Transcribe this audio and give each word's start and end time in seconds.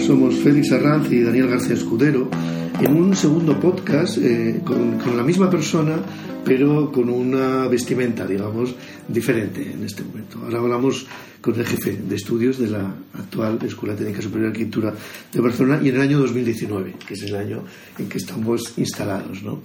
Somos 0.00 0.36
Félix 0.36 0.72
Arranz 0.72 1.10
y 1.10 1.22
Daniel 1.22 1.48
García 1.48 1.74
Escudero 1.74 2.28
en 2.80 2.94
un 2.94 3.16
segundo 3.16 3.58
podcast 3.58 4.18
eh, 4.18 4.60
con, 4.64 4.98
con, 4.98 5.16
la 5.16 5.22
misma 5.22 5.48
persona, 5.48 5.96
pero 6.44 6.92
con 6.92 7.08
una 7.08 7.66
vestimenta, 7.66 8.26
digamos, 8.26 8.74
diferente 9.08 9.72
en 9.72 9.84
este 9.84 10.04
momento. 10.04 10.38
Ahora 10.42 10.58
hablamos 10.58 11.06
con 11.40 11.54
el 11.54 11.66
jefe 11.66 11.96
de 11.96 12.16
estudios 12.16 12.58
de 12.58 12.68
la 12.68 12.94
actual 13.14 13.58
Escuela 13.64 13.96
Técnica 13.96 14.20
Superior 14.20 14.52
de 14.52 14.58
Arquitectura 14.58 14.94
de 15.32 15.40
Barcelona 15.40 15.80
y 15.82 15.88
en 15.88 15.96
el 15.96 16.00
año 16.02 16.18
2019, 16.18 16.94
que 17.06 17.14
es 17.14 17.22
el 17.22 17.34
año 17.34 17.62
en 17.98 18.08
que 18.08 18.18
estamos 18.18 18.74
instalados. 18.76 19.42
¿no? 19.42 19.62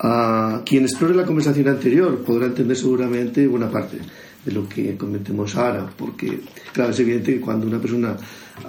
A 0.00 0.62
quien 0.64 0.84
explore 0.84 1.14
la 1.14 1.24
conversación 1.24 1.68
anterior 1.68 2.22
podrá 2.22 2.46
entender 2.46 2.76
seguramente 2.76 3.46
buena 3.46 3.68
parte 3.68 3.98
de 4.44 4.52
lo 4.52 4.68
que 4.68 4.96
comentemos 4.96 5.56
ahora, 5.56 5.90
porque, 5.96 6.40
claro, 6.72 6.92
es 6.92 7.00
evidente 7.00 7.34
que 7.34 7.40
cuando 7.40 7.66
una 7.66 7.80
persona 7.80 8.16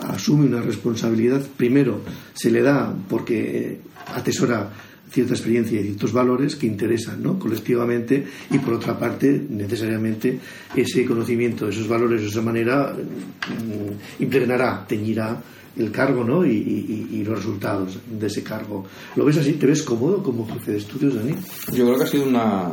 asume 0.08 0.48
una 0.48 0.62
responsabilidad, 0.62 1.42
primero 1.56 2.02
se 2.34 2.50
le 2.50 2.62
da 2.62 2.94
porque 3.08 3.80
atesora 4.16 4.70
cierta 5.12 5.34
experiencia 5.34 5.80
y 5.80 5.84
ciertos 5.84 6.14
valores 6.14 6.56
que 6.56 6.68
interesan 6.68 7.22
¿no? 7.24 7.40
colectivamente 7.40 8.26
y 8.52 8.58
por 8.60 8.76
otra 8.76 8.98
parte 8.98 9.46
necesariamente 9.50 10.40
ese 10.76 11.06
conocimiento 11.06 11.68
esos 11.68 11.88
valores 11.88 12.22
de 12.22 12.28
esa 12.28 12.42
manera 12.42 12.94
mm, 12.94 14.22
impregnará, 14.24 14.86
teñirá 14.88 15.42
el 15.78 15.92
cargo 15.92 16.24
¿no? 16.24 16.46
Y, 16.46 16.52
y, 16.52 17.08
y, 17.12 17.24
los 17.24 17.38
resultados 17.38 17.98
de 18.10 18.28
ese 18.28 18.44
cargo. 18.44 18.86
¿Lo 19.16 19.24
ves 19.24 19.38
así? 19.38 19.54
¿Te 19.54 19.66
ves 19.66 19.82
cómodo 19.84 20.22
como 20.22 20.46
jefe 20.48 20.72
de 20.72 20.78
estudios, 20.78 21.16
Dani? 21.16 21.36
Yo 21.74 21.86
creo 21.86 21.98
que 21.98 22.04
ha 22.04 22.08
sido 22.08 22.26
una, 22.26 22.70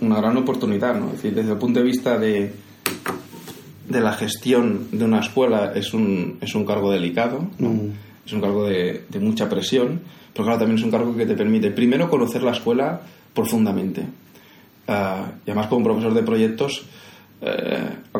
una 0.00 0.16
gran 0.16 0.36
oportunidad, 0.36 0.98
¿no? 0.98 1.06
Es 1.06 1.22
decir, 1.22 1.34
desde 1.34 1.52
el 1.52 1.58
punto 1.58 1.80
de 1.80 1.86
vista 1.86 2.18
de, 2.18 2.52
de 3.88 4.00
la 4.00 4.12
gestión 4.12 4.88
de 4.92 5.04
una 5.04 5.20
escuela 5.20 5.72
es 5.74 5.94
un, 5.94 6.38
es 6.40 6.54
un 6.54 6.66
cargo 6.66 6.90
delicado, 6.90 7.48
¿no? 7.58 7.70
mm. 7.70 7.92
Es 8.26 8.32
un 8.32 8.40
cargo 8.40 8.66
de, 8.66 9.04
de, 9.08 9.20
mucha 9.20 9.48
presión, 9.48 10.00
pero 10.32 10.44
claro, 10.44 10.58
también 10.60 10.78
es 10.78 10.84
un 10.84 10.90
cargo 10.90 11.14
que 11.16 11.26
te 11.26 11.34
permite 11.34 11.70
primero 11.70 12.08
conocer 12.08 12.42
la 12.42 12.52
escuela 12.52 13.00
profundamente. 13.34 14.02
Uh, 14.86 15.26
y 15.46 15.50
además 15.50 15.68
como 15.68 15.84
profesor 15.84 16.12
de 16.12 16.22
proyectos 16.22 16.84
uh, 17.40 18.18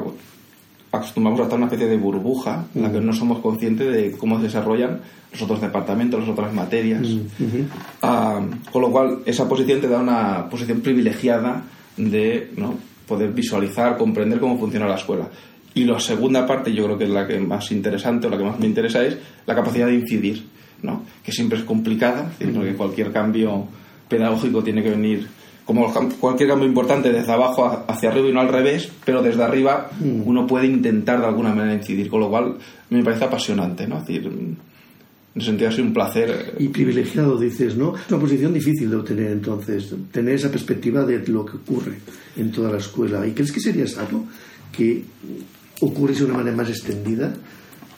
acostumbramos 0.91 1.41
a 1.41 1.43
estar 1.45 1.59
en 1.59 1.65
una 1.65 1.73
especie 1.73 1.89
de 1.89 1.99
burbuja 1.99 2.65
en 2.75 2.83
la 2.83 2.93
que 2.93 3.01
no 3.01 3.13
somos 3.13 3.41
conscientes 3.41 3.93
de 3.93 4.13
cómo 4.13 4.39
se 4.39 4.45
desarrollan 4.45 5.01
los 5.33 5.43
otros 5.43 5.61
departamentos, 5.61 6.21
las 6.21 6.29
otras 6.29 6.55
materias. 6.55 7.03
Uh 7.03 7.27
-huh. 7.39 8.41
uh, 8.41 8.71
con 8.71 8.83
lo 8.83 8.91
cual, 8.91 9.19
esa 9.27 9.49
posición 9.49 9.81
te 9.81 9.89
da 9.89 9.99
una 9.99 10.49
posición 10.49 10.81
privilegiada 10.81 11.65
de 11.97 12.53
¿no? 12.57 12.75
poder 13.07 13.33
visualizar, 13.33 13.97
comprender 13.99 14.39
cómo 14.41 14.59
funciona 14.59 14.87
la 14.87 14.97
escuela. 14.97 15.29
Y 15.75 15.85
la 15.85 15.99
segunda 15.99 16.47
parte, 16.47 16.73
yo 16.73 16.85
creo 16.85 16.99
que 16.99 17.05
es 17.05 17.11
la 17.11 17.27
que 17.27 17.39
más 17.41 17.71
interesante 17.73 18.27
o 18.27 18.31
la 18.31 18.39
que 18.39 18.45
más 18.45 18.59
me 18.61 18.67
interesa, 18.67 19.05
es 19.05 19.17
la 19.47 19.55
capacidad 19.55 19.87
de 19.87 19.95
incidir, 19.95 20.45
¿no? 20.83 21.03
que 21.25 21.33
siempre 21.33 21.59
es 21.59 21.65
complicada, 21.65 22.33
porque 22.39 22.75
cualquier 22.75 23.13
cambio 23.13 23.67
pedagógico 24.09 24.63
tiene 24.63 24.83
que 24.83 24.91
venir 24.91 25.27
como 25.65 25.93
cualquier 26.21 26.51
cambio 26.51 26.69
importante 26.69 27.11
desde 27.11 27.33
abajo 27.33 27.85
hacia 27.89 28.11
arriba 28.11 28.29
y 28.29 28.33
no 28.33 28.41
al 28.41 28.49
revés, 28.49 28.91
pero 29.05 29.23
desde 29.23 29.43
arriba 29.43 29.91
uno 30.01 30.47
puede 30.47 30.67
intentar 30.67 31.21
de 31.21 31.27
alguna 31.27 31.55
manera 31.55 31.75
incidir, 31.75 32.09
con 32.11 32.21
lo 32.21 32.29
cual 32.29 32.57
me 32.91 33.03
parece 33.03 33.25
apasionante, 33.25 33.87
¿no? 33.87 33.99
Es 33.99 34.07
decir, 34.07 34.27
en 34.27 34.59
ese 35.35 35.47
sentido 35.47 35.71
ha 35.71 35.73
sido 35.73 35.87
un 35.87 35.95
placer. 35.95 36.55
Y 36.59 36.69
privilegiado, 36.69 37.39
dices, 37.39 37.77
¿no? 37.77 37.97
Es 37.97 38.11
una 38.11 38.21
posición 38.21 38.53
difícil 38.53 38.91
de 38.91 38.97
obtener 38.97 39.33
entonces, 39.33 39.95
tener 40.13 40.35
esa 40.35 40.51
perspectiva 40.51 41.03
de 41.05 41.27
lo 41.29 41.47
que 41.47 41.57
ocurre 41.57 41.99
en 42.37 42.53
toda 42.53 42.71
la 42.71 42.79
escuela. 42.79 43.27
¿Y 43.27 43.33
crees 43.33 43.51
que 43.51 43.61
sería 43.61 43.87
sano 43.87 44.27
que 44.71 45.03
ocurriese 45.81 46.25
de 46.25 46.31
una 46.31 46.39
manera 46.39 46.57
más 46.57 46.69
extendida? 46.69 47.33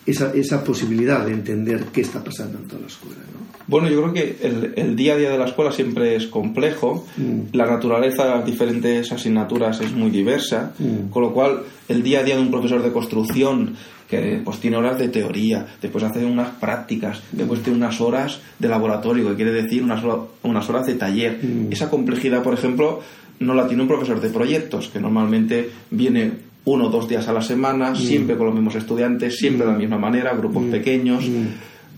Esa, 0.04 0.32
esa 0.34 0.62
posibilidad 0.62 1.26
de 1.26 1.32
entender 1.32 1.86
qué 1.92 2.02
está 2.02 2.22
pasando 2.22 2.58
en 2.58 2.68
toda 2.68 2.82
la 2.82 2.86
escuela, 2.86 3.22
¿no? 3.32 3.46
Bueno, 3.68 3.88
yo 3.88 4.00
creo 4.00 4.12
que 4.12 4.36
el, 4.42 4.74
el, 4.76 4.94
día 4.94 5.14
a 5.14 5.16
día 5.16 5.30
de 5.30 5.38
la 5.38 5.46
escuela 5.46 5.72
siempre 5.72 6.14
es 6.14 6.28
complejo, 6.28 7.04
mm. 7.16 7.56
la 7.56 7.66
naturaleza 7.66 8.24
de 8.24 8.30
las 8.30 8.46
diferentes 8.46 9.10
asignaturas 9.10 9.80
es 9.80 9.92
muy 9.92 10.10
diversa, 10.10 10.72
mm. 10.78 11.10
con 11.10 11.22
lo 11.22 11.32
cual 11.32 11.62
el 11.88 12.02
día 12.02 12.20
a 12.20 12.22
día 12.22 12.36
de 12.36 12.42
un 12.42 12.50
profesor 12.50 12.82
de 12.82 12.92
construcción 12.92 13.74
que 14.08 14.40
pues 14.44 14.60
tiene 14.60 14.76
horas 14.76 14.98
de 14.98 15.08
teoría, 15.08 15.66
después 15.82 16.04
hace 16.04 16.24
unas 16.24 16.50
prácticas, 16.50 17.22
después 17.32 17.60
tiene 17.62 17.78
unas 17.78 18.00
horas 18.00 18.40
de 18.56 18.68
laboratorio, 18.68 19.28
que 19.30 19.34
quiere 19.34 19.50
decir 19.50 19.82
unas, 19.82 20.04
unas 20.44 20.68
horas 20.70 20.86
de 20.86 20.94
taller. 20.94 21.40
Mm. 21.42 21.72
Esa 21.72 21.90
complejidad, 21.90 22.44
por 22.44 22.54
ejemplo, 22.54 23.00
no 23.40 23.52
la 23.52 23.66
tiene 23.66 23.82
un 23.82 23.88
profesor 23.88 24.20
de 24.20 24.30
proyectos, 24.30 24.88
que 24.88 25.00
normalmente 25.00 25.70
viene 25.90 26.45
uno 26.66 26.86
o 26.86 26.90
dos 26.90 27.08
días 27.08 27.26
a 27.28 27.32
la 27.32 27.42
semana, 27.42 27.94
siempre 27.94 28.36
con 28.36 28.46
los 28.46 28.54
mismos 28.54 28.74
estudiantes, 28.74 29.38
siempre 29.38 29.64
de 29.64 29.72
la 29.72 29.78
misma 29.78 29.98
manera, 29.98 30.34
grupos 30.34 30.64
pequeños. 30.64 31.24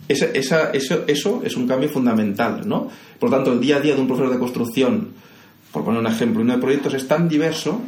Esa, 0.07 0.27
esa, 0.27 0.71
eso, 0.73 1.05
eso 1.07 1.43
es 1.45 1.57
un 1.57 1.67
cambio 1.67 1.89
fundamental, 1.89 2.69
¿no? 2.69 2.89
Por 3.19 3.31
lo 3.31 3.37
tanto, 3.37 3.53
el 3.53 3.61
día 3.61 3.77
a 3.77 3.81
día 3.81 3.95
de 3.95 4.01
un 4.01 4.07
profesor 4.07 4.33
de 4.33 4.39
construcción, 4.39 5.09
por 5.73 5.85
poner 5.85 6.01
un 6.01 6.07
ejemplo, 6.07 6.43
uno 6.43 6.55
de 6.55 6.61
proyectos 6.61 6.95
es 6.95 7.09
tan 7.09 7.29
diverso 7.29 7.83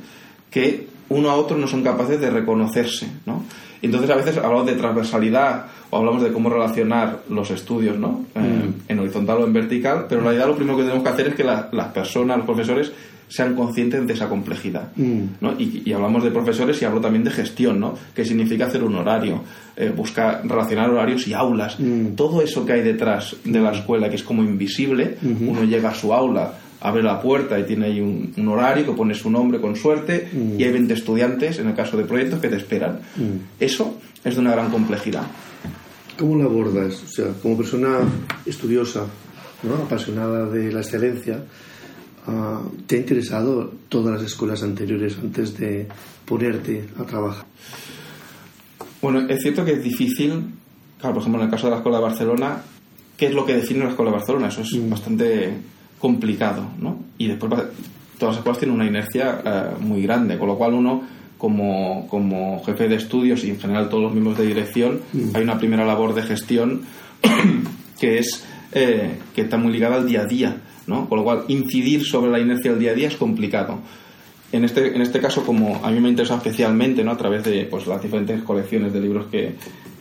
que 0.51 0.90
uno 1.11 1.31
a 1.31 1.35
otro 1.35 1.59
no 1.59 1.67
son 1.67 1.83
capaces 1.83 2.21
de 2.21 2.31
reconocerse, 2.31 3.07
¿no? 3.27 3.45
Entonces, 3.83 4.11
a 4.11 4.15
veces 4.15 4.37
hablamos 4.37 4.67
de 4.67 4.75
transversalidad 4.75 5.67
o 5.91 5.97
hablamos 5.97 6.23
de 6.23 6.33
cómo 6.33 6.51
relacionar 6.51 7.21
los 7.29 7.51
estudios, 7.51 7.99
¿no? 7.99 8.25
Mm. 8.35 8.39
Eh, 8.39 8.73
en 8.89 8.99
horizontal 9.01 9.39
o 9.39 9.45
en 9.47 9.53
vertical, 9.53 10.07
pero 10.09 10.21
en 10.21 10.27
realidad 10.27 10.47
lo 10.49 10.57
primero 10.57 10.77
que 10.77 10.85
tenemos 10.85 11.03
que 11.03 11.11
hacer 11.11 11.29
es 11.29 11.35
que 11.35 11.45
la, 11.45 11.69
las 11.73 11.89
personas, 11.89 12.39
los 12.39 12.47
profesores, 12.47 12.93
sean 13.27 13.55
conscientes 13.55 14.07
de 14.07 14.13
esa 14.13 14.29
complejidad. 14.29 14.91
Mm. 14.97 15.23
¿no? 15.41 15.53
Y, 15.59 15.83
y, 15.85 15.93
hablamos 15.93 16.25
de 16.25 16.31
profesores 16.31 16.83
y 16.83 16.85
hablo 16.85 17.01
también 17.01 17.25
de 17.25 17.31
gestión, 17.31 17.79
¿no? 17.79 17.95
que 18.15 18.25
significa 18.25 18.67
hacer 18.67 18.83
un 18.83 18.97
horario, 18.97 19.43
eh, 19.77 19.93
buscar 19.97 20.43
relacionar 20.45 20.91
horarios 20.91 21.27
y 21.29 21.33
aulas. 21.33 21.79
Mm. 21.79 22.17
Todo 22.17 22.43
eso 22.43 22.67
que 22.67 22.73
hay 22.73 22.83
detrás 22.83 23.37
de 23.45 23.61
la 23.61 23.71
escuela, 23.73 24.09
que 24.09 24.17
es 24.17 24.25
como 24.25 24.43
invisible, 24.43 25.17
mm 25.23 25.27
-hmm. 25.27 25.49
uno 25.49 25.65
llega 25.65 25.91
a 25.91 25.95
su 25.95 26.13
aula, 26.13 26.55
abre 26.81 27.03
la 27.03 27.21
puerta 27.21 27.59
y 27.59 27.65
tiene 27.65 27.87
ahí 27.87 28.01
un, 28.01 28.33
un 28.37 28.49
horario 28.49 28.87
que 28.87 28.93
pone 28.93 29.15
su 29.15 29.31
nombre 29.31 29.61
con 29.61 29.77
suerte 29.77 30.29
y 30.57 30.63
hay 30.63 30.73
20 30.73 30.95
estudiantes, 30.95 31.59
en 31.59 31.69
el 31.69 31.75
caso 31.75 31.97
de 31.97 32.05
proyectos, 32.05 32.41
que 32.41 32.49
te 32.49 32.57
esperan. 32.57 33.01
Eso 33.59 33.99
es 34.25 34.35
de 34.35 34.41
una 34.41 34.53
gran 34.53 34.71
complejidad. 34.71 35.25
¿Cómo 36.19 36.37
lo 36.37 36.45
abordas? 36.45 37.03
O 37.03 37.09
sea, 37.09 37.27
como 37.43 37.57
persona 37.57 37.99
estudiosa, 38.45 39.07
¿no? 39.63 39.75
apasionada 39.75 40.47
de 40.47 40.73
la 40.73 40.81
excelencia, 40.81 41.43
Uh, 42.27 42.69
¿Te 42.87 42.97
ha 42.97 42.99
interesado 42.99 43.73
todas 43.89 44.21
las 44.21 44.31
escuelas 44.31 44.63
anteriores 44.63 45.17
antes 45.19 45.57
de 45.57 45.89
ponerte 46.27 46.85
a 46.99 47.05
trabajar? 47.05 47.47
Bueno, 49.01 49.27
es 49.29 49.41
cierto 49.41 49.65
que 49.65 49.73
es 49.73 49.83
difícil, 49.83 50.45
claro, 50.99 51.15
por 51.15 51.23
ejemplo, 51.23 51.41
en 51.41 51.47
el 51.47 51.51
caso 51.51 51.67
de 51.67 51.71
la 51.71 51.77
Escuela 51.79 51.99
de 51.99 52.05
Barcelona, 52.05 52.63
¿qué 53.17 53.27
es 53.27 53.35
lo 53.35 53.47
que 53.47 53.55
define 53.55 53.85
la 53.85 53.91
Escuela 53.91 54.11
de 54.11 54.17
Barcelona? 54.19 54.49
Eso 54.49 54.61
es 54.61 54.73
mm. 54.75 54.91
bastante 54.91 55.57
complicado, 56.01 56.65
¿no? 56.79 56.99
Y 57.19 57.29
después 57.29 57.53
todas 58.19 58.35
las 58.35 58.37
escuelas 58.39 58.59
tienen 58.59 58.75
una 58.75 58.87
inercia 58.87 59.77
uh, 59.79 59.83
muy 59.83 60.03
grande, 60.03 60.39
con 60.39 60.49
lo 60.49 60.57
cual 60.57 60.75
uno, 60.75 61.03
como, 61.39 62.09
como 62.09 62.63
jefe 62.65 62.89
de 62.89 62.97
estudios 62.97 63.45
y 63.45 63.51
en 63.51 63.61
general 63.61 63.89
todos 63.89 64.03
los 64.03 64.13
miembros 64.13 64.39
de 64.39 64.47
dirección, 64.47 65.01
mm. 65.13 65.37
hay 65.37 65.43
una 65.43 65.59
primera 65.59 65.85
labor 65.85 66.15
de 66.15 66.23
gestión 66.23 66.83
que 68.01 68.19
es 68.19 68.45
eh, 68.73 69.19
que 69.35 69.43
está 69.43 69.57
muy 69.57 69.73
ligada 69.73 69.97
al 69.97 70.07
día 70.07 70.23
a 70.23 70.27
día 70.27 70.57
¿no? 70.91 71.09
Con 71.09 71.19
lo 71.19 71.25
cual, 71.25 71.45
incidir 71.49 72.05
sobre 72.05 72.31
la 72.31 72.41
inercia 72.41 72.73
del 72.73 72.81
día 72.81 72.91
a 72.91 72.95
día 72.95 73.09
es 73.09 73.17
complicado. 73.17 73.79
En 74.53 74.65
este, 74.65 74.95
en 74.95 75.01
este 75.01 75.21
caso, 75.21 75.47
como 75.47 75.81
a 75.85 75.91
mí 75.91 76.01
me 76.01 76.09
interesa 76.09 76.35
especialmente, 76.35 77.05
¿no? 77.05 77.13
A 77.13 77.17
través 77.17 77.45
de 77.45 77.65
pues, 77.67 77.87
las 77.87 78.03
diferentes 78.03 78.43
colecciones 78.43 78.93
de 78.93 79.01
libros 79.01 79.27
que, 79.31 79.55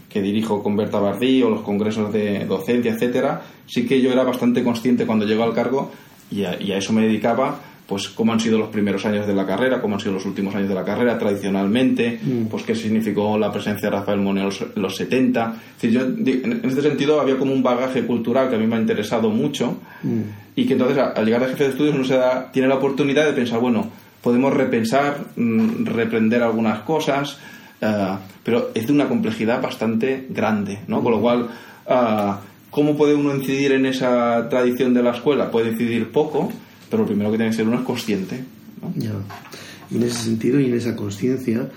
que 0.10 0.22
dirijo 0.22 0.64
con 0.64 0.76
Berta 0.76 1.00
Bardí 1.00 1.42
o 1.44 1.50
los 1.50 1.62
congresos 1.62 2.12
de 2.12 2.46
docencia, 2.46 2.92
etcétera, 2.92 3.42
sí 3.68 3.86
que 3.86 4.02
yo 4.02 4.12
era 4.12 4.24
bastante 4.24 4.64
consciente 4.64 5.06
cuando 5.06 5.26
llegó 5.26 5.44
al 5.44 5.54
cargo 5.54 5.92
y 6.32 6.44
a, 6.44 6.62
y 6.62 6.72
a 6.72 6.78
eso 6.78 6.92
me 6.92 7.04
dedicaba 7.04 7.60
pues 7.90 8.08
cómo 8.10 8.32
han 8.32 8.40
sido 8.40 8.60
los 8.60 8.70
primeros 8.70 9.04
años 9.08 9.26
de 9.26 9.34
la 9.34 9.48
carrera, 9.48 9.82
cómo 9.82 9.96
han 9.96 10.00
sido 10.00 10.14
los 10.14 10.26
últimos 10.28 10.54
años 10.54 10.70
de 10.70 10.76
la 10.76 10.86
carrera 10.86 11.18
tradicionalmente, 11.18 12.20
mm. 12.22 12.46
pues 12.46 12.62
qué 12.62 12.76
significó 12.76 13.36
la 13.40 13.52
presencia 13.52 13.90
de 13.90 13.98
Rafael 13.98 14.22
Moneo 14.22 14.50
en 14.76 14.82
los 14.82 14.96
70. 14.96 15.56
Es 15.76 15.82
decir, 15.82 16.00
yo, 16.00 16.06
en 16.06 16.62
este 16.64 16.84
sentido 16.84 17.20
había 17.20 17.38
como 17.38 17.52
un 17.52 17.64
bagaje 17.64 18.06
cultural 18.06 18.48
que 18.48 18.56
a 18.56 18.60
mí 18.60 18.68
me 18.68 18.76
ha 18.76 18.80
interesado 18.80 19.32
mucho 19.32 19.80
mm. 20.04 20.22
y 20.56 20.68
que 20.68 20.74
entonces 20.74 21.00
al 21.00 21.26
llegar 21.26 21.44
a 21.44 21.48
jefe 21.48 21.64
de 21.64 21.70
estudios 21.72 21.96
uno 21.96 22.04
se 22.04 22.16
da, 22.16 22.52
tiene 22.52 22.68
la 22.68 22.76
oportunidad 22.76 23.26
de 23.26 23.34
pensar, 23.34 23.60
bueno, 23.60 23.90
podemos 24.22 24.54
repensar, 24.54 25.26
mm, 25.36 25.86
reprender 25.86 26.44
algunas 26.44 26.82
cosas, 26.82 27.40
uh, 27.82 28.18
pero 28.44 28.72
es 28.74 28.88
de 28.88 28.94
una 28.94 29.08
complejidad 29.08 29.62
bastante 29.62 30.28
grande, 30.30 30.80
¿no? 30.88 31.02
Con 31.04 31.12
lo 31.14 31.22
cual... 31.22 31.50
Uh, 31.86 32.50
¿Cómo 32.70 32.96
puede 32.96 33.16
uno 33.16 33.36
incidir 33.36 33.72
en 33.72 33.88
esa 33.88 34.48
tradición 34.48 34.94
de 34.94 35.02
la 35.02 35.12
escuela? 35.12 35.50
Puede 35.50 35.72
incidir 35.72 36.12
poco, 36.12 36.52
pero 36.90 37.02
lo 37.02 37.08
primero 37.08 37.32
que 37.32 37.38
tiene 37.38 37.50
que 37.50 37.58
ser 37.58 37.68
uno 37.68 37.80
es 37.80 37.84
consciente. 37.84 38.44
¿no? 38.82 38.94
Ya. 38.96 39.14
Y 39.90 39.98
en 39.98 40.04
ese 40.04 40.26
sentido 40.26 40.60
y 40.60 40.66
en 40.66 40.76
esa 40.76 40.96
conciencia, 40.96 41.68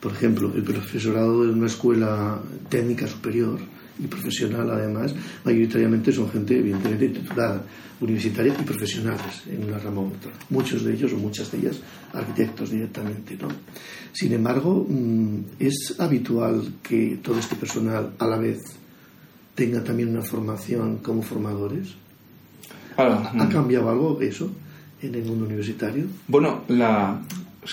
por 0.00 0.12
ejemplo, 0.12 0.52
el 0.54 0.62
profesorado 0.64 1.44
de 1.44 1.52
una 1.52 1.66
escuela 1.66 2.40
técnica 2.68 3.06
superior 3.06 3.60
y 4.02 4.06
profesional 4.06 4.70
además, 4.70 5.14
mayoritariamente 5.44 6.12
son 6.12 6.30
gente 6.30 6.58
evidentemente 6.58 7.08
titulada, 7.08 7.62
universitaria 8.00 8.56
y 8.58 8.62
profesionales 8.64 9.42
en 9.46 9.64
una 9.64 9.78
rama 9.78 10.00
u 10.00 10.06
otra. 10.06 10.32
Muchos 10.48 10.84
de 10.84 10.94
ellos 10.94 11.12
o 11.12 11.18
muchas 11.18 11.52
de 11.52 11.58
ellas 11.58 11.80
arquitectos 12.12 12.70
directamente, 12.70 13.36
¿no? 13.36 13.48
Sin 14.12 14.32
embargo, 14.32 14.86
es 15.58 15.96
habitual 15.98 16.74
que 16.82 17.18
todo 17.22 17.38
este 17.38 17.56
personal 17.56 18.12
a 18.18 18.26
la 18.26 18.38
vez 18.38 18.58
tenga 19.60 19.84
también 19.84 20.08
una 20.08 20.22
formación 20.22 20.98
como 20.98 21.22
formadores? 21.22 21.94
Claro. 22.94 23.22
¿Ha 23.38 23.48
cambiado 23.48 23.90
algo 23.90 24.20
eso 24.20 24.50
en 25.02 25.14
el 25.14 25.24
mundo 25.24 25.44
universitario? 25.44 26.04
Bueno, 26.26 26.62
la, 26.68 27.20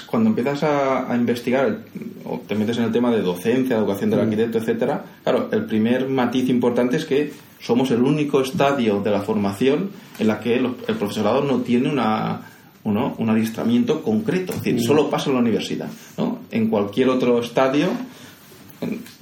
cuando 0.10 0.30
empiezas 0.30 0.63
a, 0.63 1.16
investigar 1.16 1.80
o 2.25 2.39
te 2.39 2.56
metes 2.56 2.78
en 2.78 2.86
el 2.86 2.92
tema 2.92 3.12
de 3.12 3.22
docencia, 3.22 3.78
educación 3.78 4.10
del 4.10 4.19
arquitecto, 4.19 4.57
etcétera, 4.57 5.04
claro, 5.24 5.50
el 5.51 5.66
primer 5.66 6.10
matiz 6.10 6.50
importante 6.50 6.98
es 6.98 7.06
que 7.06 7.31
somos 7.60 7.89
el 7.92 8.01
único 8.01 8.42
estadio 8.42 9.01
de 9.01 9.12
la 9.12 9.22
formación 9.22 9.89
en 10.19 10.28
la 10.28 10.39
que 10.39 10.56
el, 10.56 10.72
profesorado 10.98 11.42
no 11.44 11.62
tiene 11.62 11.89
una, 11.89 12.42
un 12.84 13.30
adiestramiento 13.30 14.04
concreto, 14.04 14.54
es 14.54 14.63
decir, 14.63 14.81
solo 14.81 15.10
pasa 15.10 15.30
en 15.30 15.36
la 15.36 15.42
universidad. 15.42 15.90
¿no? 16.18 16.40
En 16.51 16.69
cualquier 16.69 17.10
otro 17.10 17.40
estadio 17.40 17.88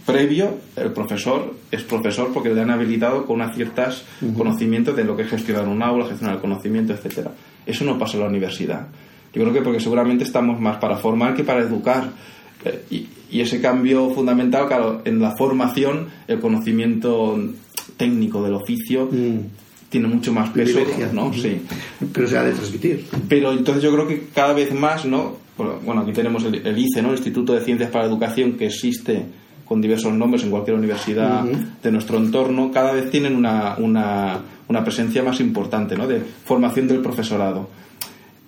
previo, 0.06 0.58
el 0.76 0.92
profesor 0.92 1.56
es 1.72 1.84
profesor 1.84 2.32
porque 2.34 2.54
le 2.54 2.62
han 2.62 2.72
habilitado 2.72 3.26
con 3.26 3.42
unos 3.42 3.56
ciertos 3.56 4.04
conocimientos 4.36 4.96
de 4.96 5.04
lo 5.04 5.16
que 5.16 5.24
es 5.24 5.30
gestionar 5.30 5.68
un 5.68 5.82
aula, 5.82 6.06
gestionar 6.06 6.36
el 6.36 6.42
conocimiento, 6.42 6.94
etcétera. 6.94 7.32
Eso 7.66 7.86
no 7.86 7.98
pasa 7.98 8.18
en 8.18 8.24
la 8.24 8.30
universidad. 8.30 8.88
Yo 9.36 9.42
creo 9.42 9.54
que 9.54 9.62
porque 9.62 9.82
seguramente 9.82 10.24
estamos 10.24 10.60
más 10.62 10.78
para 10.78 10.96
formar 10.96 11.36
que 11.36 11.44
para 11.44 11.60
educar. 11.60 12.10
Eh, 12.64 12.86
y, 12.90 13.08
ese 13.42 13.60
cambio 13.60 14.12
fundamental, 14.12 14.66
claro, 14.66 15.02
en 15.04 15.20
la 15.20 15.36
formación, 15.36 16.08
el 16.26 16.40
conocimiento 16.40 17.38
técnico 17.98 18.42
del 18.42 18.54
oficio 18.54 19.10
mm. 19.12 19.90
tiene 19.90 20.08
mucho 20.08 20.32
más 20.32 20.52
peso, 20.52 20.80
¿no? 21.12 21.34
Sí. 21.34 21.58
Pero 22.14 22.28
se 22.30 22.38
ha 22.38 22.44
de 22.44 22.54
transmitir. 22.54 23.06
Pero 23.28 23.52
entonces 23.52 23.84
yo 23.84 23.92
creo 23.92 24.08
que 24.08 24.28
cada 24.34 24.54
vez 24.54 24.74
más, 24.74 25.04
¿no? 25.04 25.36
Bueno, 25.58 26.02
aquí 26.02 26.14
tenemos 26.14 26.46
el, 26.46 26.78
ICE, 26.78 27.02
¿no? 27.02 27.10
El 27.10 27.16
Instituto 27.16 27.54
de 27.54 27.60
Ciencias 27.60 27.92
para 27.92 28.06
la 28.06 28.12
Educación, 28.12 28.54
que 28.54 28.68
existe 28.68 29.26
con 29.66 29.82
diversos 29.82 30.14
nombres 30.14 30.44
en 30.44 30.52
cualquier 30.52 30.78
universidad 30.78 31.44
de 31.44 31.92
nuestro 31.92 32.18
entorno, 32.18 32.72
cada 32.72 32.94
vez 32.94 33.10
tienen 33.12 33.36
una, 33.36 33.76
una, 33.80 34.40
una 34.70 34.82
presencia 34.82 35.24
más 35.24 35.42
importante, 35.42 35.98
¿no? 35.98 36.08
De 36.08 36.22
formación 36.46 36.88
del 36.88 37.02
profesorado 37.02 37.68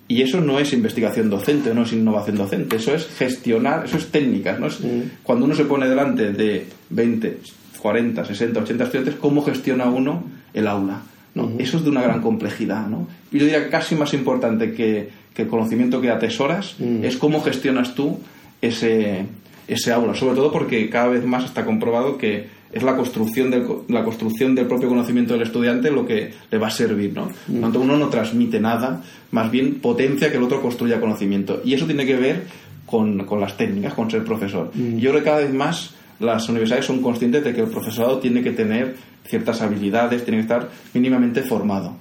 y 0.08 0.22
eso 0.22 0.40
no 0.40 0.58
es 0.58 0.72
investigación 0.72 1.28
docente, 1.28 1.74
no 1.74 1.82
es 1.82 1.92
innovación 1.92 2.38
docente, 2.38 2.76
eso 2.76 2.94
es 2.94 3.06
gestionar, 3.06 3.84
eso 3.84 3.98
es 3.98 4.10
técnicas, 4.10 4.58
¿no? 4.58 4.66
Es 4.66 4.78
Cuando 5.22 5.44
uno 5.44 5.54
se 5.54 5.66
pone 5.66 5.86
delante 5.86 6.32
de 6.32 6.66
20, 6.88 7.38
40, 7.78 8.24
60, 8.24 8.60
80 8.60 8.84
estudiantes, 8.84 9.14
¿cómo 9.16 9.44
gestiona 9.44 9.84
uno 9.84 10.24
el 10.54 10.66
aula? 10.66 11.02
¿no? 11.34 11.52
Eso 11.58 11.76
es 11.76 11.84
de 11.84 11.90
una 11.90 12.02
gran 12.02 12.22
complejidad, 12.22 12.88
¿no? 12.88 13.06
Y 13.30 13.38
yo 13.38 13.44
diría 13.44 13.64
que 13.64 13.70
casi 13.70 13.94
más 13.94 14.14
importante 14.14 14.72
que, 14.72 15.10
que 15.34 15.42
el 15.42 15.48
conocimiento 15.48 16.00
que 16.00 16.10
atesoras 16.10 16.76
es 17.02 17.16
cómo 17.18 17.42
gestionas 17.42 17.94
tú 17.94 18.18
ese, 18.62 19.26
ese 19.68 19.92
aula, 19.92 20.14
sobre 20.14 20.34
todo 20.34 20.50
porque 20.50 20.88
cada 20.88 21.08
vez 21.08 21.24
más 21.24 21.44
está 21.44 21.64
comprobado 21.64 22.16
que 22.18 22.46
es 22.72 22.82
la 22.82 22.96
construcción 22.96 23.50
del, 23.50 23.66
la 23.88 24.04
construcción 24.04 24.54
del 24.54 24.66
propio 24.66 24.88
conocimiento 24.88 25.34
del 25.34 25.42
estudiante 25.42 25.90
lo 25.90 26.06
que 26.06 26.32
le 26.50 26.58
va 26.58 26.68
a 26.68 26.70
servir, 26.70 27.12
¿no? 27.14 27.30
Mm. 27.46 27.60
Tanto 27.60 27.80
uno 27.80 27.96
no 27.96 28.08
transmite 28.08 28.60
nada, 28.60 29.02
más 29.30 29.50
bien 29.50 29.76
potencia 29.76 30.30
que 30.30 30.36
el 30.36 30.42
otro 30.42 30.60
construya 30.60 31.00
conocimiento. 31.00 31.62
Y 31.64 31.74
eso 31.74 31.86
tiene 31.86 32.04
que 32.04 32.16
ver 32.16 32.42
con, 32.86 33.24
con 33.24 33.40
las 33.40 33.56
técnicas, 33.56 33.94
con 33.94 34.10
ser 34.10 34.24
profesor. 34.24 34.70
Mm. 34.74 34.98
Yo 34.98 35.10
creo 35.10 35.22
que 35.22 35.28
cada 35.30 35.38
vez 35.38 35.52
más 35.52 35.94
las 36.20 36.48
universidades 36.48 36.84
son 36.84 37.00
conscientes 37.00 37.44
de 37.44 37.54
que 37.54 37.60
el 37.62 37.68
profesorado 37.68 38.18
tiene 38.18 38.42
que 38.42 38.50
tener 38.50 38.96
ciertas 39.24 39.60
habilidades, 39.62 40.24
tiene 40.24 40.38
que 40.38 40.42
estar 40.42 40.68
mínimamente 40.94 41.42
formado. 41.42 41.96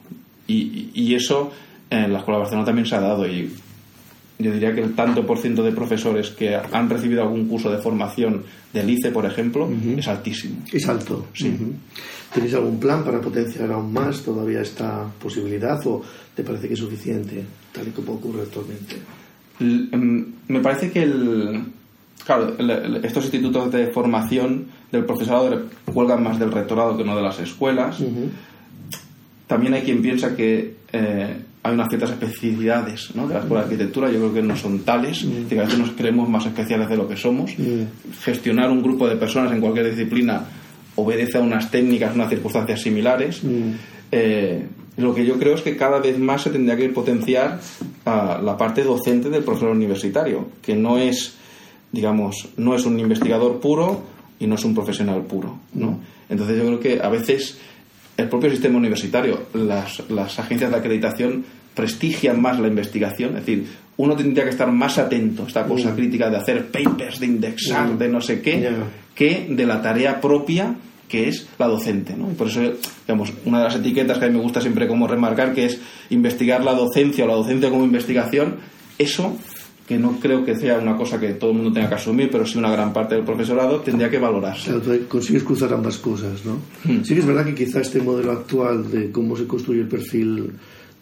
Y, 0.48 0.90
y 0.94 1.14
eso 1.14 1.52
en 1.90 2.14
la 2.14 2.20
Escuela 2.20 2.38
de 2.38 2.44
Barcelona 2.44 2.66
también 2.66 2.86
se 2.86 2.96
ha 2.96 3.02
dado 3.02 3.28
y 3.28 3.54
yo 4.40 4.52
diría 4.52 4.74
que 4.74 4.82
el 4.82 4.94
tanto 4.94 5.26
por 5.26 5.40
ciento 5.40 5.64
de 5.64 5.72
profesores 5.72 6.30
que 6.30 6.56
han 6.56 6.90
recibido 6.90 7.24
algún 7.24 7.48
curso 7.48 7.72
de 7.72 7.80
formación 7.80 8.44
del 8.72 8.90
ICE, 8.90 9.12
por 9.12 9.26
ejemplo, 9.26 9.68
es 9.98 10.08
altísimo. 10.08 10.64
Es 10.72 10.88
alto. 10.88 11.28
Sí. 11.34 11.56
¿Tenéis 12.34 12.54
algún 12.54 12.80
plan 12.80 13.04
para 13.04 13.20
potenciar 13.20 13.72
aún 13.72 13.92
más 13.92 14.22
todavía 14.22 14.62
esta 14.62 15.06
posibilidad 15.20 15.80
o 15.88 16.02
te 16.36 16.44
parece 16.44 16.68
que 16.68 16.76
es 16.76 16.80
suficiente, 16.80 17.44
tal 17.72 17.88
y 17.88 17.92
como 17.92 18.14
ocurre 18.14 18.44
actualmente? 18.44 18.98
Em, 19.60 20.26
me 20.48 20.60
parece 20.60 20.92
que 20.92 21.02
el, 21.02 21.64
claro, 22.24 22.56
estos 23.02 23.24
institutos 23.24 23.72
de 23.72 23.88
formación 23.88 24.68
del 24.92 25.06
profesorado 25.06 25.64
cuelgan 25.86 26.22
más 26.22 26.38
del 26.38 26.52
rectorado 26.52 26.96
que 26.96 27.04
no 27.04 27.16
de 27.16 27.24
las 27.24 27.40
escuelas. 27.40 27.98
También 29.48 29.74
hay 29.74 29.82
quien 29.82 30.02
piensa 30.02 30.36
que 30.36 30.76
eh, 30.92 31.38
hay 31.68 31.74
unas 31.74 31.90
ciertas 31.90 32.12
especificidades 32.12 33.14
¿no? 33.16 33.28
de 33.28 33.34
la 33.34 33.42
escuela 33.42 33.64
de 33.64 33.74
arquitectura, 33.74 34.10
yo 34.10 34.20
creo 34.20 34.34
que 34.34 34.42
no 34.42 34.56
son 34.56 34.80
tales, 34.80 35.24
mm. 35.24 35.48
que 35.48 35.60
a 35.60 35.64
veces 35.64 35.80
nos 35.80 35.92
creemos 35.92 36.30
más 36.30 36.46
especiales 36.46 36.90
de 36.90 36.98
lo 36.98 37.08
que 37.08 37.18
somos. 37.18 37.52
Mm. 37.58 38.14
Gestionar 38.22 38.70
un 38.70 38.82
grupo 38.82 39.08
de 39.08 39.16
personas 39.16 39.52
en 39.52 39.62
cualquier 39.62 39.90
disciplina 39.90 40.46
obedece 40.96 41.38
a 41.38 41.42
unas 41.42 41.70
técnicas, 41.70 42.16
unas 42.16 42.30
circunstancias 42.30 42.82
similares. 42.82 43.44
Mm. 43.44 43.72
Eh, 44.12 44.66
lo 44.98 45.14
que 45.14 45.26
yo 45.26 45.38
creo 45.38 45.56
es 45.56 45.62
que 45.62 45.78
cada 45.78 46.00
vez 46.00 46.18
más 46.18 46.42
se 46.42 46.50
tendría 46.50 46.76
que 46.76 46.90
potenciar 46.90 47.60
la 48.06 48.56
parte 48.58 48.84
docente 48.84 49.30
del 49.30 49.44
profesor 49.44 49.70
universitario, 49.70 50.48
que 50.62 50.76
no 50.76 50.98
es, 50.98 51.36
digamos, 51.92 52.50
no 52.58 52.74
es 52.76 52.86
un 52.86 53.00
investigador 53.00 53.60
puro 53.60 54.02
y 54.40 54.48
no 54.48 54.56
es 54.56 54.66
un 54.66 54.74
profesional 54.74 55.22
puro. 55.24 55.60
¿no? 55.74 56.00
Entonces 56.30 56.58
yo 56.58 56.66
creo 56.66 56.80
que 56.80 57.00
a 57.00 57.10
veces 57.10 57.60
el 58.18 58.28
propio 58.28 58.50
sistema 58.50 58.78
universitario, 58.78 59.44
las, 59.54 60.10
las 60.10 60.40
agencias 60.40 60.72
de 60.72 60.78
acreditación 60.78 61.46
prestigian 61.78 62.42
más 62.42 62.60
la 62.60 62.68
investigación, 62.68 63.38
es 63.38 63.46
decir, 63.46 63.68
uno 63.98 64.16
tendría 64.16 64.44
que 64.44 64.50
estar 64.50 64.72
más 64.72 64.98
atento 64.98 65.44
a 65.44 65.48
esta 65.48 65.64
cosa 65.66 65.92
mm. 65.92 65.96
crítica 65.96 66.30
de 66.30 66.38
hacer 66.38 66.72
papers, 66.72 67.20
de 67.20 67.28
indexar, 67.28 67.94
mm. 67.94 67.98
de 67.98 68.10
no 68.10 68.20
sé 68.20 68.42
qué, 68.42 68.70
que 69.14 69.48
de 69.50 69.66
la 69.66 69.82
tarea 69.82 70.20
propia 70.20 70.76
que 71.08 71.30
es 71.30 71.48
la 71.58 71.68
docente. 71.68 72.16
¿no? 72.18 72.30
Y 72.30 72.34
por 72.34 72.48
eso, 72.48 72.62
digamos, 73.06 73.32
una 73.46 73.60
de 73.60 73.64
las 73.66 73.76
etiquetas 73.76 74.18
que 74.18 74.26
a 74.26 74.28
mí 74.28 74.36
me 74.36 74.42
gusta 74.42 74.60
siempre 74.60 74.88
como 74.88 75.08
remarcar, 75.08 75.54
que 75.54 75.66
es 75.66 75.80
investigar 76.10 76.64
la 76.64 76.74
docencia 76.74 77.24
o 77.24 77.28
la 77.28 77.36
docencia 77.36 77.70
como 77.70 77.86
investigación, 77.86 78.56
eso 78.98 79.38
que 79.88 79.98
no 79.98 80.20
creo 80.20 80.44
que 80.44 80.54
sea 80.58 80.80
una 80.80 80.98
cosa 80.98 81.18
que 81.18 81.36
todo 81.36 81.52
el 81.52 81.58
mundo 81.58 81.72
tenga 81.72 81.88
que 81.88 81.96
asumir, 81.96 82.30
pero 82.30 82.46
sí 82.46 82.58
una 82.58 82.70
gran 82.70 82.92
parte 82.92 83.16
del 83.16 83.24
profesorado 83.24 83.80
tendría 83.80 84.10
que 84.10 84.20
valorarse. 84.20 84.70
Claro, 84.70 85.00
consigues 85.08 85.44
cruzar 85.44 85.72
ambas 85.72 85.98
cosas, 85.98 86.44
¿no? 86.44 86.58
Hmm. 86.84 87.04
Sí 87.06 87.14
que 87.14 87.22
es 87.22 87.26
verdad 87.26 87.46
que 87.46 87.56
quizá 87.56 87.80
este 87.80 88.02
modelo 88.02 88.34
actual 88.34 88.92
de 88.92 89.12
cómo 89.12 89.38
se 89.38 89.48
construye 89.48 89.82
el 89.82 89.88
perfil 89.88 90.52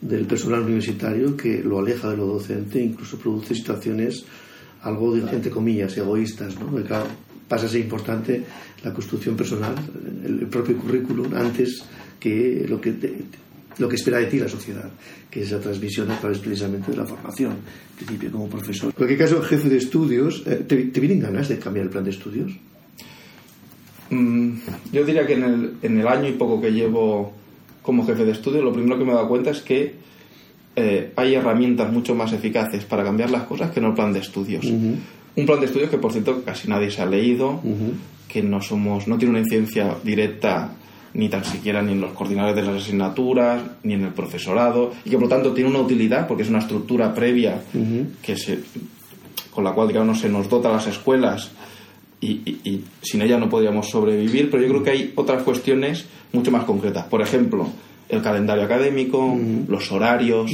del 0.02 0.26
personal 0.26 0.62
universitario, 0.62 1.36
que 1.36 1.64
lo 1.64 1.80
aleja 1.80 2.10
de 2.10 2.18
lo 2.18 2.26
docente, 2.26 2.82
incluso 2.82 3.18
produce 3.18 3.56
situaciones 3.56 4.26
algo, 4.82 5.16
entre 5.16 5.50
comillas, 5.50 5.98
egoístas, 5.98 6.60
¿no? 6.60 6.72
Pasa 7.48 7.66
a 7.68 7.70
ser 7.70 7.82
importante 7.82 8.44
la 8.84 8.94
construcción 8.94 9.36
personal, 9.36 9.76
el 10.26 10.48
propio 10.48 10.78
currículum, 10.78 11.34
antes 11.34 11.84
que 12.20 12.66
lo 12.68 12.82
que 12.82 12.94
lo 13.78 13.90
que 13.90 13.96
espera 13.96 14.20
de 14.20 14.28
ti 14.28 14.40
la 14.40 14.48
sociedad, 14.48 14.90
que 15.30 15.42
es 15.42 15.48
esa 15.48 15.60
transmisión 15.60 16.10
a 16.10 16.20
través 16.20 16.40
precisamente 16.40 16.92
de 16.92 16.98
la 16.98 17.06
formación, 17.06 17.52
en 17.52 17.96
principio 17.96 18.32
como 18.32 18.48
profesor. 18.48 18.90
En 18.90 18.96
cualquier 18.96 19.20
caso, 19.20 19.42
jefe 19.42 19.70
de 19.70 19.78
estudios, 19.78 20.44
eh, 20.46 20.64
¿te, 20.68 21.00
vienen 21.00 21.20
ganas 21.20 21.50
de 21.50 21.60
cambiar 21.60 21.86
el 21.86 21.92
plan 21.92 22.04
de 22.04 22.12
estudios? 22.12 22.54
Mm, 24.10 24.54
yo 24.94 25.04
diría 25.04 25.26
que 25.26 25.34
en 25.34 25.44
el, 25.44 25.74
en 25.82 26.00
el, 26.00 26.08
año 26.08 26.30
y 26.30 26.34
poco 26.34 26.62
que 26.62 26.72
llevo 26.72 27.34
como 27.86 28.06
jefe 28.06 28.26
de 28.26 28.32
estudios, 28.32 28.64
lo 28.64 28.74
primero 28.74 28.98
que 28.98 29.06
me 29.06 29.12
he 29.12 29.16
dado 29.16 29.28
cuenta 29.28 29.52
es 29.52 29.62
que 29.62 29.94
eh, 30.76 31.14
hay 31.16 31.36
herramientas 31.36 31.92
mucho 31.92 32.16
más 32.16 32.34
eficaces 32.34 32.84
para 32.84 33.04
cambiar 33.04 33.30
las 33.30 33.44
cosas 33.44 33.70
que 33.72 33.80
no 33.80 33.90
el 33.90 33.94
plan 33.94 34.12
de 34.12 34.20
estudios. 34.20 34.66
Un 34.66 35.46
plan 35.46 35.60
de 35.60 35.68
estudios 35.68 35.90
que, 35.90 35.98
por 35.98 36.12
cierto, 36.12 36.42
casi 36.44 36.68
nadie 36.68 36.90
se 36.90 37.02
ha 37.02 37.06
leído, 37.06 37.62
que 38.28 38.42
no 38.42 38.62
somos, 38.62 39.08
no 39.08 39.18
tiene 39.18 39.32
una 39.32 39.40
incidencia 39.40 39.96
directa 40.04 40.74
ni 41.14 41.30
tan 41.30 41.46
siquiera 41.46 41.82
ni 41.82 41.94
en 41.94 42.02
los 42.02 42.12
coordinadores 42.12 42.56
de 42.58 42.64
las 42.64 42.82
asignaturas, 42.82 43.62
ni 43.84 43.94
en 43.94 44.04
el 44.04 44.14
profesorado, 44.14 44.92
y 45.06 45.10
que 45.10 45.16
por 45.16 45.24
lo 45.24 45.30
tanto 45.30 45.54
tiene 45.54 45.70
una 45.70 45.80
utilidad 45.80 46.28
porque 46.28 46.44
es 46.44 46.50
una 46.50 46.60
estructura 46.60 47.14
previa 47.14 47.62
que 48.22 48.36
se, 48.36 48.60
con 49.54 49.64
la 49.64 49.72
cual 49.72 49.88
digamos, 49.88 50.20
se 50.20 50.28
nos 50.28 50.50
dota 50.50 50.70
las 50.70 50.88
escuelas 50.88 51.52
y, 52.22 52.82
sin 53.02 53.22
ella 53.22 53.38
no 53.38 53.50
podríamos 53.50 53.90
sobrevivir, 53.90 54.50
pero 54.50 54.64
yo 54.64 54.70
creo 54.70 54.84
que 54.84 54.90
hay 54.90 55.14
otras 55.16 55.44
cuestiones 55.44 56.06
mucho 56.34 56.52
más 56.52 56.64
concretas. 56.64 57.06
Por 57.06 57.22
ejemplo, 57.22 57.68
el 58.10 58.22
calendario 58.22 58.64
académico, 58.64 59.38
los 59.68 59.92
horarios, 59.92 60.52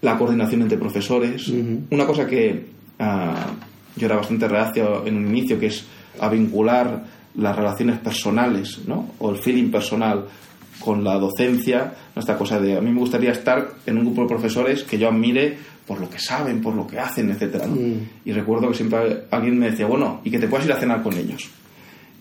la 0.00 0.18
coordinación 0.18 0.62
entre 0.62 0.78
profesores. 0.78 1.48
Una 1.90 2.06
cosa 2.06 2.26
que 2.26 2.66
ah, 2.98 3.54
yo 3.96 4.06
era 4.06 4.16
bastante 4.16 4.48
reacio 4.48 5.06
en 5.06 5.16
un 5.16 5.28
inicio, 5.28 5.58
que 5.58 5.66
es 5.66 5.84
a 6.20 6.28
vincular 6.28 7.04
las 7.36 7.56
relaciones 7.56 7.98
personales, 7.98 8.80
¿no? 8.86 9.14
O 9.18 9.30
el 9.30 9.36
feeling 9.38 9.70
personal 9.70 10.26
con 10.80 11.04
la 11.04 11.18
docencia, 11.18 11.94
esta 12.16 12.36
cosa 12.36 12.60
de 12.60 12.76
a 12.76 12.80
mí 12.80 12.90
me 12.90 13.00
gustaría 13.00 13.32
estar 13.32 13.74
en 13.86 13.98
un 13.98 14.04
grupo 14.04 14.22
de 14.22 14.28
profesores 14.28 14.82
que 14.84 14.98
yo 14.98 15.08
admire 15.08 15.56
por 15.86 16.00
lo 16.00 16.08
que 16.08 16.18
saben, 16.18 16.62
por 16.62 16.74
lo 16.74 16.86
que 16.86 16.98
hacen, 16.98 17.30
etcétera, 17.30 17.66
mm. 17.66 18.08
Y 18.24 18.32
recuerdo 18.32 18.68
que 18.68 18.74
siempre 18.74 19.24
alguien 19.30 19.58
me 19.58 19.70
decía, 19.70 19.86
bueno, 19.86 20.20
y 20.24 20.30
que 20.30 20.38
te 20.38 20.48
puedas 20.48 20.66
ir 20.66 20.72
a 20.72 20.80
cenar 20.80 21.02
con 21.02 21.16
ellos. 21.16 21.48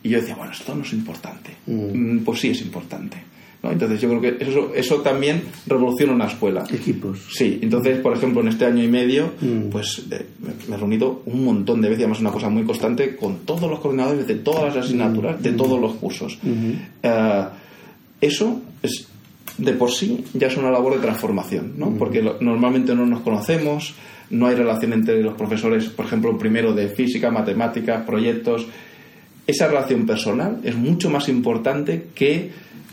Y 0.03 0.10
yo 0.10 0.19
decía, 0.19 0.36
bueno, 0.36 0.51
esto 0.51 0.75
no 0.75 0.83
es 0.83 0.91
importante. 0.91 1.51
Mm. 1.65 2.15
Mm, 2.15 2.24
pues 2.25 2.41
sí 2.41 2.50
es 2.50 2.62
importante. 2.62 3.17
Entonces 3.63 4.01
yo 4.01 4.10
creo 4.10 4.19
que 4.19 4.43
eso, 4.43 4.74
eso 4.75 5.00
también 5.00 5.41
revoluciona 5.65 6.12
una 6.12 6.27
escuela. 6.27 6.65
Equipos. 6.69 7.19
Sí, 7.31 7.60
entonces, 7.62 8.00
por 8.00 8.13
ejemplo, 8.13 8.41
en 8.41 8.50
este 8.50 8.65
año 8.65 8.83
y 8.83 8.89
medio, 8.89 9.31
mm. 9.39 9.69
pues 9.69 10.03
eh, 10.12 10.25
me 10.67 10.75
he 10.75 10.77
reunido 10.77 11.22
un 11.25 11.45
montón 11.45 11.79
de 11.81 11.88
veces, 11.88 12.03
además 12.03 12.17
es 12.17 12.22
una 12.24 12.31
cosa 12.31 12.50
muy 12.50 12.63
constante, 12.63 13.15
con 13.15 13.39
todos 13.45 13.69
los 13.69 13.79
coordinadores 13.79 14.27
de 14.27 14.36
todas 14.36 14.75
las 14.75 14.86
asignaturas, 14.86 15.41
de 15.41 15.51
mm. 15.53 15.55
todos 15.55 15.79
los 15.79 15.93
cursos. 15.93 16.38
Eh, 17.01 17.43
eso 18.23 18.61
es 18.81 19.07
de 19.57 19.73
por 19.73 19.91
sí 19.91 20.23
ya 20.33 20.47
es 20.47 20.57
una 20.57 20.71
labor 20.71 20.95
de 20.95 21.01
transformación, 21.01 21.73
¿no? 21.77 21.91
Porque 21.91 22.23
normalmente 22.39 22.95
no 22.95 23.05
nos 23.05 23.21
conocemos, 23.21 23.93
no 24.29 24.47
hay 24.47 24.55
relación 24.55 24.93
entre 24.93 25.21
los 25.21 25.35
profesores, 25.35 25.85
por 25.89 26.05
ejemplo, 26.05 26.37
primero 26.37 26.73
de 26.73 26.87
física, 26.87 27.29
matemáticas, 27.29 28.03
proyectos. 28.05 28.65
Esa 29.45 29.67
relación 29.67 30.05
personal 30.05 30.59
es 30.63 30.75
mucho 30.75 31.09
más 31.09 31.27
importante 31.27 32.07
que 32.15 32.51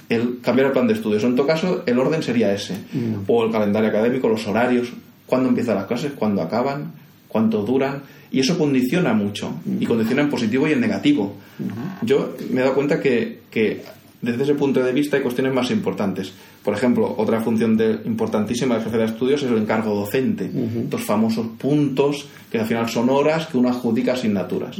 el 0.08 0.40
cambiar 0.42 0.66
el 0.66 0.72
plan 0.72 0.88
de 0.88 0.94
estudios. 0.94 1.22
En 1.22 1.36
todo 1.36 1.46
caso, 1.46 1.84
el 1.86 1.98
orden 1.98 2.22
sería 2.22 2.52
ese. 2.52 2.74
O 3.26 3.44
el 3.44 3.52
calendario 3.52 3.88
académico, 3.88 4.28
los 4.28 4.46
horarios, 4.48 4.92
cuándo 5.26 5.48
empiezan 5.48 5.76
las 5.76 5.86
clases, 5.86 6.12
cuándo 6.12 6.42
acaban, 6.42 6.92
cuánto 7.28 7.62
duran. 7.62 8.02
Y 8.32 8.40
eso 8.40 8.58
condiciona 8.58 9.14
mucho. 9.14 9.54
Y 9.78 9.86
condiciona 9.86 10.22
en 10.22 10.30
positivo 10.30 10.66
y 10.66 10.72
en 10.72 10.80
negativo. 10.80 11.36
Yo 12.02 12.34
me 12.50 12.60
he 12.60 12.64
dado 12.64 12.74
cuenta 12.74 13.00
que, 13.00 13.42
que 13.50 13.82
desde 14.22 14.42
ese 14.42 14.54
punto 14.54 14.82
de 14.82 14.92
vista 14.92 15.16
hay 15.16 15.22
cuestiones 15.22 15.54
más 15.54 15.70
importantes. 15.70 16.32
Por 16.62 16.74
ejemplo, 16.74 17.14
otra 17.16 17.40
función 17.40 17.76
de, 17.76 18.00
importantísima 18.04 18.74
del 18.74 18.84
jefe 18.84 18.98
de 18.98 19.04
estudios 19.06 19.42
es 19.42 19.50
el 19.50 19.58
encargo 19.58 19.94
docente. 19.94 20.50
Los 20.90 21.02
famosos 21.02 21.46
puntos 21.58 22.26
que 22.50 22.58
al 22.58 22.66
final 22.66 22.88
son 22.88 23.08
horas 23.08 23.46
que 23.46 23.56
uno 23.56 23.70
adjudica 23.70 24.12
asignaturas. 24.12 24.76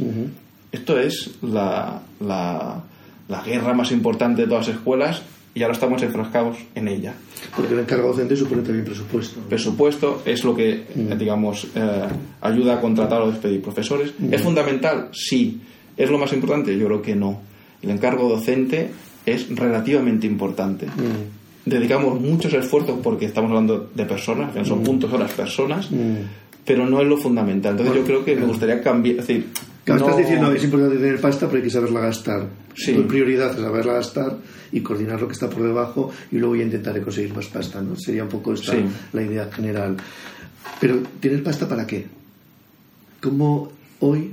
Esto 0.71 0.99
es 0.99 1.31
la, 1.41 2.01
la, 2.19 2.83
la, 3.27 3.41
guerra 3.41 3.73
más 3.73 3.91
importante 3.91 4.43
de 4.43 4.47
todas 4.47 4.67
las 4.67 4.77
escuelas 4.77 5.21
y 5.53 5.63
ahora 5.63 5.73
estamos 5.73 6.01
enfrascados 6.03 6.57
en 6.75 6.87
ella. 6.87 7.13
Porque 7.55 7.73
el 7.73 7.79
encargo 7.79 8.09
docente 8.09 8.37
supone 8.37 8.61
también 8.61 8.85
presupuesto. 8.85 9.41
Presupuesto 9.49 10.21
es 10.23 10.43
lo 10.43 10.55
que, 10.55 10.85
digamos, 11.17 11.67
eh, 11.75 12.07
ayuda 12.41 12.75
a 12.75 12.81
contratar 12.81 13.21
o 13.21 13.31
despedir 13.31 13.61
profesores. 13.61 14.13
¿Es 14.31 14.41
fundamental? 14.41 15.09
Sí. 15.11 15.59
¿Es 15.97 16.09
lo 16.09 16.17
más 16.17 16.31
importante? 16.31 16.77
Yo 16.77 16.85
creo 16.85 17.01
que 17.01 17.15
no. 17.15 17.41
El 17.81 17.89
encargo 17.89 18.29
docente 18.29 18.91
es 19.25 19.53
relativamente 19.55 20.27
importante. 20.27 20.87
Mm. 20.87 21.69
Dedicamos 21.69 22.19
muchos 22.19 22.53
esfuerzos 22.53 22.99
porque 23.03 23.25
estamos 23.25 23.49
hablando 23.51 23.91
de 23.93 24.05
personas, 24.05 24.53
que 24.53 24.65
son 24.65 24.79
mm. 24.79 24.83
puntos, 24.83 25.11
son 25.11 25.19
las 25.19 25.31
personas, 25.31 25.91
mm. 25.91 26.15
pero 26.65 26.85
no 26.85 27.01
es 27.01 27.07
lo 27.07 27.17
fundamental. 27.17 27.71
Entonces 27.71 27.95
yo 27.95 28.03
creo 28.03 28.25
que 28.25 28.35
me 28.35 28.45
gustaría 28.45 28.81
cambiar. 28.81 29.19
Es 29.19 29.27
decir, 29.27 29.45
Estás 29.85 30.17
diciendo 30.17 30.51
es 30.51 30.63
importante 30.63 30.97
tener 30.97 31.19
pasta, 31.19 31.47
pero 31.47 31.57
hay 31.57 31.63
que 31.63 31.69
saberla 31.71 32.01
gastar. 32.01 32.47
Sí. 32.75 32.93
Tu 32.93 33.07
prioridad 33.07 33.51
es 33.51 33.61
saberla 33.61 33.93
gastar 33.93 34.37
y 34.71 34.81
coordinar 34.81 35.19
lo 35.19 35.27
que 35.27 35.33
está 35.33 35.49
por 35.49 35.63
debajo 35.63 36.11
y 36.31 36.37
luego 36.37 36.55
ya 36.55 36.63
intentaré 36.63 37.01
conseguir 37.01 37.33
más 37.33 37.47
pasta. 37.47 37.81
¿no? 37.81 37.95
Sería 37.95 38.23
un 38.23 38.29
poco 38.29 38.53
esta 38.53 38.75
la 39.11 39.21
idea 39.23 39.51
general. 39.51 39.97
Pero, 40.79 40.99
¿tener 41.19 41.41
pasta 41.43 41.67
para 41.67 41.87
qué? 41.87 42.05
¿Cómo 43.21 43.71
hoy 43.99 44.31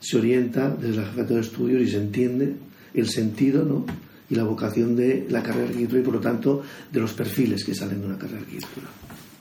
se 0.00 0.18
orienta 0.18 0.70
desde 0.70 1.00
la 1.00 1.06
jefatura 1.06 1.36
de 1.36 1.46
estudios 1.46 1.82
y 1.82 1.88
se 1.88 1.98
entiende 1.98 2.54
el 2.94 3.08
sentido 3.08 3.64
¿no? 3.64 3.86
Y 4.30 4.34
la 4.34 4.44
vocación 4.44 4.96
de 4.96 5.26
la 5.28 5.42
carrera 5.42 5.64
de 5.64 5.70
arquitectura 5.70 6.00
y 6.00 6.04
por 6.04 6.14
lo 6.14 6.20
tanto 6.20 6.62
de 6.90 7.00
los 7.00 7.12
perfiles 7.12 7.64
que 7.64 7.74
salen 7.74 8.00
de 8.00 8.06
una 8.06 8.18
carrera 8.18 8.38
de 8.38 8.44
arquitectura. 8.44 8.86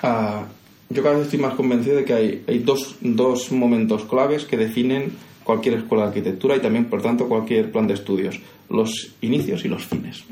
Ah, 0.02 0.46
yo 0.90 1.02
cada 1.02 1.16
vez 1.16 1.26
estoy 1.26 1.40
más 1.40 1.54
convencido 1.56 1.98
de 1.98 2.06
que 2.06 2.14
hay, 2.14 2.44
hay 2.48 2.60
dos, 2.60 2.98
dos, 3.02 3.52
momentos 3.52 4.04
claves 4.06 4.46
que 4.46 4.58
definen 4.58 5.12
cualquier 5.44 5.76
escuela 5.76 6.04
de 6.04 6.10
arquitectura 6.10 6.56
y 6.56 6.60
también 6.60 6.86
por 6.86 7.02
tanto 7.02 7.28
cualquier 7.28 7.72
plan 7.72 7.88
de 7.88 7.94
estudios, 7.94 8.40
los 8.70 9.14
inicios 9.22 9.66
y 9.66 9.68
los 9.68 9.86
fines. 9.86 10.24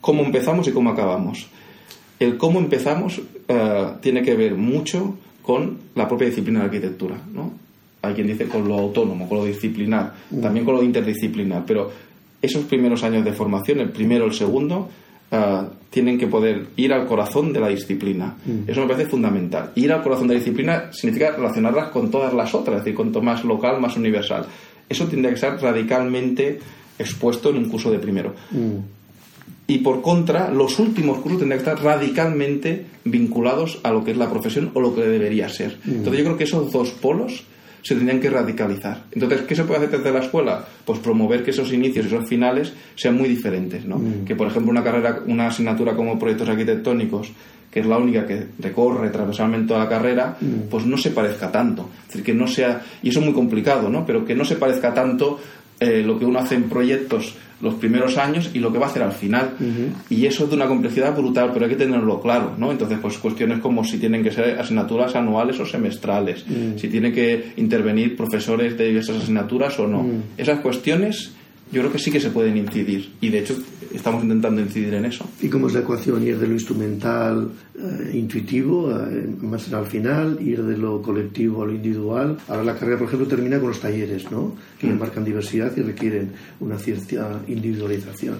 Cómo 0.00 0.22
empezamos 0.24 0.66
y 0.68 0.72
cómo 0.72 0.90
acabamos. 0.90 1.46
El 2.18 2.38
cómo 2.38 2.58
empezamos 2.58 3.20
eh, 3.48 3.86
tiene 4.00 4.22
que 4.22 4.34
ver 4.34 4.54
mucho 4.54 5.18
con 5.42 5.78
la 5.94 6.08
propia 6.08 6.28
disciplina 6.28 6.60
de 6.60 6.66
arquitectura. 6.66 7.20
¿no? 7.32 7.66
hay 8.06 8.14
quien 8.14 8.26
dice 8.26 8.46
con 8.46 8.66
lo 8.66 8.78
autónomo, 8.78 9.28
con 9.28 9.38
lo 9.38 9.44
disciplinar, 9.44 10.14
mm. 10.30 10.40
también 10.40 10.64
con 10.64 10.74
lo 10.74 10.82
interdisciplinar, 10.82 11.64
pero 11.66 11.90
esos 12.42 12.64
primeros 12.64 13.02
años 13.02 13.24
de 13.24 13.32
formación, 13.32 13.80
el 13.80 13.90
primero, 13.90 14.26
el 14.26 14.34
segundo, 14.34 14.88
ah, 15.32 15.68
tienen 15.90 16.18
que 16.18 16.26
poder 16.26 16.66
ir 16.76 16.92
al 16.92 17.06
corazón 17.06 17.52
de 17.52 17.60
la 17.60 17.68
disciplina. 17.68 18.36
Mm. 18.44 18.70
Eso 18.70 18.82
me 18.82 18.88
parece 18.88 19.08
fundamental. 19.08 19.72
Ir 19.74 19.92
al 19.92 20.02
corazón 20.02 20.28
de 20.28 20.34
la 20.34 20.40
disciplina 20.40 20.92
significa 20.92 21.32
relacionarlas 21.32 21.88
con 21.88 22.10
todas 22.10 22.32
las 22.34 22.54
otras, 22.54 22.78
es 22.78 22.84
decir, 22.84 22.94
cuanto 22.94 23.22
más 23.22 23.44
local, 23.44 23.80
más 23.80 23.96
universal. 23.96 24.46
Eso 24.88 25.06
tendría 25.06 25.32
que 25.32 25.38
ser 25.38 25.60
radicalmente 25.60 26.58
expuesto 26.98 27.50
en 27.50 27.56
un 27.56 27.68
curso 27.68 27.90
de 27.90 27.98
primero. 27.98 28.34
Mm. 28.50 28.96
Y 29.68 29.78
por 29.78 30.00
contra, 30.00 30.50
los 30.50 30.78
últimos 30.78 31.18
cursos 31.18 31.40
tendrían 31.40 31.62
que 31.62 31.70
estar 31.70 31.84
radicalmente 31.84 32.86
vinculados 33.04 33.80
a 33.82 33.90
lo 33.90 34.04
que 34.04 34.12
es 34.12 34.16
la 34.16 34.30
profesión 34.30 34.70
o 34.74 34.80
lo 34.80 34.94
que 34.94 35.02
debería 35.02 35.48
ser. 35.48 35.78
Entonces 35.84 36.18
yo 36.18 36.24
creo 36.24 36.36
que 36.36 36.44
esos 36.44 36.70
dos 36.70 36.90
polos 36.90 37.44
se 37.86 37.94
tendrían 37.94 38.18
que 38.18 38.28
radicalizar. 38.28 39.04
Entonces, 39.12 39.42
¿qué 39.42 39.54
se 39.54 39.62
puede 39.62 39.84
hacer 39.84 39.98
desde 39.98 40.10
la 40.10 40.18
escuela? 40.18 40.64
Pues 40.84 40.98
promover 40.98 41.44
que 41.44 41.52
esos 41.52 41.72
inicios 41.72 42.06
y 42.06 42.08
esos 42.08 42.28
finales 42.28 42.72
sean 42.96 43.16
muy 43.16 43.28
diferentes, 43.28 43.84
¿no? 43.84 43.98
Mm. 43.98 44.24
Que, 44.24 44.34
por 44.34 44.48
ejemplo, 44.48 44.72
una 44.72 44.82
carrera, 44.82 45.20
una 45.24 45.46
asignatura 45.46 45.94
como 45.94 46.18
proyectos 46.18 46.48
arquitectónicos, 46.48 47.30
que 47.70 47.78
es 47.78 47.86
la 47.86 47.98
única 47.98 48.26
que 48.26 48.44
recorre 48.58 49.10
transversalmente 49.10 49.68
toda 49.68 49.84
la 49.84 49.88
carrera, 49.88 50.36
mm. 50.40 50.68
pues 50.68 50.84
no 50.84 50.96
se 50.96 51.10
parezca 51.10 51.52
tanto. 51.52 51.88
Es 52.00 52.08
decir, 52.08 52.24
que 52.24 52.34
no 52.34 52.48
sea, 52.48 52.82
y 53.04 53.10
eso 53.10 53.20
es 53.20 53.24
muy 53.24 53.34
complicado, 53.34 53.88
¿no? 53.88 54.04
Pero 54.04 54.24
que 54.24 54.34
no 54.34 54.44
se 54.44 54.56
parezca 54.56 54.92
tanto 54.92 55.38
eh, 55.78 56.02
lo 56.04 56.18
que 56.18 56.24
uno 56.24 56.40
hace 56.40 56.56
en 56.56 56.64
proyectos 56.64 57.36
los 57.60 57.74
primeros 57.74 58.18
años 58.18 58.50
y 58.52 58.58
lo 58.58 58.72
que 58.72 58.78
va 58.78 58.86
a 58.86 58.90
hacer 58.90 59.02
al 59.02 59.12
final. 59.12 59.54
Y 60.10 60.26
eso 60.26 60.44
es 60.44 60.50
de 60.50 60.56
una 60.56 60.66
complejidad 60.66 61.16
brutal, 61.16 61.50
pero 61.52 61.64
hay 61.64 61.70
que 61.70 61.76
tenerlo 61.76 62.20
claro, 62.20 62.54
¿no? 62.58 62.70
Entonces, 62.70 62.98
pues 63.00 63.18
cuestiones 63.18 63.60
como 63.60 63.84
si 63.84 63.98
tienen 63.98 64.22
que 64.22 64.30
ser 64.30 64.58
asignaturas 64.58 65.16
anuales 65.16 65.58
o 65.60 65.66
semestrales, 65.66 66.44
si 66.76 66.88
tienen 66.88 67.12
que 67.12 67.52
intervenir 67.56 68.16
profesores 68.16 68.76
de 68.76 68.88
diversas 68.88 69.16
asignaturas 69.22 69.78
o 69.78 69.86
no. 69.86 70.06
Esas 70.36 70.60
cuestiones 70.60 71.32
yo 71.72 71.80
creo 71.80 71.92
que 71.92 71.98
sí 71.98 72.10
que 72.10 72.20
se 72.20 72.30
pueden 72.30 72.56
incidir 72.56 73.12
y 73.20 73.28
de 73.28 73.40
hecho 73.40 73.56
estamos 73.92 74.22
intentando 74.22 74.60
incidir 74.60 74.94
en 74.94 75.04
eso. 75.04 75.28
¿Y 75.40 75.48
cómo 75.48 75.66
es 75.66 75.74
la 75.74 75.80
ecuación? 75.80 76.24
Ir 76.24 76.38
de 76.38 76.46
lo 76.46 76.54
instrumental 76.54 77.50
eh, 77.74 78.10
intuitivo 78.14 78.90
eh, 78.92 79.26
más 79.40 79.72
al 79.72 79.86
final, 79.86 80.38
ir 80.40 80.62
de 80.62 80.76
lo 80.76 81.02
colectivo 81.02 81.62
a 81.62 81.66
lo 81.66 81.72
individual. 81.72 82.38
Ahora 82.48 82.62
la 82.62 82.74
carrera, 82.74 82.98
por 82.98 83.08
ejemplo, 83.08 83.26
termina 83.26 83.58
con 83.58 83.70
los 83.70 83.80
talleres, 83.80 84.30
¿no? 84.30 84.54
Que 84.78 84.86
mm. 84.86 84.98
marcan 84.98 85.24
diversidad 85.24 85.72
y 85.76 85.82
requieren 85.82 86.32
una 86.60 86.78
cierta 86.78 87.40
individualización. 87.48 88.36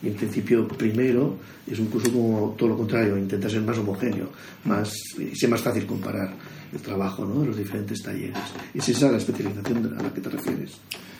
Y 0.00 0.08
en 0.08 0.14
principio, 0.14 0.68
primero, 0.68 1.36
es 1.66 1.78
un 1.80 1.86
curso 1.86 2.12
como 2.12 2.54
todo 2.56 2.68
lo 2.68 2.76
contrario, 2.76 3.18
intenta 3.18 3.48
ser 3.48 3.62
más 3.62 3.78
homogéneo, 3.78 4.30
más, 4.64 4.92
y 5.18 5.34
sea 5.34 5.48
más 5.48 5.60
fácil 5.60 5.84
comparar 5.86 6.32
el 6.72 6.80
trabajo 6.80 7.26
¿no? 7.26 7.40
de 7.40 7.48
los 7.48 7.56
diferentes 7.56 8.00
talleres. 8.02 8.38
¿Es 8.72 8.88
esa 8.88 9.10
la 9.10 9.18
especialización 9.18 9.96
a 9.98 10.02
la 10.02 10.14
que 10.14 10.20
te 10.20 10.28
refieres? 10.28 10.78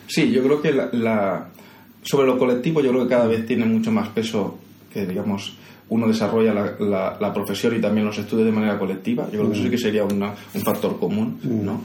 Sí, 0.08 0.30
yo 0.30 0.42
creo 0.42 0.60
que 0.62 0.72
la, 0.72 1.48
sobre 2.02 2.26
lo 2.26 2.38
colectivo 2.38 2.80
yo 2.80 2.90
creo 2.90 3.02
que 3.04 3.10
cada 3.10 3.26
vez 3.26 3.46
tiene 3.46 3.66
mucho 3.66 3.92
más 3.92 4.08
peso 4.08 4.58
que, 4.92 5.06
digamos, 5.06 5.54
uno 5.90 6.08
desarrolla 6.08 6.52
la, 6.54 7.16
la, 7.20 7.32
profesión 7.32 7.76
y 7.76 7.80
también 7.80 8.06
los 8.06 8.18
estudios 8.18 8.46
de 8.46 8.52
manera 8.52 8.78
colectiva. 8.78 9.24
Yo 9.24 9.38
creo 9.38 9.50
que 9.50 9.54
eso 9.54 9.64
sí 9.64 9.70
que 9.70 9.78
sería 9.78 10.04
un 10.04 10.34
factor 10.64 10.98
común, 10.98 11.38
mm. 11.42 11.64
¿no? 11.64 11.82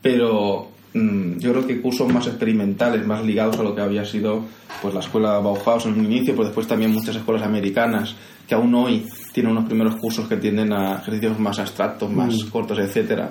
Pero 0.00 0.68
mm, 0.92 1.38
yo 1.38 1.52
creo 1.52 1.66
que 1.66 1.80
cursos 1.80 2.10
más 2.12 2.26
experimentales, 2.26 3.06
más 3.06 3.24
ligados 3.24 3.58
a 3.58 3.62
lo 3.62 3.74
que 3.74 3.80
había 3.80 4.04
sido 4.04 4.44
pues 4.82 4.92
la 4.92 5.00
escuela 5.00 5.38
Bauhaus 5.38 5.86
en 5.86 5.98
un 5.98 6.04
inicio, 6.04 6.34
pero 6.34 6.44
después 6.44 6.66
también 6.66 6.92
muchas 6.92 7.16
escuelas 7.16 7.42
americanas 7.42 8.14
que 8.46 8.54
aún 8.54 8.74
hoy 8.74 9.06
tienen 9.32 9.52
unos 9.52 9.64
primeros 9.64 9.96
cursos 9.96 10.28
que 10.28 10.36
tienden 10.36 10.72
a 10.72 10.98
ejercicios 10.98 11.38
más 11.38 11.58
abstractos, 11.58 12.10
más 12.10 12.34
mm. 12.34 12.48
cortos, 12.50 12.78
etcétera. 12.78 13.30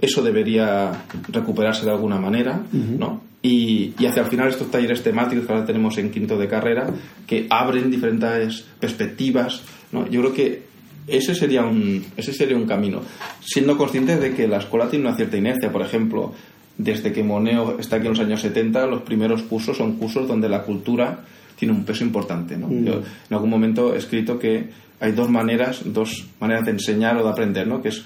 Eso 0.00 0.22
debería 0.22 1.04
recuperarse 1.28 1.84
de 1.84 1.90
alguna 1.90 2.20
manera, 2.20 2.60
¿no? 2.72 3.27
Y, 3.40 3.94
hacia 4.04 4.22
el 4.22 4.28
final 4.28 4.48
estos 4.48 4.70
talleres 4.70 5.02
temáticos 5.02 5.46
que 5.46 5.52
ahora 5.52 5.64
tenemos 5.64 5.96
en 5.98 6.10
quinto 6.10 6.36
de 6.36 6.48
carrera, 6.48 6.90
que 7.26 7.46
abren 7.48 7.90
diferentes 7.90 8.64
perspectivas, 8.80 9.62
¿no? 9.92 10.08
yo 10.08 10.20
creo 10.20 10.34
que 10.34 10.62
ese 11.06 11.34
sería, 11.34 11.64
un, 11.64 12.04
ese 12.16 12.32
sería 12.32 12.56
un 12.56 12.66
camino, 12.66 13.00
siendo 13.40 13.78
conscientes 13.78 14.20
de 14.20 14.34
que 14.34 14.48
la 14.48 14.58
escuela 14.58 14.88
tiene 14.88 15.06
una 15.06 15.16
cierta 15.16 15.36
inercia, 15.36 15.72
por 15.72 15.82
ejemplo, 15.82 16.34
desde 16.76 17.12
que 17.12 17.22
Moneo 17.22 17.78
está 17.78 17.96
aquí 17.96 18.06
en 18.06 18.12
los 18.12 18.20
años 18.20 18.40
70, 18.40 18.86
los 18.86 19.02
primeros 19.02 19.42
cursos 19.42 19.76
son 19.76 19.94
cursos 19.96 20.28
donde 20.28 20.48
la 20.48 20.62
cultura 20.62 21.24
tiene 21.56 21.74
un 21.74 21.84
peso 21.84 22.04
importante. 22.04 22.56
¿no? 22.56 22.68
Mm. 22.68 22.84
Yo 22.84 22.92
en 22.94 23.34
algún 23.34 23.50
momento 23.50 23.94
he 23.94 23.98
escrito 23.98 24.38
que 24.38 24.68
hay 25.00 25.12
dos 25.12 25.28
maneras, 25.28 25.82
dos 25.84 26.26
maneras 26.40 26.64
de 26.64 26.72
enseñar 26.72 27.16
o 27.16 27.24
de 27.24 27.30
aprender, 27.30 27.66
¿no? 27.66 27.82
que 27.82 27.88
es 27.88 28.04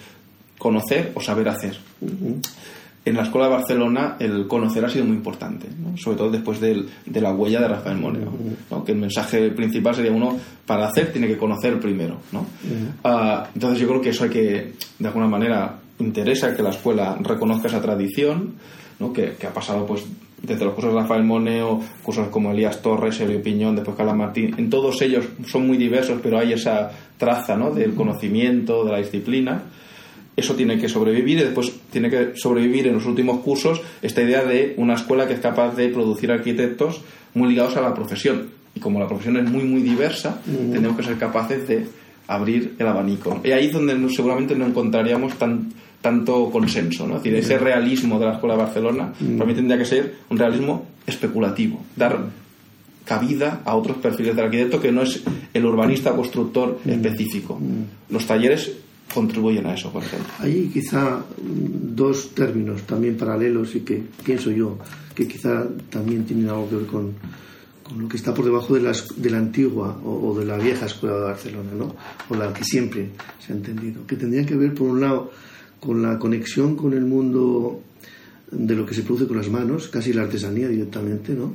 conocer 0.59 1.13
o 1.15 1.21
saber 1.21 1.49
hacer 1.49 1.77
en 3.05 3.17
la 3.17 3.23
Escuela 3.23 3.49
de 3.49 3.55
Barcelona 3.55 4.17
el 4.21 4.47
conocer 4.47 4.85
ha 4.85 4.89
sido 4.89 5.05
muy 5.05 5.17
importante, 5.17 5.67
sobre 5.97 6.17
todo 6.17 6.31
después 6.31 6.61
de 6.61 6.87
la 7.21 7.33
huella 7.33 7.61
de 7.61 7.69
Rafael 7.69 7.99
Moneo, 7.99 8.33
que 8.85 8.93
el 8.93 8.99
mensaje 8.99 9.51
principal 9.51 9.95
sería 9.95 10.13
uno, 10.13 10.39
para 10.67 10.87
hacer 10.87 11.13
tiene 11.13 11.27
que 11.27 11.37
conocer 11.37 11.81
primero. 11.81 12.19
¿no? 12.31 12.47
Ah, 13.03 13.49
entonces 13.55 13.81
yo 13.81 13.89
creo 13.89 14.01
que 14.01 14.11
eso 14.11 14.25
hay 14.25 14.31
que, 14.31 14.73
de 14.99 15.07
alguna 15.07 15.27
manera, 15.27 15.81
interesa 15.99 16.55
que 16.55 16.63
la 16.63 16.71
escuela 16.71 17.17
reconozca 17.21 17.69
esa 17.69 17.83
tradición, 17.83 18.55
¿no? 19.01 19.13
que, 19.13 19.35
ha 19.45 19.53
pasado 19.53 19.85
pues 19.85 20.05
desde 20.41 20.65
los 20.65 20.75
cursos 20.75 20.95
de 20.95 21.01
Rafael 21.01 21.25
Moneo, 21.25 21.81
cursos 22.03 22.29
como 22.29 22.53
Elías 22.53 22.83
Torres, 22.83 23.21
Elio 23.21 23.43
Piñón, 23.43 23.77
después 23.77 23.97
Carla 23.97 24.15
Martín, 24.15 24.55
en 24.59 24.71
todos 24.71 25.01
ellos 25.03 25.25
son 25.47 25.67
muy 25.67 25.77
diversos, 25.77 26.21
pero 26.23 26.39
hay 26.39 26.53
esa 26.53 26.91
traza 27.17 27.57
del 27.57 27.95
conocimiento, 27.95 28.85
de 28.85 28.93
la 28.93 28.99
disciplina. 28.99 29.63
Eso 30.37 30.55
tiene 30.55 30.79
que 30.79 30.89
sobrevivir 30.89 31.39
y 31.39 31.43
después 31.43 31.73
tiene 31.91 32.09
que 32.09 32.33
sobrevivir 32.35 32.87
en 32.87 32.95
los 32.95 33.07
últimos 33.07 33.41
cursos 33.41 33.81
esta 34.01 34.23
idea 34.23 34.45
de 34.45 34.75
una 34.79 34.95
escuela 34.95 35.27
que 35.27 35.35
es 35.35 35.41
capaz 35.41 35.77
de 35.77 35.89
producir 35.89 36.33
arquitectos 36.33 37.03
muy 37.35 37.51
ligados 37.51 37.77
a 37.77 37.83
la 37.83 37.95
profesión. 37.95 38.49
Y 38.75 38.81
como 38.81 38.99
la 38.99 39.07
profesión 39.07 39.37
es 39.37 39.51
muy, 39.51 39.65
muy 39.65 39.83
diversa, 39.83 40.41
tenemos 40.45 40.97
que 40.97 41.03
ser 41.03 41.19
capaces 41.19 41.69
de 41.69 41.87
abrir 42.27 42.75
el 42.79 42.87
abanico. 42.87 43.41
Y 43.45 43.51
ahí 43.51 43.67
es 43.67 43.73
donde 43.73 43.95
seguramente 44.11 44.55
no 44.55 44.67
encontraríamos 44.67 45.35
tan, 45.35 45.73
tanto 46.01 46.51
consenso. 46.51 47.07
¿no? 47.07 47.17
Es 47.17 47.23
decir, 47.23 47.39
ese 47.39 47.59
realismo 47.59 48.19
de 48.19 48.27
la 48.27 48.33
Escuela 48.35 48.57
de 48.57 48.63
Barcelona 48.63 49.13
para 49.37 49.45
mí 49.47 49.55
tendría 49.55 49.79
que 49.79 49.85
ser 49.85 50.15
un 50.31 50.39
realismo 50.39 50.87
especulativo, 51.07 51.81
dar 51.97 52.19
cabida 53.05 53.61
a 53.65 53.75
otros 53.75 53.99
perfiles 53.99 54.37
del 54.37 54.47
arquitecto 54.47 54.81
que 54.81 54.93
no 54.93 55.03
es 55.03 55.23
el 55.53 55.65
urbanista 55.65 56.13
constructor 56.13 56.81
específico. 56.87 57.61
Los 58.09 58.27
talleres 58.27 58.73
contribuyen 59.13 59.67
a 59.67 59.75
eso, 59.75 59.93
por 59.93 60.03
ejemplo. 60.03 60.33
Hay 60.39 60.71
quizá 60.73 61.25
dos 61.39 62.35
términos 62.35 62.83
también 62.83 63.17
paralelos 63.17 63.75
y 63.75 63.81
que 63.81 64.03
pienso 64.25 64.51
yo 64.51 64.79
que 65.15 65.29
quizá 65.29 65.67
también 65.91 66.25
tienen 66.25 66.49
algo 66.49 66.69
que 66.69 66.77
ver 66.77 66.87
con, 66.87 67.13
con 67.83 68.03
lo 68.03 68.09
que 68.09 68.17
está 68.17 68.33
por 68.33 68.45
debajo 68.45 68.75
de, 68.75 68.81
las, 68.81 69.07
de 69.17 69.31
la 69.31 69.39
antigua 69.39 70.01
o, 70.05 70.35
de 70.39 70.45
la 70.45 70.57
vieja 70.57 70.87
escuela 70.87 71.17
de 71.17 71.23
Barcelona, 71.23 71.71
¿no? 71.77 71.95
o 72.29 72.35
la 72.35 72.53
que 72.53 72.65
siempre 72.65 73.11
se 73.39 73.53
ha 73.53 73.57
entendido, 73.57 74.07
que 74.07 74.17
tendría 74.17 74.47
que 74.47 74.57
ver, 74.57 74.75
por 74.75 74.89
un 74.89 75.01
lado, 75.01 75.31
con 75.81 76.01
la 76.03 76.19
conexión 76.19 76.77
con 76.77 76.93
el 76.95 77.05
mundo 77.05 77.83
de 78.51 78.75
lo 78.75 78.87
que 78.87 78.95
se 78.95 79.03
produce 79.03 79.27
con 79.27 79.37
las 79.37 79.51
manos, 79.51 79.89
casi 79.89 80.13
la 80.13 80.23
artesanía 80.23 80.69
directamente, 80.69 81.35
¿no? 81.35 81.55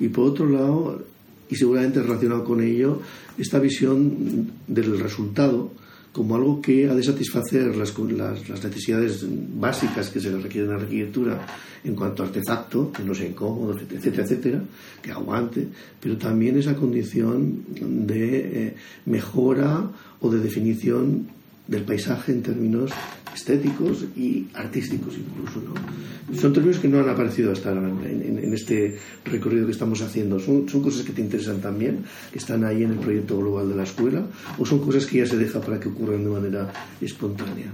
Y 0.00 0.08
por 0.08 0.28
otro 0.30 0.48
lado, 0.48 1.04
y 1.48 1.56
seguramente 1.56 2.02
relacionado 2.02 2.44
con 2.44 2.62
ello, 2.62 3.00
esta 3.36 3.58
visión 3.58 4.50
del 4.66 4.98
resultado 4.98 5.72
como 6.18 6.34
algo 6.34 6.60
que 6.60 6.90
ha 6.90 6.94
de 6.96 7.02
satisfacer 7.04 7.76
las, 7.76 7.96
necesidades 7.96 9.24
básicas 9.54 10.10
que 10.10 10.18
se 10.18 10.32
le 10.32 10.38
requieren 10.38 10.72
a 10.72 10.74
la 10.74 10.82
arquitectura 10.82 11.46
en 11.84 11.94
cuanto 11.94 12.24
a 12.24 12.26
artefacto, 12.26 12.90
que 12.90 13.04
no 13.04 13.14
sea 13.14 13.28
incómodo, 13.28 13.78
etcétera, 13.78 14.24
etcétera, 14.24 14.60
que 15.00 15.12
aguante, 15.12 15.68
pero 16.00 16.16
también 16.16 16.58
esa 16.58 16.74
condición 16.74 17.62
de 18.04 18.66
eh, 18.66 18.74
mejora 19.06 19.88
o 20.20 20.28
de 20.28 20.40
definición 20.40 21.28
del 21.68 21.82
paisaje 21.82 22.32
en 22.32 22.42
términos 22.42 22.90
estéticos 23.34 24.04
y 24.16 24.46
artísticos 24.54 25.14
incluso. 25.16 25.60
¿no? 25.60 26.34
Son 26.34 26.52
términos 26.52 26.78
que 26.78 26.88
no 26.88 26.98
han 26.98 27.08
aparecido 27.08 27.52
hasta 27.52 27.70
en, 27.70 28.40
en, 28.42 28.54
este 28.54 28.98
recorrido 29.24 29.66
que 29.66 29.72
estamos 29.72 30.00
haciendo. 30.00 30.40
¿Son, 30.40 30.68
¿Son 30.68 30.82
cosas 30.82 31.04
que 31.04 31.12
te 31.12 31.20
interesan 31.20 31.60
también, 31.60 32.04
que 32.32 32.38
están 32.38 32.64
ahí 32.64 32.82
en 32.82 32.92
el 32.92 32.98
proyecto 32.98 33.38
global 33.38 33.68
de 33.68 33.76
la 33.76 33.84
escuela, 33.84 34.26
o 34.58 34.66
son 34.66 34.80
cosas 34.80 35.06
que 35.06 35.18
ya 35.18 35.26
se 35.26 35.36
deja 35.36 35.60
para 35.60 35.78
que 35.78 35.88
ocurran 35.88 36.24
de 36.24 36.30
manera 36.30 36.72
espontánea? 37.00 37.66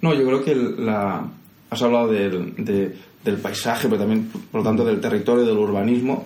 No, 0.00 0.14
yo 0.14 0.24
creo 0.26 0.44
que 0.44 0.54
la... 0.54 1.30
has 1.70 1.82
hablado 1.82 2.08
del, 2.08 2.54
del 2.56 3.36
paisaje, 3.36 3.86
pero 3.86 4.00
también, 4.00 4.28
por 4.50 4.62
lo 4.62 4.64
tanto, 4.64 4.84
del 4.84 4.98
territorio, 4.98 5.44
del 5.44 5.58
urbanismo. 5.58 6.24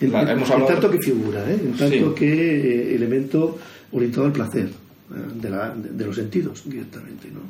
en, 0.00 0.10
tanto 0.10 0.90
que 0.90 0.98
figura, 0.98 1.48
¿eh? 1.48 1.60
en 1.64 1.72
tanto 1.72 2.14
que 2.14 2.26
eh, 2.26 2.94
elemento 2.96 3.56
orientado 3.92 4.26
al 4.26 4.32
placer 4.32 4.83
de, 5.08 5.50
la, 5.50 5.74
de, 5.74 6.06
los 6.06 6.16
sentidos 6.16 6.62
directamente, 6.64 7.28
¿no? 7.30 7.40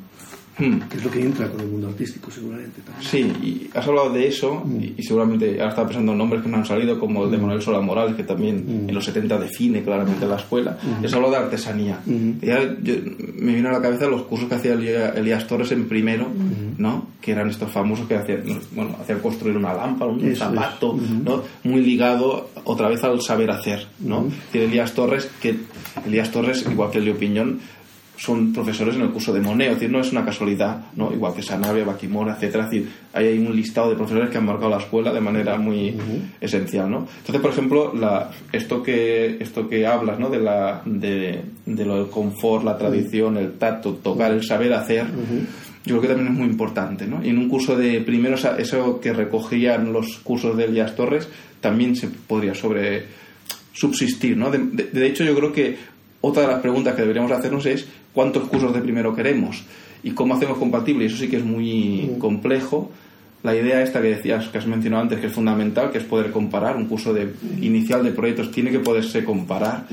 Hmm. 0.57 0.87
Que 0.87 0.97
es 0.97 1.03
lo 1.03 1.11
que 1.11 1.21
entra 1.21 1.49
con 1.49 1.59
el 1.59 1.67
mundo 1.67 1.87
artístico, 1.87 2.31
seguramente. 2.31 2.81
También. 2.81 3.09
Sí, 3.09 3.19
y 3.45 3.69
has 3.77 3.85
hablado 3.87 4.09
de 4.11 4.27
eso, 4.27 4.63
hmm. 4.63 4.83
y, 4.97 5.03
seguramente 5.03 5.51
ahora 5.59 5.69
estaba 5.69 5.87
pensando 5.87 6.13
en 6.13 6.17
nombres 6.17 6.41
que 6.41 6.49
me 6.49 6.57
han 6.57 6.65
salido, 6.65 6.99
como 6.99 7.25
el 7.25 7.31
de 7.31 7.37
hmm. 7.37 7.41
Manuel 7.41 7.61
Sola 7.61 7.81
Morales, 7.81 8.15
que 8.15 8.23
también 8.23 8.85
en 8.87 8.93
los 8.93 9.03
70 9.05 9.37
define 9.37 9.83
claramente 9.83 10.25
la 10.25 10.37
escuela. 10.37 10.77
Has 11.03 11.13
hablado 11.13 11.33
de 11.33 11.39
artesanía. 11.39 11.99
Ya, 12.41 12.75
me 13.35 13.55
vino 13.55 13.69
a 13.69 13.73
la 13.73 13.81
cabeza 13.81 14.07
los 14.07 14.23
cursos 14.23 14.47
que 14.47 14.55
hacía 14.55 14.73
Elías 14.73 15.47
Torres 15.47 15.71
en 15.71 15.87
primero, 15.87 16.27
¿no? 16.77 17.07
Que 17.21 17.31
eran 17.31 17.49
estos 17.49 17.71
famosos 17.71 18.07
que 18.07 18.15
hacían, 18.15 18.43
bueno, 18.71 18.95
hacían 19.01 19.19
construir 19.19 19.57
una 19.57 19.73
lámpara, 19.73 20.11
un 20.11 20.35
zapato, 20.35 20.97
¿no? 21.23 21.43
Muy 21.63 21.81
ligado 21.81 22.49
otra 22.63 22.89
vez 22.89 23.03
al 23.03 23.21
saber 23.21 23.51
hacer, 23.51 23.87
¿no? 23.99 24.27
Y 24.53 24.59
Elías 24.59 24.93
Torres, 24.93 25.29
que 25.41 25.55
Elías 26.05 26.31
Torres, 26.31 26.65
igual 26.69 26.91
que 26.91 26.99
Leo 26.99 27.17
Piñón, 27.17 27.59
son 28.17 28.53
profesores 28.53 28.95
en 28.95 29.01
el 29.01 29.09
curso 29.09 29.33
de 29.33 29.41
Moneo, 29.41 29.71
es 29.71 29.75
decir, 29.75 29.91
no 29.91 29.99
es 29.99 30.11
una 30.11 30.23
casualidad, 30.23 30.85
¿no? 30.95 31.11
igual 31.11 31.33
que 31.33 31.41
Sanabria, 31.41 31.83
Baquimora, 31.83 32.35
etcétera, 32.35 32.65
es 32.65 32.71
decir, 32.71 32.89
hay 33.13 33.37
un 33.37 33.55
listado 33.55 33.89
de 33.89 33.95
profesores 33.95 34.29
que 34.29 34.37
han 34.37 34.45
marcado 34.45 34.69
la 34.69 34.77
escuela 34.77 35.11
de 35.11 35.21
manera 35.21 35.57
muy 35.57 35.95
esencial, 36.39 36.89
¿no? 36.89 37.07
Entonces, 37.17 37.41
por 37.41 37.51
ejemplo, 37.51 37.93
la, 37.93 38.31
esto 38.51 38.81
que 38.81 39.37
esto 39.39 39.67
que 39.67 39.85
hablas, 39.85 40.19
¿no? 40.19 40.29
De 40.29 40.39
la 40.39 40.81
de, 40.85 41.43
de 41.65 41.85
lo 41.85 41.97
del 41.97 42.09
confort, 42.09 42.63
la 42.63 42.77
tradición, 42.77 43.37
el 43.37 43.53
tacto, 43.53 43.93
tocar, 43.95 44.31
el 44.31 44.43
saber 44.43 44.73
hacer. 44.73 45.05
Yo 45.85 45.97
creo 45.97 46.01
que 46.01 46.07
también 46.07 46.33
es 46.33 46.39
muy 46.39 46.47
importante, 46.47 47.05
¿no? 47.05 47.23
Y 47.23 47.29
en 47.29 47.37
un 47.37 47.47
curso 47.47 47.75
de 47.77 48.01
primero, 48.01 48.35
eso 48.35 48.99
que 48.99 49.13
recogían 49.13 49.93
los 49.93 50.17
cursos 50.17 50.57
de 50.57 50.65
Elías 50.65 50.95
Torres, 50.95 51.27
también 51.61 51.95
se 51.95 52.07
podría 52.07 52.55
sobre 52.55 53.05
subsistir, 53.71 54.37
¿no? 54.37 54.49
de 54.49 55.05
hecho, 55.05 55.25
yo 55.25 55.35
creo 55.35 55.51
que 55.51 55.77
otra 56.27 56.41
de 56.41 56.47
las 56.47 56.59
preguntas 56.59 56.95
que 56.95 57.01
deberíamos 57.01 57.31
hacernos 57.31 57.67
es 57.67 57.85
cuántos 58.11 58.47
cursos 58.47 58.73
de 58.73 58.81
primero 58.81 59.15
queremos 59.15 59.63
y 60.01 60.11
cómo 60.11 60.33
hacemos 60.33 60.57
compatible. 60.57 61.03
Y 61.03 61.07
eso 61.07 61.17
sí 61.17 61.27
que 61.27 61.37
es 61.37 61.45
muy 61.45 62.15
complejo. 62.17 62.91
La 63.43 63.55
idea 63.55 63.83
esta 63.83 64.01
que 64.01 64.07
decías, 64.07 64.47
que 64.47 64.57
has 64.57 64.65
mencionado 64.65 65.03
antes, 65.03 65.19
que 65.19 65.27
es 65.27 65.33
fundamental, 65.33 65.91
que 65.91 65.99
es 65.99 66.03
poder 66.03 66.31
comparar. 66.31 66.77
Un 66.77 66.85
curso 66.85 67.13
de, 67.13 67.31
inicial 67.61 68.03
de 68.03 68.09
proyectos 68.09 68.49
tiene 68.49 68.71
que 68.71 68.79
poderse 68.79 69.23
comparar. 69.23 69.85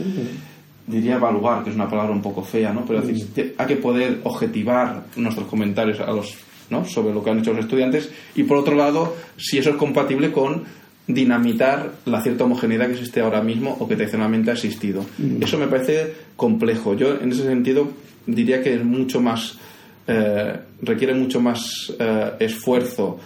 Diría 0.93 1.17
evaluar, 1.17 1.65
que 1.65 1.71
es 1.71 1.77
una 1.77 1.89
palabra 1.89 2.13
un 2.13 2.21
poco 2.21 2.43
fea, 2.43 2.73
¿no? 2.73 2.85
Pero 2.85 3.03
hay 3.03 3.67
que 3.67 3.77
poder 3.77 4.21
objetivar 4.25 5.05
nuestros 5.17 5.47
comentarios 5.49 6.01
a 6.01 6.13
los, 6.13 6.37
¿no? 6.69 6.85
sobre 6.85 7.15
lo 7.15 7.25
que 7.25 7.31
han 7.31 7.39
hecho 7.39 7.53
los 7.53 7.65
estudiantes. 7.65 8.11
Y 8.35 8.43
por 8.43 8.59
otro 8.59 8.75
lado, 8.75 9.17
si 9.39 9.57
eso 9.57 9.71
es 9.71 9.77
compatible 9.77 10.31
con 10.31 10.65
dinamitar 11.07 11.93
la 12.05 12.23
cierta 12.23 12.45
homogeneidad 12.45 12.87
que 12.87 12.93
existe 12.93 13.21
ahora 13.21 13.43
mismo 13.43 13.77
o 13.81 13.89
que 13.89 13.97
tradicionalmente 13.97 14.51
ha 14.51 14.55
existido. 14.55 15.05
Eso 15.41 15.59
me 15.59 15.67
parece 15.67 16.13
complejo. 16.37 16.95
Yo, 16.95 17.21
en 17.21 17.33
ese 17.33 17.45
sentido, 17.45 17.89
diría 18.27 18.63
que 18.63 18.75
es 18.75 18.85
mucho 18.85 19.21
más, 19.21 19.59
eh, 20.07 20.59
requiere 20.81 21.15
mucho 21.15 21.41
más 21.41 21.93
eh, 21.99 22.33
esfuerzo 22.39 23.19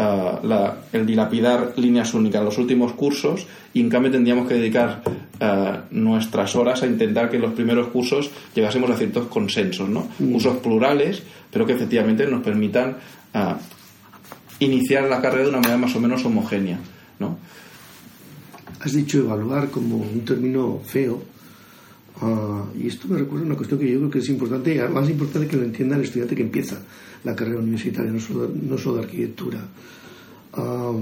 eh, 0.00 0.70
el 0.92 1.06
dilapidar 1.06 1.74
líneas 1.76 2.14
únicas 2.14 2.40
en 2.40 2.44
los 2.44 2.58
últimos 2.58 2.92
cursos 2.92 3.46
y 3.74 3.80
en 3.80 3.88
cambio 3.88 4.10
tendríamos 4.10 4.48
que 4.48 4.54
dedicar 4.54 5.02
nuestras 5.90 6.54
horas 6.54 6.82
a 6.82 6.86
intentar 6.86 7.30
que 7.30 7.36
en 7.36 7.42
los 7.42 7.54
primeros 7.54 7.88
cursos 7.88 8.30
llegásemos 8.54 8.90
a 8.90 8.96
ciertos 8.96 9.26
consensos, 9.28 9.88
¿no? 9.88 10.06
Mm. 10.18 10.32
Cursos 10.32 10.58
plurales, 10.58 11.22
pero 11.50 11.64
que 11.64 11.72
efectivamente 11.72 12.26
nos 12.26 12.42
permitan 12.42 12.96
iniciar 14.58 15.04
la 15.04 15.22
carrera 15.22 15.44
de 15.44 15.48
una 15.48 15.60
manera 15.60 15.78
más 15.78 15.96
o 15.96 16.00
menos 16.00 16.22
homogénea, 16.26 16.78
¿no? 17.20 17.38
Has 18.80 18.92
dicho 18.92 19.18
evaluar 19.18 19.70
como 19.70 19.96
un 19.96 20.22
término 20.26 20.80
feo, 20.84 21.22
Ah, 22.22 22.64
y 22.78 22.86
esto 22.86 23.08
me 23.08 23.18
recuerda 23.18 23.44
a 23.44 23.46
una 23.46 23.56
cuestión 23.56 23.80
que 23.80 23.90
yo 23.90 23.98
creo 23.98 24.10
que 24.10 24.18
es 24.18 24.28
importante, 24.28 24.74
y 24.74 24.92
más 24.92 25.08
importante 25.08 25.48
que 25.48 25.56
lo 25.56 25.62
entienda 25.62 25.96
el 25.96 26.02
estudiante 26.02 26.36
que 26.36 26.42
empieza 26.42 26.76
la 27.24 27.34
carrera 27.34 27.58
universitaria, 27.58 28.10
no 28.10 28.20
solo, 28.20 28.50
no 28.54 28.78
solo 28.78 28.96
de 28.96 29.04
arquitectura. 29.04 29.66
Ah, 30.54 30.92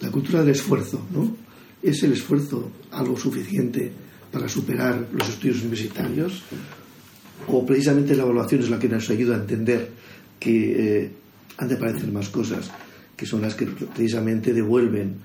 la 0.00 0.10
cultura 0.10 0.40
del 0.40 0.50
esfuerzo, 0.50 1.06
¿no? 1.12 1.36
¿Es 1.82 2.02
el 2.02 2.12
esfuerzo 2.12 2.70
algo 2.92 3.16
suficiente 3.16 3.90
para 4.32 4.48
superar 4.48 5.08
los 5.12 5.28
estudios 5.28 5.60
universitarios? 5.60 6.42
¿O 7.46 7.64
precisamente 7.64 8.14
la 8.14 8.22
evaluación 8.22 8.62
es 8.62 8.70
la 8.70 8.78
que 8.78 8.88
nos 8.88 9.08
ayuda 9.10 9.36
a 9.36 9.40
entender 9.40 9.90
que 10.38 11.02
eh, 11.02 11.10
han 11.56 11.68
de 11.68 11.74
aparecer 11.74 12.10
más 12.10 12.28
cosas, 12.28 12.70
que 13.16 13.26
son 13.26 13.42
las 13.42 13.54
que 13.54 13.66
precisamente 13.66 14.52
devuelven 14.52 15.16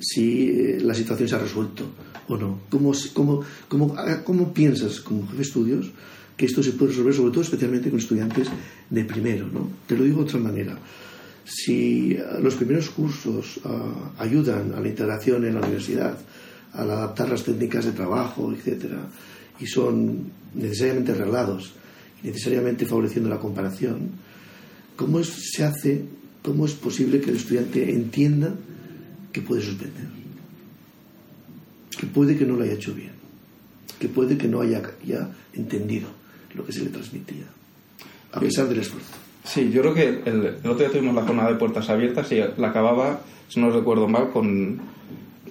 si 0.00 0.50
eh, 0.50 0.78
la 0.82 0.94
situación 0.94 1.28
se 1.28 1.34
ha 1.34 1.38
resuelto 1.38 1.84
o 2.28 2.36
no. 2.36 2.60
¿Cómo, 2.68 2.92
cómo, 3.14 3.42
cómo, 3.68 3.96
cómo 4.24 4.52
piensas 4.52 5.00
como 5.00 5.22
jefe 5.22 5.36
de 5.36 5.42
estudios 5.42 5.90
que 6.38 6.46
esto 6.46 6.62
se 6.62 6.72
puede 6.72 6.92
resolver, 6.92 7.14
sobre 7.14 7.32
todo 7.32 7.42
especialmente 7.42 7.90
con 7.90 7.98
estudiantes 7.98 8.48
de 8.88 9.04
primero? 9.04 9.48
¿no? 9.48 9.68
Te 9.88 9.96
lo 9.96 10.04
digo 10.04 10.18
de 10.18 10.24
otra 10.24 10.38
manera. 10.38 10.78
Si 11.44 12.12
eh, 12.12 12.22
los 12.40 12.54
primeros 12.54 12.90
cursos 12.90 13.58
ah, 13.64 14.12
ayudan 14.18 14.72
a 14.72 14.80
la 14.80 14.86
integración 14.86 15.44
en 15.44 15.54
la 15.54 15.60
universidad, 15.60 16.16
al 16.74 16.90
adaptar 16.90 17.28
las 17.28 17.42
técnicas 17.42 17.86
de 17.86 17.92
trabajo, 17.92 18.52
etcétera, 18.52 19.00
y 19.58 19.66
son 19.66 20.30
necesariamente 20.54 21.10
arreglados 21.10 21.72
y 22.22 22.28
necesariamente 22.28 22.86
favoreciendo 22.86 23.28
la 23.28 23.40
comparación, 23.40 24.10
¿cómo 24.94 25.24
se 25.24 25.64
hace, 25.64 26.04
cómo 26.42 26.66
es 26.66 26.74
posible 26.74 27.20
que 27.20 27.30
el 27.30 27.36
estudiante 27.36 27.90
entienda 27.92 28.54
que 29.32 29.40
puede 29.40 29.62
suspender, 29.62 30.06
que 31.98 32.06
puede 32.06 32.36
que 32.36 32.46
no 32.46 32.54
lo 32.54 32.62
haya 32.62 32.74
hecho 32.74 32.94
bien, 32.94 33.12
que 33.98 34.08
puede 34.08 34.38
que 34.38 34.46
no 34.46 34.60
haya 34.60 34.82
ya 35.04 35.34
entendido 35.52 36.17
lo 36.58 36.64
que 36.66 36.72
se 36.72 36.84
le 36.84 36.90
transmitía, 36.90 37.44
a 38.32 38.40
pesar 38.40 38.68
del 38.68 38.80
esfuerzo. 38.80 39.12
Sí, 39.44 39.70
yo 39.70 39.80
creo 39.80 39.94
que 39.94 40.08
el, 40.08 40.58
el, 40.62 40.70
otro 40.70 40.74
día 40.74 40.90
tuvimos 40.90 41.14
la 41.14 41.22
jornada 41.22 41.50
de 41.50 41.56
puertas 41.56 41.88
abiertas 41.88 42.30
y 42.32 42.36
la 42.56 42.68
acababa, 42.68 43.20
si 43.48 43.60
no 43.60 43.70
recuerdo 43.70 44.06
mal, 44.06 44.30
con... 44.30 44.98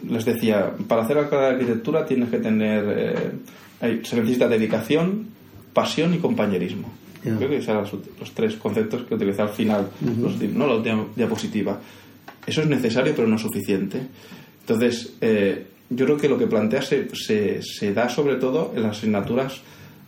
Les 0.08 0.24
decía, 0.24 0.72
para 0.88 1.02
hacer 1.02 1.18
la 1.18 1.28
carrera 1.28 1.48
de 1.48 1.54
arquitectura 1.56 2.06
tienes 2.06 2.30
que 2.30 2.38
tener... 2.38 3.34
Eh, 3.82 4.02
se 4.04 4.16
necesita 4.16 4.48
dedicación, 4.48 5.28
pasión 5.74 6.14
y 6.14 6.20
compañerismo. 6.20 6.92
Creo 7.22 7.50
que 7.50 7.58
eran 7.58 7.84
los, 8.20 8.32
tres 8.34 8.56
conceptos 8.56 9.04
que 9.04 9.16
utilicé 9.16 9.42
al 9.42 9.50
final, 9.50 9.90
¿no? 10.54 10.68
la 10.68 10.76
última 10.76 11.08
diapositiva. 11.16 11.80
Eso 12.46 12.62
es 12.62 12.68
necesario, 12.68 13.14
pero 13.16 13.28
no 13.28 13.38
suficiente. 13.38 14.02
Entonces, 14.62 15.16
eh, 15.20 15.66
yo 15.90 16.06
creo 16.06 16.18
que 16.18 16.30
lo 16.30 16.38
que 16.38 16.48
plantea 16.48 16.82
se, 16.82 17.10
se, 17.14 17.94
da 17.94 18.08
sobre 18.10 18.36
todo 18.36 18.74
en 18.76 18.84
las 18.84 18.98
asignaturas 18.98 19.62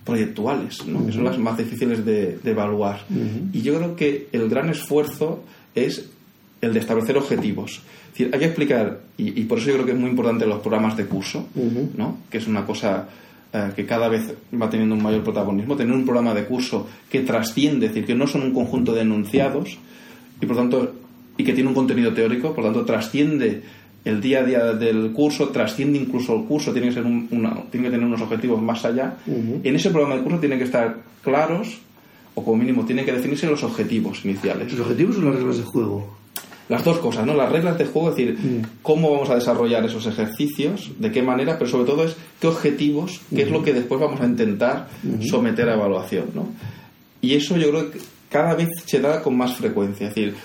proyectuales, 0.05 0.77
que 0.77 1.11
son 1.11 1.23
las 1.23 1.37
más 1.37 1.57
difíciles 1.57 2.05
de, 2.05 2.39
evaluar. 2.43 3.05
Y 3.53 3.61
yo 3.61 3.77
creo 3.77 3.95
que 3.95 4.27
el 4.31 4.49
gran 4.49 4.69
esfuerzo 4.69 5.43
es 5.75 6.09
el 6.61 6.73
de 6.73 6.79
establecer 6.79 7.17
objetivos. 7.17 7.81
hay 8.17 8.39
que 8.39 8.45
explicar, 8.45 9.01
y, 9.17 9.43
por 9.43 9.59
eso 9.59 9.67
yo 9.67 9.73
creo 9.75 9.85
que 9.85 9.91
es 9.93 9.99
muy 9.99 10.09
importante 10.09 10.45
los 10.45 10.59
programas 10.59 10.97
de 10.97 11.05
curso, 11.05 11.47
¿no? 11.95 12.17
que 12.29 12.37
es 12.37 12.47
una 12.47 12.65
cosa 12.65 13.07
eh, 13.51 13.71
que 13.75 13.85
cada 13.85 14.09
vez 14.09 14.33
va 14.61 14.69
teniendo 14.69 14.95
un 14.95 15.01
mayor 15.01 15.23
protagonismo, 15.23 15.75
tener 15.75 15.95
un 15.95 16.05
programa 16.05 16.33
de 16.33 16.45
curso 16.45 16.87
que 17.09 17.21
trasciende, 17.21 17.87
es 17.87 17.93
decir, 17.93 18.05
que 18.05 18.15
no 18.15 18.27
son 18.27 18.43
un 18.43 18.53
conjunto 18.53 18.93
de 18.93 19.01
enunciados, 19.01 19.77
y 20.41 20.45
por 20.45 20.55
tanto 20.55 20.93
y 21.39 21.43
que 21.43 21.53
tiene 21.53 21.69
un 21.69 21.73
contenido 21.73 22.13
teórico, 22.13 22.53
por 22.53 22.65
tanto 22.65 22.83
trasciende 22.83 23.63
el 24.05 24.21
día 24.21 24.39
a 24.39 24.43
día 24.43 24.63
del 24.73 25.11
curso, 25.11 25.49
trasciende 25.49 25.99
incluso 25.99 26.35
el 26.35 26.45
curso, 26.45 26.71
tiene 26.71 26.87
que, 26.87 26.93
ser 26.93 27.03
tiene 27.03 27.87
que 27.87 27.91
tener 27.91 28.03
unos 28.03 28.21
objetivos 28.21 28.61
más 28.61 28.85
allá. 28.85 29.17
En 29.27 29.75
ese 29.75 29.89
programa 29.89 30.15
de 30.15 30.23
curso 30.23 30.39
tienen 30.39 30.57
que 30.57 30.65
estar 30.65 30.97
claros, 31.23 31.79
o 32.35 32.43
como 32.43 32.57
mínimo 32.57 32.85
tienen 32.85 33.05
que 33.05 33.11
definirse 33.11 33.47
los 33.47 33.63
objetivos 33.63 34.23
iniciales. 34.23 34.71
¿Los 34.71 34.81
objetivos 34.81 35.17
o 35.17 35.21
las 35.21 35.35
reglas 35.35 35.57
de 35.57 35.63
juego? 35.63 36.17
Las 36.69 36.83
dos 36.83 36.99
cosas, 36.99 37.25
¿no? 37.25 37.33
Las 37.33 37.51
reglas 37.51 37.77
de 37.79 37.85
juego, 37.85 38.11
es 38.11 38.15
decir, 38.15 38.37
mm. 38.37 38.81
cómo 38.83 39.11
vamos 39.11 39.29
a 39.31 39.35
desarrollar 39.35 39.83
esos 39.85 40.05
ejercicios, 40.05 40.91
de 40.99 41.11
qué 41.11 41.23
manera, 41.23 41.57
pero 41.57 41.69
sobre 41.69 41.85
todo 41.85 42.03
es 42.03 42.15
qué 42.39 42.47
objetivos, 42.47 43.21
qué 43.35 43.41
es 43.41 43.51
lo 43.51 43.63
que 43.63 43.73
después 43.73 43.99
vamos 43.99 44.21
a 44.21 44.25
intentar 44.25 44.87
someter 45.27 45.67
a 45.67 45.73
evaluación, 45.73 46.25
¿no? 46.35 46.47
Y 47.21 47.33
eso 47.33 47.57
yo 47.57 47.71
creo 47.71 47.91
que 47.91 47.99
cada 48.29 48.53
vez 48.53 48.69
se 48.85 48.99
da 48.99 49.21
con 49.21 49.35
más 49.35 49.55
frecuencia, 49.55 50.07
es 50.07 50.15
decir, 50.15 50.35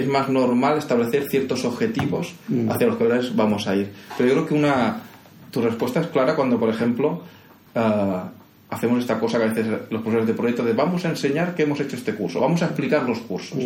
es 0.00 0.08
más 0.08 0.28
normal 0.28 0.78
establecer 0.78 1.28
ciertos 1.28 1.64
objetivos 1.64 2.34
mm. 2.48 2.70
hacia 2.70 2.86
los 2.86 2.96
que 2.96 3.06
vamos 3.34 3.66
a 3.66 3.76
ir. 3.76 3.92
Pero 4.16 4.28
yo 4.28 4.34
creo 4.34 4.46
que 4.46 4.54
una 4.54 5.02
tu 5.50 5.60
respuesta 5.60 6.00
es 6.00 6.06
clara 6.08 6.36
cuando, 6.36 6.58
por 6.58 6.68
ejemplo, 6.68 7.22
ah, 7.74 8.30
hacemos 8.70 9.00
esta 9.00 9.18
cosa 9.18 9.38
que 9.38 9.44
a 9.44 9.48
veces 9.48 9.66
los 9.90 10.00
profesores 10.00 10.26
de 10.28 10.34
proyecto 10.34 10.64
de 10.64 10.72
vamos 10.72 11.04
a 11.04 11.10
enseñar 11.10 11.54
que 11.54 11.64
hemos 11.64 11.80
hecho 11.80 11.96
este 11.96 12.14
curso, 12.14 12.40
vamos 12.40 12.62
a 12.62 12.66
explicar 12.66 13.02
los 13.02 13.18
cursos. 13.18 13.58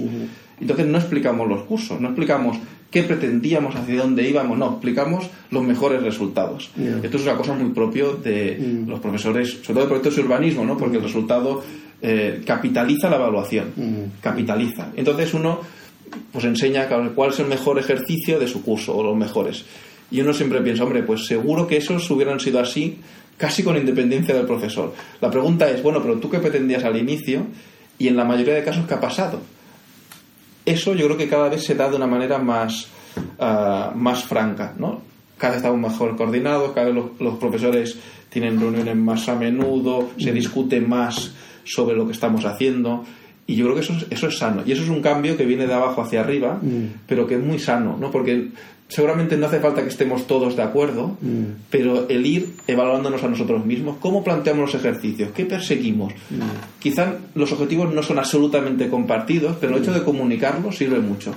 Entonces 0.60 0.86
no 0.86 0.98
explicamos 0.98 1.48
los 1.48 1.62
cursos, 1.64 2.00
no 2.00 2.08
explicamos 2.08 2.56
qué 2.90 3.02
pretendíamos, 3.02 3.74
hacia 3.76 3.96
dónde 4.00 4.26
íbamos, 4.28 4.56
no, 4.56 4.70
explicamos 4.70 5.28
los 5.50 5.62
mejores 5.62 6.02
resultados. 6.02 6.70
Esto 7.02 7.16
es 7.16 7.22
una 7.22 7.36
cosa 7.36 7.52
muy 7.52 7.70
propio 7.70 8.14
de 8.14 8.56
mm. 8.58 8.88
los 8.88 9.00
profesores, 9.00 9.50
sobre 9.50 9.74
todo 9.74 9.80
de 9.80 9.88
proyectos 9.88 10.16
de 10.16 10.22
urbanismo, 10.22 10.64
¿no? 10.64 10.78
porque 10.78 10.96
el 10.96 11.02
resultado 11.02 11.62
eh, 12.00 12.42
capitaliza 12.46 13.10
la 13.10 13.16
evaluación, 13.16 13.72
mm. 13.76 14.20
capitaliza. 14.22 14.88
Entonces 14.96 15.34
uno 15.34 15.60
pues 16.32 16.44
enseña 16.44 16.88
cuál 17.14 17.30
es 17.30 17.38
el 17.40 17.46
mejor 17.46 17.78
ejercicio 17.78 18.38
de 18.38 18.48
su 18.48 18.62
curso 18.62 18.96
o 18.96 19.02
los 19.02 19.16
mejores. 19.16 19.64
Y 20.10 20.20
uno 20.20 20.32
siempre 20.32 20.60
piensa, 20.60 20.84
hombre, 20.84 21.02
pues 21.02 21.26
seguro 21.26 21.66
que 21.66 21.76
esos 21.76 22.10
hubieran 22.10 22.38
sido 22.40 22.60
así 22.60 22.98
casi 23.36 23.62
con 23.62 23.76
independencia 23.76 24.34
del 24.34 24.46
profesor. 24.46 24.94
La 25.20 25.30
pregunta 25.30 25.68
es, 25.68 25.82
bueno, 25.82 26.00
pero 26.02 26.18
tú 26.18 26.30
qué 26.30 26.38
pretendías 26.38 26.84
al 26.84 26.96
inicio 26.96 27.46
y 27.98 28.08
en 28.08 28.16
la 28.16 28.24
mayoría 28.24 28.54
de 28.54 28.64
casos, 28.64 28.86
¿qué 28.86 28.94
ha 28.94 29.00
pasado? 29.00 29.40
Eso 30.64 30.94
yo 30.94 31.06
creo 31.06 31.16
que 31.16 31.28
cada 31.28 31.48
vez 31.48 31.64
se 31.64 31.74
da 31.74 31.88
de 31.88 31.96
una 31.96 32.06
manera 32.06 32.38
más, 32.38 32.88
ah, 33.38 33.92
más 33.94 34.24
franca, 34.24 34.74
¿no? 34.78 35.02
Cada 35.36 35.52
vez 35.52 35.62
estamos 35.62 35.80
mejor 35.80 36.16
coordinados, 36.16 36.72
cada 36.72 36.86
vez 36.86 37.04
los, 37.18 37.38
profesores 37.38 37.96
tienen 38.30 38.58
reuniones 38.58 38.96
más 38.96 39.28
a 39.28 39.34
menudo, 39.34 40.10
se 40.18 40.32
discute 40.32 40.80
más 40.80 41.32
sobre 41.64 41.96
lo 41.96 42.06
que 42.06 42.12
estamos 42.12 42.44
haciendo 42.44 43.04
y 43.46 43.56
yo 43.56 43.64
creo 43.64 43.74
que 43.74 43.82
eso 43.82 43.92
es, 43.92 44.06
eso 44.10 44.28
es 44.28 44.38
sano. 44.38 44.62
Y 44.64 44.72
eso 44.72 44.82
es 44.82 44.88
un 44.88 45.02
cambio 45.02 45.36
que 45.36 45.44
viene 45.44 45.66
de 45.66 45.74
abajo 45.74 46.02
hacia 46.02 46.20
arriba, 46.20 46.58
mm. 46.60 47.06
pero 47.06 47.26
que 47.26 47.34
es 47.34 47.42
muy 47.42 47.58
sano, 47.58 47.96
¿no? 48.00 48.10
Porque 48.10 48.48
seguramente 48.88 49.36
no 49.36 49.46
hace 49.46 49.60
falta 49.60 49.82
que 49.82 49.88
estemos 49.88 50.26
todos 50.26 50.56
de 50.56 50.62
acuerdo, 50.62 51.16
mm. 51.20 51.44
pero 51.70 52.08
el 52.08 52.24
ir 52.24 52.54
evaluándonos 52.66 53.22
a 53.22 53.28
nosotros 53.28 53.64
mismos, 53.66 53.96
cómo 54.00 54.24
planteamos 54.24 54.72
los 54.72 54.80
ejercicios, 54.80 55.30
qué 55.34 55.44
perseguimos. 55.44 56.12
Mm. 56.30 56.80
Quizá 56.80 57.14
los 57.34 57.52
objetivos 57.52 57.92
no 57.92 58.02
son 58.02 58.18
absolutamente 58.18 58.88
compartidos, 58.88 59.56
pero 59.60 59.76
el 59.76 59.82
hecho 59.82 59.92
de 59.92 60.02
comunicarlos 60.02 60.76
sirve 60.76 61.00
mucho. 61.00 61.34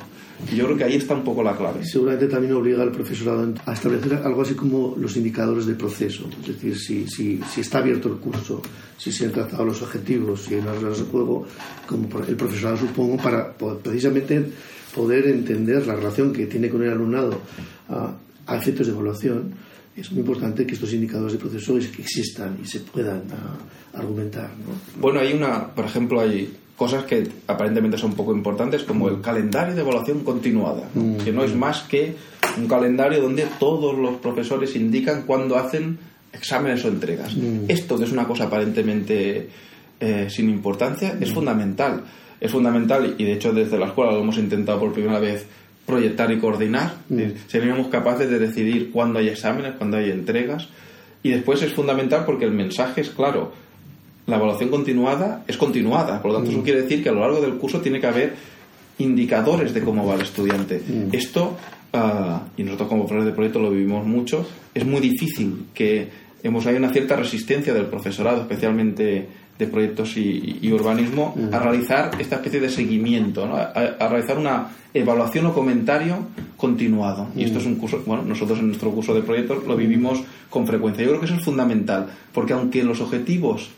Yo 0.54 0.66
creo 0.66 0.78
que 0.78 0.84
ahí 0.84 0.96
está 0.96 1.16
un 1.16 1.24
poco 1.24 1.42
la 1.42 1.56
clave. 1.56 1.84
Seguramente 1.84 2.28
también 2.28 2.54
obliga 2.54 2.84
al 2.84 2.92
profesorado 2.92 3.54
a 3.66 3.74
establecer 3.74 4.14
algo 4.24 4.44
así 4.44 4.54
como 4.54 4.96
los 4.98 5.18
indicadores 5.18 5.66
de 5.66 5.74
proceso. 5.74 6.30
Es 6.42 6.48
decir, 6.48 6.78
si, 6.78 7.08
si, 7.08 7.42
si 7.42 7.62
está 7.62 7.80
abierto 7.80 8.08
el 8.08 8.18
curso, 8.18 8.62
si 8.98 9.12
se 9.12 9.26
han 9.26 9.32
tratado 9.32 9.66
los 9.66 9.82
objetivos, 9.82 10.44
si 10.44 10.54
hay 10.54 10.62
unas 10.62 10.76
reglas 10.76 11.00
de 11.00 11.06
juego, 11.06 11.48
como 11.88 12.08
el 12.20 12.36
profesorado 12.36 12.78
supongo, 12.78 13.18
para 13.18 13.52
precisamente 13.54 14.46
poder 14.94 15.28
entender 15.28 15.86
la 15.88 15.96
relación 15.96 16.32
que 16.32 16.46
tiene 16.46 16.70
con 16.70 16.84
el 16.84 16.92
alumnado 16.92 17.42
a, 17.90 18.56
efectos 18.56 18.88
de 18.88 18.94
evaluación, 18.94 19.54
es 19.96 20.12
muy 20.12 20.22
importante 20.22 20.66
que 20.66 20.76
estos 20.76 20.94
indicadores 20.94 21.34
de 21.34 21.40
proceso 21.40 21.78
existan 21.78 22.58
y 22.64 22.68
se 22.68 22.82
puedan 22.82 23.24
argumentar. 23.94 24.52
Bueno, 25.00 25.20
hay 25.20 25.34
una, 25.34 25.74
por 25.74 25.86
ejemplo, 25.86 26.22
hay 26.22 26.56
cosas 26.78 27.06
que 27.06 27.28
aparentemente 27.48 27.98
son 27.98 28.14
poco 28.14 28.34
importantes, 28.34 28.84
como 28.84 29.10
el 29.10 29.20
calendario 29.20 29.74
de 29.74 29.82
evaluación 29.82 30.20
continuada, 30.20 30.88
mm. 30.94 31.18
que 31.18 31.34
no 31.34 31.44
es 31.44 31.56
más 31.56 31.82
que 31.82 32.16
un 32.56 32.68
calendario 32.68 33.22
donde 33.22 33.48
todos 33.60 33.98
los 33.98 34.18
profesores 34.18 34.76
indican 34.76 35.24
cuándo 35.24 35.58
hacen 35.58 35.98
exámenes 36.32 36.86
o 36.86 36.90
entregas. 36.90 37.36
Mm. 37.36 37.66
Esto, 37.68 37.98
que 37.98 38.04
es 38.04 38.12
una 38.12 38.28
cosa 38.28 38.46
aparentemente 38.46 39.50
eh, 40.00 40.28
sin 40.30 40.50
importancia, 40.52 41.18
es 41.20 41.34
fundamental. 41.34 42.04
Es 42.40 42.52
fundamental 42.52 43.16
y 43.18 43.24
de 43.24 43.34
hecho 43.34 43.52
desde 43.52 43.80
la 43.80 43.88
escuela 43.88 44.12
lo 44.12 44.20
hemos 44.20 44.38
intentado 44.38 44.80
por 44.80 44.94
primera 44.94 45.20
vez 45.20 45.48
proyectar 45.84 46.32
y 46.32 46.38
coordinar. 46.38 46.94
Mm. 47.10 47.22
Seríamos 47.48 47.88
capaces 47.88 48.30
de 48.30 48.38
decidir 48.38 48.92
cuándo 48.92 49.18
hay 49.18 49.30
exámenes, 49.30 49.74
cuándo 49.80 49.98
hay 49.98 50.12
entregas. 50.12 50.70
Y 51.24 51.32
después 51.32 51.64
es 51.64 51.74
fundamental 51.74 52.24
porque 52.24 52.46
el 52.46 52.52
mensaje 52.52 53.02
es 53.02 53.10
claro 53.10 53.52
la 54.28 54.36
evaluación 54.36 54.70
continuada 54.70 55.44
es 55.48 55.58
continuada. 55.58 56.22
Por 56.22 56.32
lo 56.32 56.38
tanto, 56.38 56.52
eso 56.52 56.60
mm. 56.60 56.64
quiere 56.64 56.82
decir 56.82 57.02
que 57.02 57.10
a 57.10 57.14
lo 57.14 57.22
largo 57.22 57.42
del 57.42 57.56
curso 57.56 57.80
tiene 57.80 58.00
que 58.00 58.08
haber 58.08 58.36
indicadores 59.00 59.74
de 59.74 59.82
cómo 59.82 60.06
va 60.06 60.16
el 60.16 60.22
estudiante. 60.22 60.82
Mm. 60.86 61.16
Esto, 61.16 61.58
ah, 61.94 62.44
y 62.58 62.64
nosotros 62.64 62.90
como 62.90 63.04
profesores 63.04 63.26
de 63.26 63.32
proyecto 63.32 63.60
lo 63.60 63.72
vivimos 63.72 64.06
mucho, 64.06 64.46
es 64.74 64.86
muy 64.86 65.00
difícil 65.00 65.68
que 65.74 66.10
hemos, 66.44 66.66
hay 66.68 66.76
una 66.76 66.90
cierta 66.90 67.16
resistencia 67.16 67.74
del 67.74 67.86
profesorado, 67.86 68.42
especialmente 68.42 69.28
de 69.58 69.66
proyectos 69.66 70.18
y, 70.18 70.72
urbanismo, 70.72 71.34
mm. 71.36 71.54
a 71.54 71.60
realizar 71.60 72.12
esta 72.20 72.36
especie 72.36 72.60
de 72.60 72.70
seguimiento, 72.70 73.46
a, 73.46 74.08
realizar 74.08 74.38
una 74.38 74.68
evaluación 74.94 75.48
o 75.48 75.54
comentario 75.54 76.28
continuado. 76.58 77.30
Y 77.36 77.44
esto 77.44 77.60
es 77.60 77.66
un 77.66 77.76
curso, 77.76 78.04
bueno, 78.06 78.24
nosotros 78.24 78.60
en 78.60 78.68
nuestro 78.68 78.92
curso 78.92 79.16
de 79.16 79.22
proyectos 79.22 79.66
lo 79.66 79.76
vivimos 79.76 80.22
con 80.50 80.68
frecuencia. 80.68 81.04
Yo 81.04 81.12
creo 81.12 81.22
que 81.22 81.28
eso 81.28 81.36
es 81.36 81.44
fundamental, 81.44 82.08
porque 82.34 82.54
aunque 82.54 82.84
los 82.84 83.02
objetivos 83.02 83.72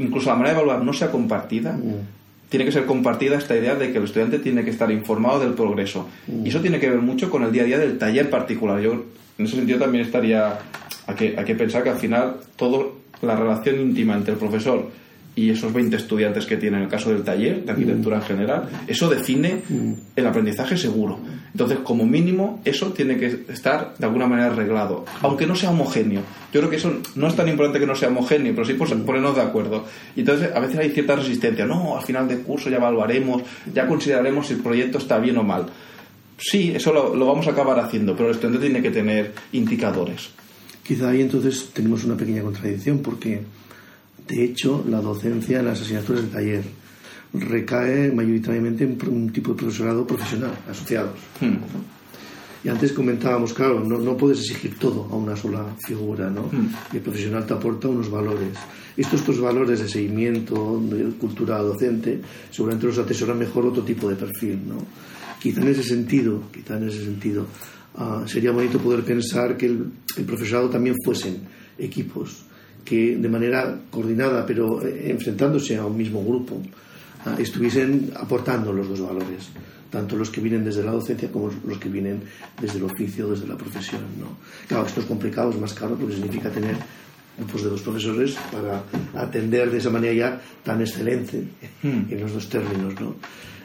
incluso 0.00 0.30
la 0.30 0.36
manera 0.36 0.54
de 0.54 0.62
evaluar 0.62 0.84
no 0.84 0.92
sea 0.92 1.10
compartida, 1.10 1.72
mm. 1.72 2.48
tiene 2.48 2.64
que 2.64 2.72
ser 2.72 2.86
compartida 2.86 3.36
esta 3.36 3.56
idea 3.56 3.74
de 3.74 3.92
que 3.92 3.98
el 3.98 4.04
estudiante 4.04 4.38
tiene 4.38 4.64
que 4.64 4.70
estar 4.70 4.90
informado 4.90 5.40
del 5.40 5.54
progreso. 5.54 6.08
Mm. 6.26 6.46
Y 6.46 6.48
eso 6.48 6.60
tiene 6.60 6.80
que 6.80 6.90
ver 6.90 7.00
mucho 7.00 7.30
con 7.30 7.42
el 7.42 7.52
día 7.52 7.62
a 7.62 7.66
día 7.66 7.78
del 7.78 7.98
taller 7.98 8.28
particular. 8.30 8.80
Yo 8.80 8.92
en 9.38 9.44
ese 9.44 9.56
sentido 9.56 9.78
también 9.78 10.04
estaría, 10.04 10.58
hay 11.06 11.14
que, 11.14 11.34
hay 11.38 11.44
que 11.44 11.54
pensar 11.54 11.82
que 11.82 11.90
al 11.90 11.98
final 11.98 12.36
toda 12.56 12.86
la 13.22 13.36
relación 13.36 13.80
íntima 13.80 14.16
entre 14.16 14.32
el 14.32 14.38
profesor 14.38 14.88
y 15.36 15.50
esos 15.50 15.72
20 15.72 15.96
estudiantes 15.96 16.44
que 16.44 16.56
tiene 16.56 16.78
en 16.78 16.82
el 16.84 16.88
caso 16.88 17.10
del 17.10 17.22
taller 17.22 17.64
de 17.64 17.70
arquitectura 17.70 18.16
en 18.16 18.22
general, 18.22 18.68
eso 18.86 19.08
define 19.08 19.62
el 20.16 20.26
aprendizaje 20.26 20.76
seguro. 20.76 21.18
Entonces, 21.52 21.78
como 21.78 22.04
mínimo, 22.04 22.60
eso 22.64 22.92
tiene 22.92 23.16
que 23.16 23.44
estar 23.48 23.94
de 23.96 24.06
alguna 24.06 24.26
manera 24.26 24.48
arreglado, 24.48 25.04
aunque 25.22 25.46
no 25.46 25.54
sea 25.54 25.70
homogéneo. 25.70 26.22
Yo 26.52 26.60
creo 26.60 26.70
que 26.70 26.76
eso 26.76 26.92
no 27.14 27.28
es 27.28 27.36
tan 27.36 27.48
importante 27.48 27.78
que 27.78 27.86
no 27.86 27.94
sea 27.94 28.08
homogéneo, 28.08 28.54
pero 28.54 28.66
sí 28.66 28.74
por 28.74 28.88
ponernos 29.04 29.36
de 29.36 29.42
acuerdo. 29.42 29.84
Y 30.16 30.20
entonces, 30.20 30.50
a 30.54 30.60
veces 30.60 30.78
hay 30.78 30.90
cierta 30.90 31.16
resistencia. 31.16 31.64
No, 31.64 31.96
al 31.96 32.04
final 32.04 32.26
del 32.28 32.40
curso 32.40 32.68
ya 32.68 32.76
evaluaremos, 32.76 33.42
ya 33.72 33.86
consideraremos 33.86 34.48
si 34.48 34.54
el 34.54 34.60
proyecto 34.60 34.98
está 34.98 35.18
bien 35.18 35.38
o 35.38 35.42
mal. 35.42 35.66
Sí, 36.38 36.72
eso 36.74 36.92
lo, 36.92 37.14
lo 37.14 37.26
vamos 37.26 37.46
a 37.46 37.50
acabar 37.50 37.78
haciendo, 37.78 38.16
pero 38.16 38.30
el 38.30 38.34
estudiante 38.34 38.66
tiene 38.66 38.82
que 38.82 38.90
tener 38.90 39.32
indicadores. 39.52 40.30
Quizá 40.82 41.10
ahí 41.10 41.20
entonces 41.20 41.70
tenemos 41.72 42.02
una 42.04 42.16
pequeña 42.16 42.42
contradicción, 42.42 42.98
porque 42.98 43.42
de 44.30 44.44
hecho, 44.44 44.84
la 44.88 45.00
docencia 45.00 45.58
en 45.58 45.66
las 45.66 45.80
asignaturas 45.80 46.22
de 46.22 46.28
taller 46.28 46.64
recae 47.34 48.12
mayoritariamente 48.12 48.84
en 48.84 48.96
un 49.08 49.32
tipo 49.32 49.52
de 49.52 49.58
profesorado 49.58 50.06
profesional, 50.06 50.52
asociados. 50.68 51.18
Hmm. 51.40 51.56
Y 52.62 52.68
antes 52.68 52.92
comentábamos, 52.92 53.52
claro, 53.54 53.82
no, 53.82 53.98
no 53.98 54.16
puedes 54.16 54.40
exigir 54.40 54.78
todo 54.78 55.08
a 55.10 55.16
una 55.16 55.34
sola 55.34 55.64
figura, 55.84 56.28
¿no? 56.28 56.42
Mm. 56.42 56.68
Y 56.92 56.96
el 56.96 57.02
profesional 57.02 57.46
te 57.46 57.54
aporta 57.54 57.88
unos 57.88 58.10
valores. 58.10 58.52
Estos, 58.98 59.20
estos 59.20 59.40
valores 59.40 59.80
de 59.80 59.88
seguimiento, 59.88 60.78
de 60.90 61.04
cultura 61.12 61.56
docente, 61.62 62.20
seguramente 62.50 62.88
los 62.88 62.98
atesora 62.98 63.32
mejor 63.32 63.64
otro 63.64 63.82
tipo 63.82 64.10
de 64.10 64.16
perfil, 64.16 64.60
¿no? 64.68 64.74
Quizá 65.40 65.62
en 65.62 65.68
ese 65.68 65.82
sentido, 65.82 66.42
quizá 66.52 66.76
en 66.76 66.88
ese 66.88 67.02
sentido, 67.02 67.46
ah, 67.94 68.24
sería 68.26 68.50
bonito 68.50 68.78
poder 68.78 69.04
pensar 69.04 69.56
que 69.56 69.64
el, 69.64 69.86
el 70.18 70.24
profesorado 70.26 70.68
también 70.68 70.96
fuesen 71.02 71.38
equipos 71.78 72.44
que 72.84 73.16
de 73.16 73.28
manera 73.28 73.78
coordinada, 73.90 74.44
pero 74.46 74.84
eh, 74.86 75.10
enfrentándose 75.10 75.76
a 75.76 75.86
un 75.86 75.96
mismo 75.96 76.24
grupo, 76.24 76.60
ah, 77.26 77.36
estuviesen 77.38 78.12
aportando 78.16 78.72
los 78.72 78.88
dos 78.88 79.00
valores, 79.00 79.50
tanto 79.90 80.16
los 80.16 80.30
que 80.30 80.40
vienen 80.40 80.64
desde 80.64 80.82
la 80.82 80.92
docencia 80.92 81.30
como 81.30 81.50
los 81.66 81.78
que 81.78 81.88
vienen 81.88 82.22
desde 82.60 82.78
el 82.78 82.84
oficio, 82.84 83.28
desde 83.28 83.46
la 83.46 83.56
profesión. 83.56 84.02
¿no? 84.18 84.36
Claro, 84.68 84.86
esto 84.86 85.00
es 85.00 85.06
complicado, 85.06 85.50
es 85.50 85.60
más 85.60 85.74
caro 85.74 85.96
porque 85.96 86.14
significa 86.14 86.50
tener 86.50 86.76
grupos 87.36 87.62
de 87.62 87.70
dos 87.70 87.82
profesores 87.82 88.36
para 88.52 88.82
atender 89.14 89.70
de 89.70 89.78
esa 89.78 89.90
manera 89.90 90.12
ya 90.12 90.40
tan 90.62 90.80
excelente 90.80 91.42
en 91.82 92.20
los 92.20 92.32
dos 92.32 92.48
términos. 92.48 92.94
¿no? 93.00 93.14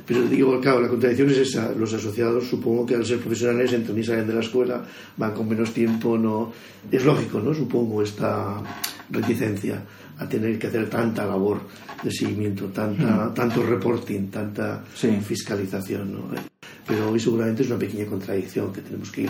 Pero 0.05 0.21
digo, 0.27 0.59
claro, 0.61 0.81
la 0.81 0.87
contradicción 0.87 1.29
es 1.31 1.37
esa. 1.37 1.71
Los 1.71 1.93
asociados, 1.93 2.45
supongo 2.45 2.85
que 2.85 2.95
al 2.95 3.05
ser 3.05 3.19
profesionales, 3.19 3.73
entran 3.73 3.97
y 3.97 4.03
salen 4.03 4.27
de 4.27 4.33
la 4.33 4.41
escuela, 4.41 4.83
van 5.17 5.33
con 5.33 5.49
menos 5.49 5.73
tiempo, 5.73 6.17
no. 6.17 6.51
Es 6.91 7.03
lógico, 7.03 7.39
¿no? 7.39 7.53
Supongo 7.53 8.03
esta 8.03 8.61
reticencia 9.09 9.81
a 10.17 10.27
tener 10.27 10.57
que 10.57 10.67
hacer 10.67 10.89
tanta 10.89 11.25
labor 11.25 11.61
de 12.03 12.11
seguimiento, 12.11 12.65
tanta, 12.67 13.33
tanto 13.33 13.63
reporting, 13.63 14.27
tanta 14.27 14.83
Sí. 14.95 15.09
fiscalización, 15.23 16.13
¿no? 16.13 16.21
Pero 16.87 17.09
hoy 17.11 17.19
seguramente 17.19 17.63
es 17.63 17.69
una 17.69 17.79
pequeña 17.79 18.05
contradicción 18.05 18.71
que 18.71 18.81
tenemos 18.81 19.11
que 19.11 19.23
ir 19.23 19.29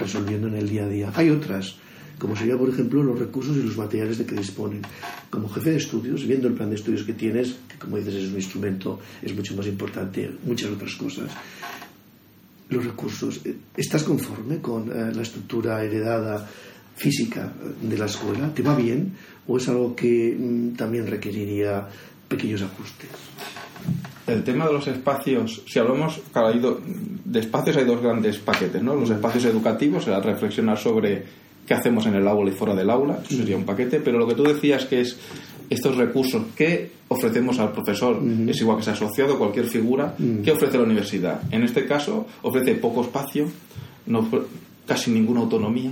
resolviendo 0.00 0.48
en 0.48 0.54
el 0.54 0.68
día 0.68 0.84
a 0.84 0.88
día. 0.88 1.12
Hay 1.14 1.30
otras, 1.30 1.76
como 2.18 2.34
sería, 2.34 2.56
por 2.56 2.68
ejemplo, 2.70 3.02
los 3.02 3.18
recursos 3.18 3.56
y 3.56 3.62
los 3.62 3.76
materiales 3.76 4.18
de 4.18 4.26
que 4.26 4.34
disponen. 4.34 4.82
Como 5.30 5.48
jefe 5.48 5.70
de 5.70 5.76
estudios, 5.76 6.26
viendo 6.26 6.48
el 6.48 6.54
plan 6.54 6.70
de 6.70 6.76
estudios 6.76 7.02
que 7.04 7.12
tienes, 7.12 7.56
que 7.68 7.78
como 7.78 7.98
dices 7.98 8.14
es 8.14 8.30
un 8.30 8.36
instrumento, 8.36 9.00
es 9.22 9.34
mucho 9.34 9.54
más 9.54 9.66
importante, 9.66 10.30
muchas 10.44 10.70
otras 10.70 10.94
cosas. 10.96 11.30
Los 12.70 12.84
recursos, 12.84 13.40
eh, 13.44 13.54
¿estás 13.76 14.02
conforme 14.02 14.58
con 14.60 14.88
eh, 14.90 15.12
la 15.14 15.22
estructura 15.22 15.84
heredada 15.84 16.48
física 16.96 17.52
de 17.82 17.98
la 17.98 18.06
escuela? 18.06 18.52
¿Te 18.54 18.62
va 18.62 18.74
bien? 18.76 19.12
¿O 19.46 19.56
es 19.58 19.68
algo 19.68 19.94
que 19.94 20.36
mm, 20.38 20.76
también 20.76 21.06
requeriría 21.06 21.86
pequeños 22.28 22.62
ajustes? 22.62 23.08
El 24.26 24.42
tema 24.42 24.66
de 24.66 24.72
los 24.72 24.86
espacios, 24.86 25.62
si 25.66 25.78
hablamos, 25.78 26.20
claro, 26.32 26.48
hay 26.48 26.58
do- 26.58 26.80
de 27.24 27.40
espacios 27.40 27.76
hay 27.76 27.84
dos 27.84 28.00
grandes 28.00 28.38
paquetes, 28.38 28.82
¿no? 28.82 28.94
Los 28.94 29.10
espacios 29.10 29.44
educativos, 29.44 30.06
era 30.06 30.20
reflexionar 30.20 30.78
sobre 30.78 31.22
qué 31.66 31.74
hacemos 31.74 32.06
en 32.06 32.14
el 32.14 32.26
aula 32.26 32.50
y 32.50 32.54
fuera 32.54 32.74
del 32.74 32.88
aula, 32.88 33.18
eso 33.22 33.36
sería 33.36 33.56
un 33.56 33.64
paquete, 33.64 34.00
pero 34.00 34.18
lo 34.18 34.26
que 34.26 34.34
tú 34.34 34.42
decías 34.44 34.86
que 34.86 35.00
es 35.02 35.18
estos 35.68 35.96
recursos, 35.96 36.42
¿qué 36.56 36.90
ofrecemos 37.08 37.58
al 37.58 37.72
profesor? 37.72 38.18
Es 38.48 38.60
igual 38.60 38.78
que 38.78 38.84
sea 38.84 38.92
asociado, 38.94 39.38
cualquier 39.38 39.66
figura, 39.66 40.14
¿qué 40.42 40.52
ofrece 40.52 40.78
la 40.78 40.84
universidad? 40.84 41.40
En 41.50 41.62
este 41.62 41.84
caso, 41.86 42.26
ofrece 42.42 42.74
poco 42.76 43.02
espacio, 43.02 43.46
no 44.06 44.26
casi 44.86 45.10
ninguna 45.10 45.40
autonomía. 45.40 45.90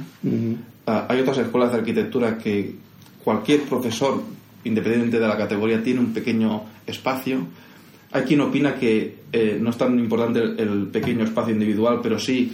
Hay 0.86 1.20
otras 1.20 1.38
escuelas 1.38 1.72
de 1.72 1.78
arquitectura 1.78 2.38
que 2.38 2.74
cualquier 3.22 3.62
profesor, 3.62 4.22
independientemente 4.64 5.20
de 5.20 5.28
la 5.28 5.36
categoría, 5.36 5.82
tiene 5.82 6.00
un 6.00 6.12
pequeño 6.12 6.62
espacio. 6.86 7.46
Hay 8.12 8.22
quien 8.22 8.40
opina 8.40 8.74
que 8.74 9.20
eh, 9.32 9.58
no 9.60 9.70
es 9.70 9.76
tan 9.76 9.98
importante 9.98 10.40
el, 10.40 10.58
el 10.58 10.86
pequeño 10.88 11.24
espacio 11.24 11.54
individual, 11.54 12.00
pero 12.02 12.18
sí 12.18 12.52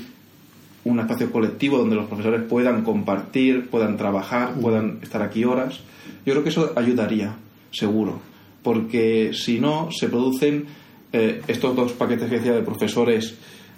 un 0.85 1.01
espacio 1.01 1.31
colectivo 1.31 1.79
donde 1.79 1.97
los 1.97 2.07
profesores 2.07 2.43
puedan 2.43 2.83
compartir, 2.83 3.69
puedan 3.69 3.97
trabajar, 3.97 4.55
puedan 4.55 4.99
estar 5.03 5.23
aquí 5.23 5.45
horas. 5.45 5.81
Yo 6.25 6.33
creo 6.33 6.43
que 6.43 6.51
eso 6.51 6.73
ayudaría, 6.77 7.37
seguro, 7.71 8.21
porque 8.63 9.33
si 9.35 9.61
no, 9.61 9.89
se 9.91 10.09
producen 10.09 10.67
eh, 11.13 11.43
estos 11.49 11.75
dos 11.75 11.93
paquetes 11.93 12.29
que 12.29 12.37
decía 12.37 12.53
de 12.53 12.63
profesores 12.63 13.35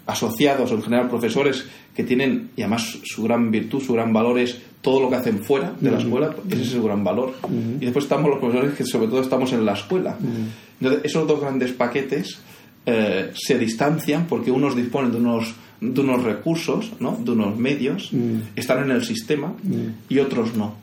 asociados, 0.07 0.71
o 0.71 0.75
en 0.75 0.83
general 0.83 1.09
profesores 1.09 1.65
que 1.95 2.05
tienen, 2.05 2.51
y 2.57 2.63
además 2.63 2.99
su 3.05 3.23
gran 3.23 3.51
virtud, 3.51 3.83
su 3.83 3.93
gran 3.93 4.13
valor 4.13 4.39
es 4.39 4.59
todo 4.81 5.01
lo 5.01 5.11
que 5.11 5.17
hacen 5.17 5.43
fuera 5.45 5.75
de 5.79 5.91
la 5.91 5.99
escuela, 5.99 6.35
ese 6.51 6.63
es 6.63 6.71
su 6.71 6.83
gran 6.83 7.05
valor. 7.05 7.35
Y 7.81 7.85
después 7.85 8.05
estamos 8.05 8.31
los 8.31 8.39
profesores 8.39 8.75
que 8.75 8.85
sobre 8.85 9.09
todo 9.09 9.21
estamos 9.21 9.53
en 9.53 9.65
la 9.65 9.73
escuela. 9.73 10.17
Entonces, 10.81 11.05
esos 11.05 11.27
dos 11.27 11.41
grandes 11.41 11.73
paquetes 11.73 12.39
eh, 12.87 13.31
se 13.35 13.59
distancian 13.59 14.27
porque 14.27 14.51
unos 14.51 14.75
disponen 14.75 15.13
de 15.13 15.19
unos, 15.19 15.55
de 15.81 16.01
unos 16.01 16.23
recursos, 16.23 16.93
¿no? 16.99 17.19
de 17.23 17.33
unos 17.33 17.57
medios, 17.59 18.11
están 18.57 18.85
en 18.85 18.91
el 18.91 19.05
sistema 19.05 19.55
y 20.09 20.19
otros 20.19 20.57
no. 20.57 20.75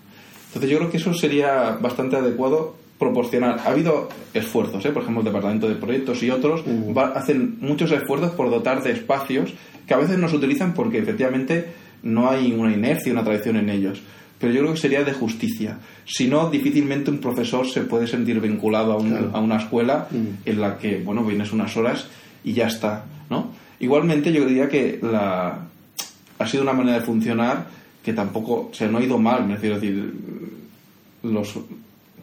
Entonces 0.47 0.69
yo 0.71 0.77
creo 0.77 0.91
que 0.91 0.97
eso 0.97 1.13
sería 1.13 1.77
bastante 1.82 2.15
adecuado 2.15 2.75
proporcionar. 2.99 3.60
Ha 3.65 3.69
habido 3.69 4.10
esfuerzos, 4.33 4.83
¿eh? 4.86 4.89
por 4.91 5.03
ejemplo, 5.03 5.21
el 5.21 5.25
Departamento 5.25 5.67
de 5.69 5.75
Proyectos 5.75 6.21
y 6.23 6.29
otros 6.31 6.63
va- 6.97 7.10
hacen 7.13 7.57
muchos 7.62 7.91
esfuerzos 7.91 8.31
por 8.31 8.49
dotar 8.49 8.81
de 8.83 8.91
espacios 8.91 9.53
que 9.86 9.93
a 9.93 9.97
veces 9.97 10.17
no 10.17 10.27
se 10.27 10.36
utilizan 10.36 10.73
porque 10.73 10.97
efectivamente 10.99 11.65
no 12.03 12.29
hay 12.29 12.51
una 12.51 12.73
inercia, 12.73 13.12
una 13.13 13.23
tradición 13.23 13.57
en 13.57 13.69
ellos. 13.69 14.01
Pero 14.39 14.53
yo 14.53 14.62
creo 14.62 14.73
que 14.73 14.79
sería 14.79 15.03
de 15.03 15.13
justicia. 15.13 15.79
Si 16.05 16.27
no, 16.27 16.49
difícilmente 16.49 17.10
un 17.10 17.17
profesor 17.19 17.67
se 17.67 17.81
puede 17.81 18.05
sentir 18.07 18.39
vinculado 18.39 18.93
a, 18.93 18.97
un- 18.97 19.10
Claro. 19.10 19.31
a 19.33 19.39
una 19.39 19.57
escuela 19.57 20.07
Mm. 20.12 20.47
en 20.49 20.62
la 20.62 20.77
que, 20.77 20.97
bueno, 21.03 21.23
vienes 21.23 21.51
unas 21.53 21.75
horas 21.77 22.07
y 22.43 22.53
ya 22.53 22.67
está, 22.67 23.05
¿no? 23.29 23.51
Igualmente 23.79 24.31
yo 24.31 24.45
diría 24.45 24.69
que 24.69 24.99
la, 25.01 25.60
ha 26.39 26.47
sido 26.47 26.63
una 26.63 26.73
manera 26.73 26.99
de 26.99 27.05
funcionar 27.05 27.65
que 28.03 28.13
tampoco, 28.13 28.69
o 28.71 28.73
sea, 28.73 28.88
no 28.88 28.99
ha 28.99 29.03
ido 29.03 29.17
mal, 29.17 29.43
a 29.51 29.57
decir, 29.57 30.13
los, 31.23 31.55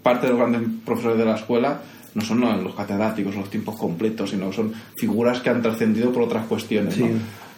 parte 0.05 0.27
de 0.29 0.35
los 0.35 0.39
grandes 0.39 0.63
profesores 0.85 1.19
de 1.19 1.25
la 1.25 1.35
escuela 1.35 1.81
no 2.15 2.23
son 2.23 2.41
los 2.63 2.75
catedráticos, 2.77 3.35
los 3.35 3.51
tiempos 3.51 3.77
completos, 3.77 4.31
sino 4.31 4.53
son 4.53 4.73
figuras 4.97 5.41
que 5.41 5.51
han 5.51 5.61
trascendido 5.61 6.13
por 6.13 6.23
otras 6.23 6.47
cuestiones. 6.47 6.97
¿no? 6.97 7.07
Sí. 7.07 7.13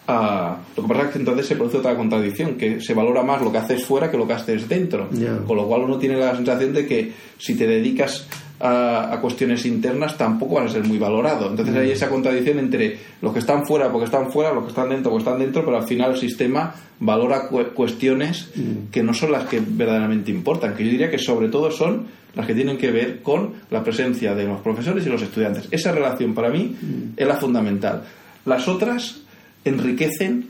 Ah, 0.08 0.56
lo 0.76 0.82
que 0.84 0.88
pasa 0.88 1.02
es 1.06 1.10
que 1.10 1.18
entonces 1.18 1.46
se 1.46 1.56
produce 1.56 1.78
otra 1.78 1.96
contradicción, 1.96 2.54
que 2.54 2.80
se 2.80 2.94
valora 2.94 3.22
más 3.22 3.42
lo 3.42 3.52
que 3.52 3.58
haces 3.58 3.84
fuera 3.84 4.10
que 4.10 4.16
lo 4.16 4.26
que 4.26 4.34
haces 4.34 4.68
dentro. 4.68 5.10
Ya. 5.10 5.36
Con 5.38 5.56
lo 5.56 5.66
cual 5.66 5.82
uno 5.82 5.98
tiene 5.98 6.16
la 6.16 6.34
sensación 6.34 6.72
de 6.72 6.86
que 6.86 7.12
si 7.38 7.54
te 7.54 7.66
dedicas 7.66 8.26
a, 8.60 9.12
a 9.12 9.20
cuestiones 9.20 9.66
internas 9.66 10.16
tampoco 10.16 10.54
vas 10.56 10.70
a 10.70 10.74
ser 10.74 10.84
muy 10.84 10.98
valorado. 10.98 11.50
Entonces 11.50 11.74
hay 11.76 11.90
esa 11.90 12.08
contradicción 12.08 12.58
entre 12.58 12.98
los 13.20 13.32
que 13.32 13.40
están 13.40 13.66
fuera 13.66 13.90
porque 13.90 14.06
están 14.06 14.30
fuera, 14.32 14.52
los 14.52 14.64
que 14.64 14.70
están 14.70 14.88
dentro 14.88 15.10
porque 15.10 15.24
están 15.24 15.38
dentro, 15.40 15.64
pero 15.64 15.76
al 15.78 15.86
final 15.86 16.12
el 16.12 16.18
sistema 16.18 16.74
valora 17.00 17.48
cu- 17.48 17.72
cuestiones 17.74 18.50
que 18.90 19.02
no 19.02 19.12
son 19.14 19.32
las 19.32 19.44
que 19.44 19.60
verdaderamente 19.66 20.30
importan, 20.30 20.74
que 20.74 20.84
yo 20.84 20.90
diría 20.90 21.10
que 21.10 21.18
sobre 21.18 21.48
todo 21.48 21.70
son 21.70 22.06
las 22.34 22.46
que 22.46 22.54
tienen 22.54 22.76
que 22.76 22.90
ver 22.90 23.22
con 23.22 23.54
la 23.70 23.82
presencia 23.82 24.34
de 24.34 24.44
los 24.44 24.60
profesores 24.60 25.06
y 25.06 25.08
los 25.08 25.22
estudiantes. 25.22 25.68
Esa 25.70 25.92
relación 25.92 26.34
para 26.34 26.50
mí 26.50 26.76
es 27.16 27.26
la 27.26 27.36
fundamental. 27.36 28.04
Las 28.44 28.68
otras 28.68 29.20
enriquecen 29.64 30.48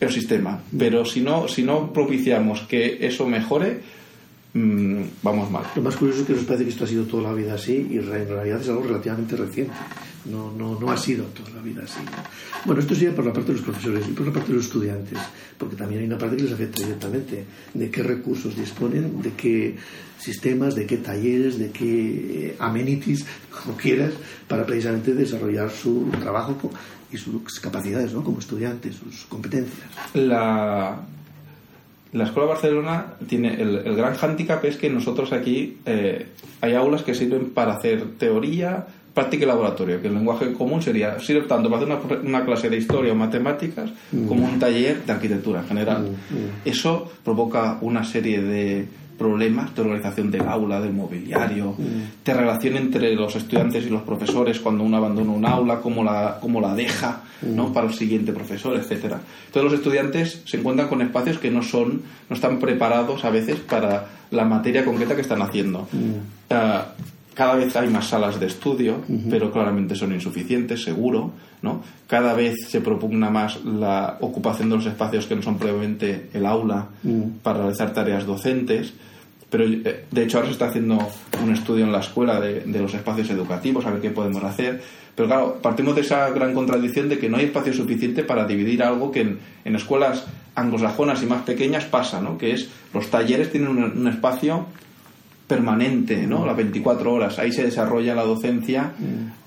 el 0.00 0.10
sistema, 0.10 0.60
pero 0.76 1.04
si 1.04 1.20
no, 1.20 1.46
si 1.48 1.62
no 1.62 1.92
propiciamos 1.92 2.62
que 2.62 2.98
eso 3.06 3.26
mejore, 3.26 3.80
mm, 4.54 5.02
vamos 5.22 5.50
mal. 5.50 5.64
Lo 5.74 5.82
más 5.82 5.96
curioso 5.96 6.20
es 6.20 6.26
que 6.26 6.34
nos 6.34 6.44
parece 6.44 6.64
que 6.64 6.70
esto 6.70 6.84
ha 6.84 6.88
sido 6.88 7.04
toda 7.04 7.24
la 7.24 7.32
vida 7.32 7.54
así 7.54 7.88
y 7.90 7.98
en 7.98 8.06
realidad 8.06 8.60
es 8.60 8.68
algo 8.68 8.82
relativamente 8.82 9.36
reciente. 9.36 9.74
No, 10.24 10.52
no, 10.52 10.78
no 10.78 10.90
ha 10.90 10.96
sido 10.96 11.24
toda 11.26 11.50
la 11.50 11.62
vida 11.62 11.82
así. 11.84 11.98
¿no? 12.04 12.12
Bueno, 12.64 12.80
esto 12.80 12.94
sería 12.94 13.14
por 13.14 13.26
la 13.26 13.32
parte 13.32 13.48
de 13.48 13.54
los 13.54 13.64
profesores 13.64 14.06
y 14.08 14.12
por 14.12 14.26
la 14.26 14.32
parte 14.32 14.50
de 14.50 14.54
los 14.54 14.66
estudiantes, 14.66 15.18
porque 15.58 15.74
también 15.74 16.02
hay 16.02 16.06
una 16.06 16.18
parte 16.18 16.36
que 16.36 16.44
les 16.44 16.52
afecta 16.52 16.80
directamente. 16.80 17.44
De 17.74 17.90
qué 17.90 18.02
recursos 18.04 18.56
disponen, 18.56 19.20
de 19.20 19.32
qué 19.32 19.76
sistemas, 20.18 20.76
de 20.76 20.86
qué 20.86 20.98
talleres, 20.98 21.58
de 21.58 21.70
qué 21.70 22.46
eh, 22.46 22.56
amenities, 22.60 23.26
como 23.50 23.76
quieras, 23.76 24.12
para 24.46 24.64
precisamente 24.64 25.12
desarrollar 25.12 25.70
su 25.70 26.08
trabajo 26.20 26.70
y 27.10 27.16
sus 27.18 27.58
capacidades 27.60 28.12
¿no? 28.12 28.22
como 28.22 28.38
estudiantes, 28.38 28.96
sus 28.96 29.24
competencias. 29.24 29.88
La, 30.14 31.04
la 32.12 32.24
Escuela 32.24 32.46
de 32.46 32.54
Barcelona 32.54 33.06
tiene 33.26 33.54
el, 33.60 33.76
el 33.84 33.96
gran 33.96 34.14
hándicap 34.14 34.64
es 34.64 34.76
que 34.76 34.90
nosotros 34.90 35.32
aquí 35.32 35.78
eh, 35.86 36.26
hay 36.60 36.74
aulas 36.74 37.02
que 37.02 37.14
sirven 37.14 37.50
para 37.50 37.74
hacer 37.74 38.18
teoría, 38.18 38.86
práctica 39.14 39.44
y 39.44 39.46
laboratorio, 39.46 40.00
que 40.00 40.08
el 40.08 40.14
lenguaje 40.14 40.52
común 40.52 40.82
sería, 40.82 41.18
sirve 41.20 41.46
tanto 41.46 41.70
para 41.70 41.82
hacer 41.82 41.96
una, 41.96 42.20
una 42.22 42.44
clase 42.44 42.68
de 42.68 42.76
historia 42.76 43.12
o 43.12 43.16
matemáticas 43.16 43.90
como 44.28 44.44
un 44.44 44.58
taller 44.58 45.04
de 45.04 45.12
arquitectura 45.12 45.60
en 45.60 45.68
general. 45.68 46.16
Eso 46.64 47.10
provoca 47.24 47.78
una 47.80 48.04
serie 48.04 48.42
de 48.42 48.88
problemas 49.22 49.72
de 49.74 49.82
organización 49.82 50.32
del 50.32 50.48
aula, 50.48 50.80
del 50.80 50.92
mobiliario, 50.92 51.76
de 52.24 52.34
relación 52.34 52.76
entre 52.76 53.14
los 53.14 53.36
estudiantes 53.36 53.86
y 53.86 53.88
los 53.88 54.02
profesores 54.02 54.58
cuando 54.58 54.82
uno 54.82 54.96
abandona 54.96 55.30
un 55.30 55.46
aula, 55.46 55.80
cómo 55.80 56.02
la, 56.02 56.38
cómo 56.40 56.60
la 56.60 56.74
deja 56.74 57.22
¿no? 57.42 57.72
para 57.72 57.86
el 57.86 57.94
siguiente 57.94 58.32
profesor, 58.32 58.76
etcétera. 58.76 59.20
Entonces 59.46 59.70
los 59.70 59.80
estudiantes 59.80 60.42
se 60.44 60.56
encuentran 60.56 60.88
con 60.88 61.02
espacios 61.02 61.38
que 61.38 61.52
no 61.52 61.62
son, 61.62 62.02
no 62.28 62.34
están 62.34 62.58
preparados 62.58 63.24
a 63.24 63.30
veces 63.30 63.60
para 63.60 64.08
la 64.32 64.44
materia 64.44 64.84
concreta 64.84 65.14
que 65.14 65.22
están 65.22 65.40
haciendo. 65.40 65.86
Ah, 66.50 66.86
cada 67.34 67.54
vez 67.54 67.74
hay 67.76 67.88
más 67.88 68.08
salas 68.08 68.38
de 68.38 68.46
estudio, 68.46 68.96
pero 69.30 69.50
claramente 69.50 69.94
son 69.94 70.12
insuficientes, 70.12 70.82
seguro, 70.82 71.32
¿no? 71.62 71.82
Cada 72.06 72.34
vez 72.34 72.68
se 72.68 72.82
propugna 72.82 73.30
más 73.30 73.64
la 73.64 74.18
ocupación 74.20 74.68
de 74.68 74.76
los 74.76 74.86
espacios 74.86 75.26
que 75.26 75.34
no 75.34 75.42
son 75.42 75.56
previamente 75.56 76.28
el 76.34 76.44
aula 76.44 76.88
para 77.42 77.60
realizar 77.60 77.94
tareas 77.94 78.26
docentes, 78.26 78.92
pero 79.52 79.64
eh, 79.64 80.06
de 80.10 80.22
hecho 80.24 80.38
ahora 80.38 80.48
se 80.48 80.54
está 80.54 80.68
haciendo 80.68 80.98
un 81.44 81.52
estudio 81.52 81.84
en 81.84 81.92
la 81.92 82.00
escuela 82.00 82.40
de, 82.40 82.60
de 82.60 82.80
los 82.80 82.94
espacios 82.94 83.28
educativos, 83.28 83.84
a 83.84 83.90
ver 83.90 84.00
qué 84.00 84.10
podemos 84.10 84.42
hacer, 84.42 84.82
pero 85.14 85.28
claro, 85.28 85.58
partimos 85.60 85.94
de 85.94 86.00
esa 86.00 86.30
gran 86.30 86.54
contradicción 86.54 87.08
de 87.10 87.18
que 87.18 87.28
no 87.28 87.36
hay 87.36 87.44
espacio 87.44 87.74
suficiente 87.74 88.24
para 88.24 88.46
dividir 88.46 88.82
algo 88.82 89.12
que 89.12 89.20
en, 89.20 89.38
en 89.64 89.76
escuelas 89.76 90.24
anglosajonas 90.54 91.22
y 91.22 91.26
más 91.26 91.42
pequeñas 91.42 91.84
pasa, 91.84 92.20
¿no? 92.20 92.38
Que 92.38 92.52
es 92.52 92.70
los 92.94 93.08
talleres 93.08 93.50
tienen 93.50 93.68
un, 93.68 94.08
espacio 94.08 94.66
permanente, 95.46 96.26
¿no? 96.26 96.46
Las 96.46 96.56
24 96.56 97.12
horas. 97.12 97.38
Ahí 97.38 97.52
se 97.52 97.64
desarrolla 97.64 98.14
la 98.14 98.24
docencia 98.24 98.92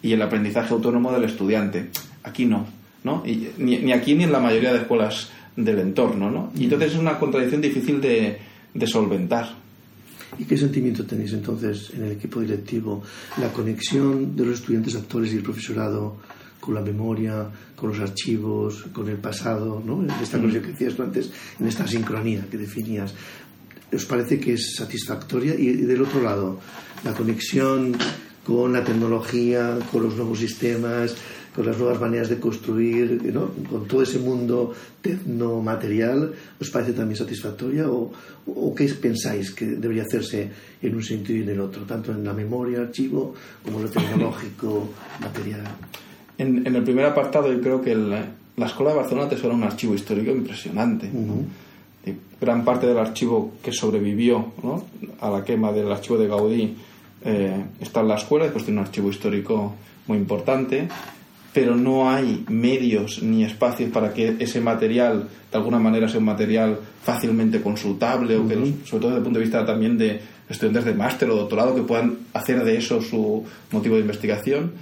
y 0.04 0.14
el 0.14 0.22
aprendizaje 0.22 0.72
autónomo 0.72 1.12
del 1.12 1.24
estudiante. 1.24 1.90
Aquí 2.24 2.46
no, 2.46 2.68
¿no? 3.04 3.24
Y, 3.26 3.50
ni, 3.58 3.92
aquí 3.92 4.14
ni 4.14 4.26
en 4.26 4.32
la 4.32 4.40
mayoría 4.40 4.72
de 4.72 4.80
escuelas 4.80 5.32
del 5.56 5.80
entorno, 5.80 6.30
¿no? 6.30 6.52
Y 6.56 6.66
entonces 6.66 6.94
es 6.94 7.00
una 7.00 7.18
contradicción 7.18 7.62
difícil 7.62 8.00
de, 8.02 8.38
de 8.72 8.88
solventar. 8.88 9.65
¿Y 10.38 10.46
qué 10.46 10.58
sentimiento 10.58 11.06
tenéis 11.06 11.34
entonces 11.34 11.92
en 11.94 12.04
el 12.04 12.12
equipo 12.14 12.42
directivo? 12.42 13.04
La 13.38 13.52
conexión 13.52 14.36
de 14.36 14.46
los 14.46 14.60
estudiantes 14.60 14.96
actores 14.96 15.32
y 15.34 15.38
el 15.38 15.44
profesorado 15.44 16.18
con 16.60 16.74
la 16.74 16.82
memoria, 16.82 17.48
con 17.76 17.90
los 17.90 18.00
archivos, 18.00 18.86
con 18.92 19.08
el 19.08 19.18
pasado, 19.18 19.82
¿no? 19.86 20.06
Esta 20.22 20.42
cosa 20.42 20.60
que 20.62 20.68
decías 20.68 21.00
antes, 21.00 21.32
en 21.60 21.68
esta 21.68 21.88
sincronía 21.88 22.48
que 22.50 22.58
definías. 22.58 23.14
¿Os 23.94 24.06
parece 24.06 24.40
que 24.40 24.54
es 24.54 24.76
satisfactoria? 24.76 25.54
Y, 25.54 25.86
del 25.86 26.02
otro 26.02 26.22
lado, 26.22 26.60
la 27.04 27.14
conexión 27.14 27.96
con 28.44 28.74
la 28.74 28.84
tecnología, 28.84 29.78
con 29.92 30.04
los 30.04 30.16
nuevos 30.16 30.40
sistemas, 30.40 31.16
con 31.56 31.66
las 31.66 31.78
nuevas 31.78 32.00
maneras 32.02 32.30
de 32.30 32.40
construir, 32.40 33.32
¿no? 33.34 33.52
con 33.70 33.88
todo 33.88 34.04
ese 34.04 34.20
mundo 34.20 34.74
tecnomaterial, 35.02 36.34
¿os 36.60 36.70
parece 36.70 36.92
también 36.92 37.18
satisfactoria 37.18 37.90
o, 37.90 38.12
o, 38.46 38.76
qué 38.76 38.86
pensáis 38.96 39.52
que 39.52 39.66
debería 39.66 40.04
hacerse 40.04 40.50
en 40.82 40.96
un 40.96 41.04
sentido 41.04 41.40
y 41.40 41.44
en 41.44 41.50
el 41.50 41.60
otro, 41.62 41.84
tanto 41.84 42.12
en 42.12 42.24
la 42.24 42.34
memoria, 42.34 42.82
archivo, 42.82 43.34
como 43.64 43.78
en 43.78 43.84
lo 43.86 43.90
tecnológico, 43.90 44.90
material? 45.22 45.64
En, 46.38 46.68
el 46.68 46.84
primer 46.84 47.06
apartado 47.06 47.52
yo 47.52 47.62
creo 47.62 47.82
que 47.82 47.96
la 47.96 48.66
Escuela 48.66 48.92
de 48.92 48.98
Barcelona 48.98 49.30
te 49.30 49.38
suena 49.38 49.56
un 49.56 49.64
archivo 49.64 49.96
histórico 49.96 50.32
impresionante. 50.32 51.10
Gran 52.40 52.66
parte 52.66 52.86
del 52.86 52.98
archivo 52.98 53.54
que 53.64 53.72
sobrevivió 53.72 54.54
a 55.22 55.30
la 55.30 55.44
quema 55.44 55.72
del 55.72 55.92
archivo 55.92 56.18
de 56.18 56.28
Gaudí 56.28 56.76
eh, 57.24 57.66
está 57.80 58.02
en 58.02 58.10
la 58.10 58.16
escuela, 58.16 58.46
después 58.46 58.66
tiene 58.66 58.82
un 58.82 58.86
archivo 58.86 59.10
histórico 59.10 59.74
muy 60.08 60.18
importante, 60.18 60.88
pero 61.56 61.74
no 61.74 62.10
hay 62.10 62.44
medios 62.50 63.24
ni 63.24 63.46
espacios 63.46 63.90
para 63.90 64.14
que 64.14 64.36
ese 64.40 64.60
material 64.60 65.30
de 65.50 65.58
alguna 65.58 65.80
manera 65.80 66.10
sea 66.10 66.20
un 66.20 66.26
material 66.26 66.78
fácilmente 67.02 67.62
consultable 67.62 68.36
o 68.36 68.46
que, 68.46 68.56
sobre 68.84 69.00
todo 69.00 69.12
desde 69.12 69.18
el 69.20 69.24
punto 69.24 69.40
de 69.40 69.46
vista 69.46 69.66
también 69.66 69.98
de 69.98 70.20
estudiantes 70.50 70.84
de 70.84 70.94
máster 70.94 71.30
o 71.30 71.38
doctorado, 71.38 71.74
que 71.74 71.84
puedan 71.84 72.18
hacer 72.34 72.62
de 72.66 72.76
eso 72.76 73.02
su 73.02 73.46
motivo 73.72 73.96
de 73.96 74.02
investigación 74.02 74.74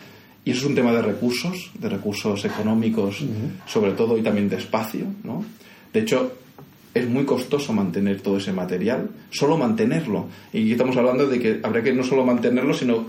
y 0.44 0.50
eso 0.50 0.62
es 0.62 0.66
un 0.66 0.74
tema 0.74 0.92
de 0.94 1.04
recursos, 1.04 1.70
de 1.78 1.90
recursos 1.90 2.44
económicos 2.44 3.24
sobre 3.68 3.92
todo 3.92 4.18
y 4.18 4.24
también 4.24 4.50
de 4.50 4.56
espacio. 4.56 5.06
¿no? 5.24 5.46
De 5.94 6.00
hecho, 6.00 6.40
es 6.94 7.10
muy 7.10 7.26
costoso 7.26 7.74
mantener 7.74 8.22
todo 8.22 8.38
ese 8.38 8.54
material, 8.54 9.10
solo 9.32 9.58
mantenerlo. 9.58 10.28
Y 10.52 10.72
estamos 10.72 10.96
hablando 10.96 11.28
de 11.28 11.40
que 11.40 11.60
habría 11.64 11.84
que 11.84 11.94
no 11.94 12.04
solo 12.04 12.24
mantenerlo, 12.24 12.74
sino 12.74 13.08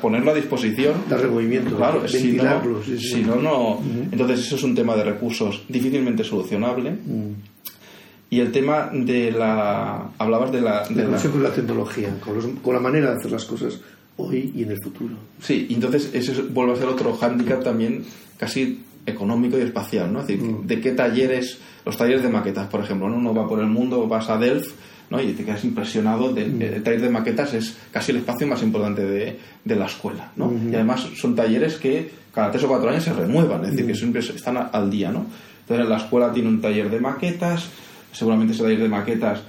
ponerlo 0.00 0.30
a 0.30 0.34
disposición. 0.34 0.94
Dar 1.08 1.28
movimiento, 1.28 1.76
claro, 1.76 2.06
si 2.06 2.32
no, 2.32 2.82
si 2.98 3.22
no, 3.22 3.36
no. 3.36 3.80
Entonces, 4.12 4.40
eso 4.40 4.56
es 4.56 4.62
un 4.62 4.74
tema 4.74 4.94
de 4.94 5.04
recursos 5.04 5.64
difícilmente 5.68 6.22
solucionable. 6.22 6.96
Y 8.30 8.40
el 8.40 8.52
tema 8.52 8.90
de 8.92 9.32
la. 9.32 10.10
Hablabas 10.18 10.52
de 10.52 10.60
la. 10.60 10.86
De 10.88 11.06
la, 11.06 11.18
con 11.18 11.42
la 11.42 11.52
tecnología, 11.52 12.18
con, 12.20 12.56
con 12.56 12.74
la 12.74 12.80
manera 12.80 13.10
de 13.10 13.16
hacer 13.16 13.30
las 13.30 13.44
cosas 13.44 13.80
hoy 14.16 14.52
y 14.54 14.62
en 14.62 14.70
el 14.70 14.82
futuro. 14.82 15.14
Sí, 15.40 15.66
entonces 15.70 16.10
ese 16.12 16.42
vuelve 16.42 16.72
a 16.72 16.76
ser 16.76 16.88
otro 16.88 17.14
hándicap 17.14 17.62
también 17.62 18.04
casi 18.38 18.80
económico 19.06 19.58
y 19.58 19.62
espacial, 19.62 20.12
¿no? 20.12 20.20
Es 20.20 20.26
decir, 20.26 20.42
mm. 20.42 20.66
de 20.66 20.80
qué 20.80 20.92
talleres, 20.92 21.58
los 21.84 21.96
talleres 21.96 22.22
de 22.22 22.28
maquetas, 22.28 22.68
por 22.68 22.80
ejemplo, 22.80 23.08
¿no? 23.08 23.16
Uno 23.16 23.34
va 23.34 23.48
por 23.48 23.60
el 23.60 23.66
mundo, 23.66 24.06
vas 24.06 24.28
a 24.28 24.36
Delft, 24.36 24.74
¿no? 25.10 25.20
Y 25.20 25.32
te 25.32 25.44
quedas 25.44 25.64
impresionado. 25.64 26.32
De, 26.32 26.44
mm. 26.44 26.62
El 26.62 26.82
taller 26.82 27.00
de 27.00 27.10
maquetas 27.10 27.54
es 27.54 27.76
casi 27.92 28.12
el 28.12 28.18
espacio 28.18 28.46
más 28.46 28.62
importante 28.62 29.04
de, 29.04 29.38
de 29.64 29.76
la 29.76 29.86
escuela, 29.86 30.32
¿no? 30.36 30.52
Y 30.52 30.74
además 30.74 31.08
son 31.16 31.34
talleres 31.34 31.76
que 31.76 32.10
cada 32.34 32.50
tres 32.50 32.64
o 32.64 32.68
cuatro 32.68 32.90
años 32.90 33.04
se 33.04 33.12
renuevan, 33.12 33.64
es 33.64 33.70
decir, 33.70 33.86
que 33.86 33.92
mm. 33.92 33.96
siempre 33.96 34.20
están 34.20 34.68
al 34.72 34.90
día, 34.90 35.10
¿no? 35.10 35.26
Entonces 35.60 35.88
la 35.88 35.96
escuela 35.96 36.32
tiene 36.32 36.48
un 36.48 36.60
taller 36.60 36.90
de 36.90 37.00
maquetas, 37.00 37.68
seguramente 38.12 38.54
ese 38.54 38.62
taller 38.62 38.80
de 38.80 38.88
maquetas 38.88 39.40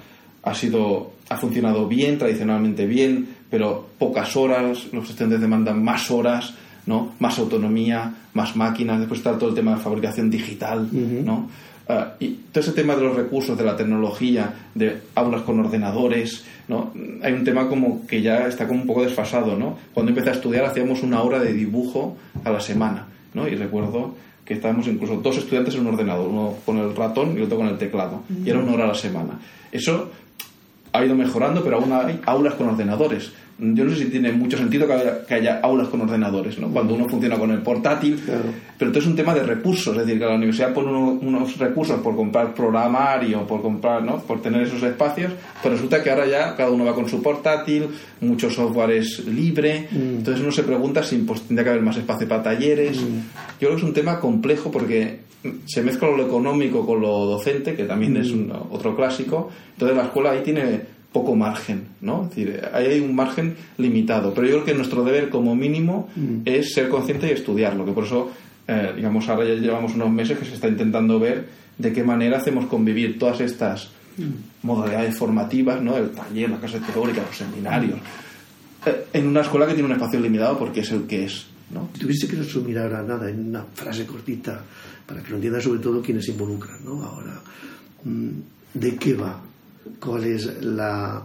ha 0.44 0.54
sido 0.54 1.18
ha 1.30 1.38
funcionado 1.38 1.88
bien, 1.88 2.18
tradicionalmente 2.18 2.86
bien, 2.86 3.28
pero 3.50 3.88
pocas 3.98 4.36
horas, 4.36 4.88
los 4.92 5.10
estudiantes 5.10 5.42
demandan 5.42 5.84
más 5.84 6.10
horas, 6.10 6.54
¿no? 6.88 7.14
más 7.20 7.38
autonomía, 7.38 8.12
más 8.34 8.56
máquinas, 8.56 9.00
después 9.00 9.20
está 9.20 9.38
todo 9.38 9.50
el 9.50 9.56
tema 9.56 9.76
de 9.76 9.82
fabricación 9.82 10.30
digital, 10.30 10.90
¿no? 10.92 11.50
Ah, 11.90 12.16
y 12.20 12.28
todo 12.52 12.62
ese 12.62 12.74
tema 12.74 12.96
de 12.96 13.04
los 13.04 13.16
recursos, 13.16 13.58
de 13.58 13.64
la 13.64 13.78
tecnología, 13.78 14.54
de 14.76 14.98
aulas 15.16 15.44
con 15.44 15.60
ordenadores, 15.60 16.44
¿no? 16.68 16.92
Hay 17.22 17.32
un 17.32 17.46
tema 17.46 17.70
como 17.70 18.06
que 18.06 18.22
ya 18.22 18.48
está 18.48 18.68
como 18.68 18.82
un 18.82 18.88
poco 18.88 19.04
desfasado, 19.04 19.58
¿no? 19.58 19.78
Cuando 19.94 20.12
empecé 20.12 20.30
a 20.30 20.34
estudiar 20.34 20.66
hacíamos 20.66 21.04
una 21.04 21.22
hora 21.22 21.40
de 21.40 21.54
dibujo 21.54 22.18
a 22.44 22.50
la 22.50 22.60
semana, 22.60 23.06
¿no? 23.34 23.48
Y 23.48 23.56
recuerdo 23.56 24.16
que 24.44 24.56
estábamos 24.56 24.88
incluso 24.88 25.18
dos 25.18 25.38
estudiantes 25.38 25.76
en 25.76 25.82
un 25.82 25.94
ordenador, 25.94 26.28
uno 26.28 26.56
con 26.66 26.78
el 26.78 26.96
ratón 26.96 27.38
y 27.38 27.42
otro 27.42 27.58
con 27.58 27.68
el 27.68 27.78
teclado, 27.78 28.24
y 28.46 28.50
era 28.50 28.60
una 28.60 28.74
hora 28.74 28.84
a 28.86 28.88
la 28.88 28.96
semana. 28.96 29.40
Eso 29.72 30.10
ha 30.98 31.06
ido 31.06 31.16
mejorando, 31.16 31.64
pero 31.64 31.78
aún 31.78 31.92
hay 31.94 32.20
aulas 32.26 32.56
con 32.56 32.70
ordenadores. 32.70 33.32
Yo 33.60 33.86
no 33.86 33.90
sé 33.90 34.04
si 34.04 34.06
tiene 34.12 34.32
mucho 34.32 34.56
sentido 34.56 34.88
que 35.28 35.34
haya, 35.34 35.60
aulas 35.64 35.88
con 35.88 36.02
ordenadores, 36.02 36.60
¿no? 36.60 36.68
cuando 36.68 36.94
uno 36.94 37.10
funciona 37.10 37.40
con 37.40 37.50
el 37.50 37.64
portátil, 37.64 38.22
pero 38.78 38.92
esto 38.92 39.00
es 39.00 39.08
un 39.08 39.16
tema 39.16 39.34
de 39.34 39.42
recursos, 39.42 39.98
es 39.98 40.06
decir, 40.06 40.20
que 40.20 40.28
la 40.28 40.36
universidad 40.36 40.74
pone 40.74 40.92
unos 40.92 41.58
recursos 41.58 42.00
por 42.02 42.16
comprar 42.16 42.54
programario, 42.54 43.48
por 43.48 43.64
comprar, 43.64 44.04
¿no? 44.04 44.20
por 44.20 44.44
tener 44.44 44.62
esos 44.62 44.84
espacios, 44.84 45.32
pero 45.64 45.74
resulta 45.74 46.04
que 46.04 46.12
ahora 46.12 46.28
ya 46.28 46.56
cada 46.56 46.70
uno 46.70 46.86
va 46.86 46.94
con 46.94 47.10
su 47.10 47.24
portátil, 47.24 47.88
mucho 48.22 48.52
software 48.52 48.92
es 48.92 49.26
libre, 49.26 49.88
mm. 49.90 50.18
entonces 50.18 50.44
uno 50.44 50.52
se 50.52 50.62
pregunta 50.62 51.02
si 51.02 51.18
pues, 51.18 51.42
tendría 51.42 51.64
que 51.64 51.70
haber 51.72 51.82
más 51.82 51.98
espacio 51.98 52.28
para 52.28 52.44
talleres. 52.44 53.02
Mm. 53.02 53.18
Yo 53.60 53.70
creo 53.70 53.72
que 53.72 53.78
es 53.78 53.84
un 53.84 53.94
tema 53.94 54.20
complejo 54.20 54.70
porque 54.70 55.27
se 55.66 55.82
mezcla 55.82 56.10
lo 56.10 56.26
económico 56.26 56.86
con 56.86 57.02
lo 57.02 57.26
docente, 57.26 57.76
que 57.76 57.84
también 57.84 58.18
es 58.18 58.34
mm. 58.34 58.52
otro 58.72 58.96
clásico, 58.96 59.50
entonces 59.74 59.98
la 59.98 60.04
escuela 60.04 60.32
ahí 60.32 60.42
tiene 60.44 60.82
poco 61.12 61.36
margen, 61.36 61.88
¿no? 62.02 62.24
Es 62.24 62.30
decir, 62.30 62.62
ahí 62.74 62.86
hay 62.86 63.00
un 63.00 63.16
margen 63.16 63.56
limitado, 63.78 64.34
pero 64.34 64.48
yo 64.48 64.54
creo 64.54 64.66
que 64.66 64.74
nuestro 64.74 65.04
deber 65.04 65.30
como 65.30 65.56
mínimo 65.56 66.10
mm. 66.16 66.42
es 66.46 66.74
ser 66.74 66.90
consciente 66.90 67.28
y 67.28 67.32
estudiarlo, 67.32 67.86
que 67.86 67.92
por 67.92 68.04
eso, 68.04 68.32
eh, 68.68 68.94
digamos, 68.96 69.28
ahora 69.30 69.48
ya 69.48 69.56
llevamos 69.56 69.96
unos 69.96 70.12
meses 70.12 70.38
que 70.38 70.46
se 70.46 70.56
está 70.56 70.68
intentando 70.68 71.20
ver 71.20 71.48
de 71.78 71.94
qué 71.94 72.04
manera 72.04 72.38
hacemos 72.38 72.66
convivir 72.66 73.18
todas 73.18 73.40
estas 73.42 73.90
mm. 74.18 74.66
modalidades 74.68 75.16
formativas, 75.16 75.82
¿no? 75.82 75.98
El 75.98 76.12
taller, 76.12 76.50
la 76.50 76.60
clase 76.60 76.80
teórica, 76.80 77.22
los 77.26 77.38
seminarios, 77.38 78.00
eh, 78.86 79.06
en 79.14 79.28
una 79.28 79.42
escuela 79.42 79.66
que 79.66 79.74
tiene 79.74 79.88
un 79.88 79.94
espacio 79.94 80.20
limitado 80.20 80.58
porque 80.58 80.82
es 80.82 80.92
el 80.92 81.08
que 81.08 81.26
es, 81.26 81.48
¿no? 81.72 81.90
Si 81.94 82.00
tuviese 82.00 82.28
que 82.28 82.36
resumir 82.36 82.78
ahora 82.80 83.04
nada 83.04 83.30
en 83.30 83.50
una 83.50 83.64
frase 83.64 84.06
cortita, 84.06 84.62
para 85.06 85.22
que 85.22 85.30
lo 85.30 85.36
entiendan 85.36 85.62
sobre 85.62 85.80
todo 85.80 86.02
quienes 86.02 86.26
se 86.26 86.32
involucran, 86.32 86.84
¿no? 86.84 87.04
Ahora, 87.04 87.42
mm, 88.04 88.30
¿de 88.74 88.96
qué 88.96 89.14
va 89.14 89.42
cuál 90.00 90.26
es 90.26 90.64
la 90.64 91.24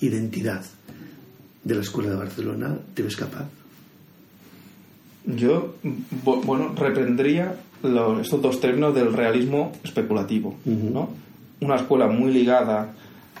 identidad 0.00 0.62
de 1.64 1.74
la 1.74 1.80
Escuela 1.80 2.10
de 2.10 2.16
Barcelona, 2.16 2.76
¿te 2.94 3.02
ves 3.02 3.16
capaz? 3.16 3.46
Yo, 5.24 5.76
bueno, 6.24 6.74
reprendría 6.76 7.54
estos 8.20 8.42
dos 8.42 8.60
términos 8.60 8.94
del 8.94 9.12
realismo 9.12 9.72
especulativo, 9.84 10.56
¿no? 10.64 11.10
Una 11.60 11.76
escuela 11.76 12.08
muy 12.08 12.32
ligada 12.32 12.92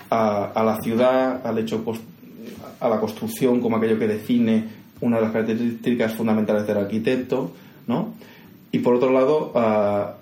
a, 0.08 0.62
la 0.64 0.78
ciudad, 0.80 1.44
al 1.44 1.58
hecho, 1.58 1.84
a 2.78 2.88
la 2.88 3.00
construcción 3.00 3.60
como 3.60 3.76
aquello 3.76 3.98
que 3.98 4.06
define 4.06 4.81
una 5.02 5.16
de 5.16 5.22
las 5.22 5.32
características 5.32 6.14
fundamentales 6.14 6.66
del 6.66 6.78
arquitecto, 6.78 7.52
¿no? 7.86 8.14
Y 8.70 8.78
por 8.78 8.94
otro 8.94 9.12
lado, 9.12 9.52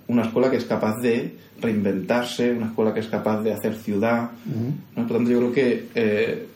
una 0.09 0.23
escuela 0.23 0.51
que 0.51 0.57
es 0.57 0.65
capaz 0.65 0.97
de 1.01 1.37
reinventarse, 1.61 2.51
una 2.51 2.67
escuela 2.67 2.93
que 2.93 3.01
es 3.01 3.07
capaz 3.07 3.43
de 3.43 3.53
hacer 3.53 3.77
ciudad. 3.77 4.31
Por 4.95 5.05
lo 5.05 5.13
tanto, 5.15 5.31
yo 5.31 5.39
creo 5.39 5.53
que 5.53 5.89
eh, 5.95 6.47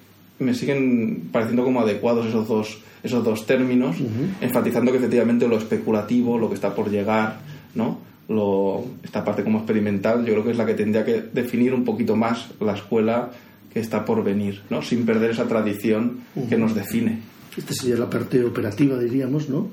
me 0.41 0.55
siguen 0.55 1.29
pareciendo 1.31 1.63
como 1.63 1.81
adecuados 1.81 2.27
esos 2.27 2.49
dos, 2.49 2.79
esos 3.03 3.23
dos 3.23 3.47
términos, 3.47 3.97
enfatizando 4.41 4.91
que 4.91 4.99
efectivamente 4.99 5.47
lo 5.47 5.57
especulativo, 5.57 6.37
lo 6.37 6.49
que 6.49 6.57
está 6.57 6.75
por 6.75 6.91
llegar, 6.91 7.39
¿no? 7.77 7.99
Lo, 8.29 8.85
esta 9.05 9.23
parte 9.23 9.45
como 9.45 9.59
experimental, 9.59 10.25
yo 10.25 10.33
creo 10.33 10.45
que 10.45 10.51
es 10.53 10.57
la 10.57 10.67
que 10.67 10.75
tendría 10.75 11.05
que 11.05 11.23
definir 11.33 11.75
un 11.75 11.85
poquito 11.85 12.17
más 12.17 12.49
la 12.59 12.73
escuela 12.73 13.31
que 13.75 13.81
está 13.81 14.05
por 14.05 14.25
venir, 14.25 14.63
¿no? 14.71 14.81
sin 14.81 15.05
perder 15.05 15.33
esa 15.33 15.47
tradición 15.47 16.21
que 16.49 16.57
nos 16.57 16.75
define. 16.75 17.19
Esta 17.57 17.75
sería 17.75 17.97
la 17.97 18.11
parte 18.11 18.43
operativa, 18.45 18.99
diríamos, 18.99 19.49
¿no? 19.49 19.71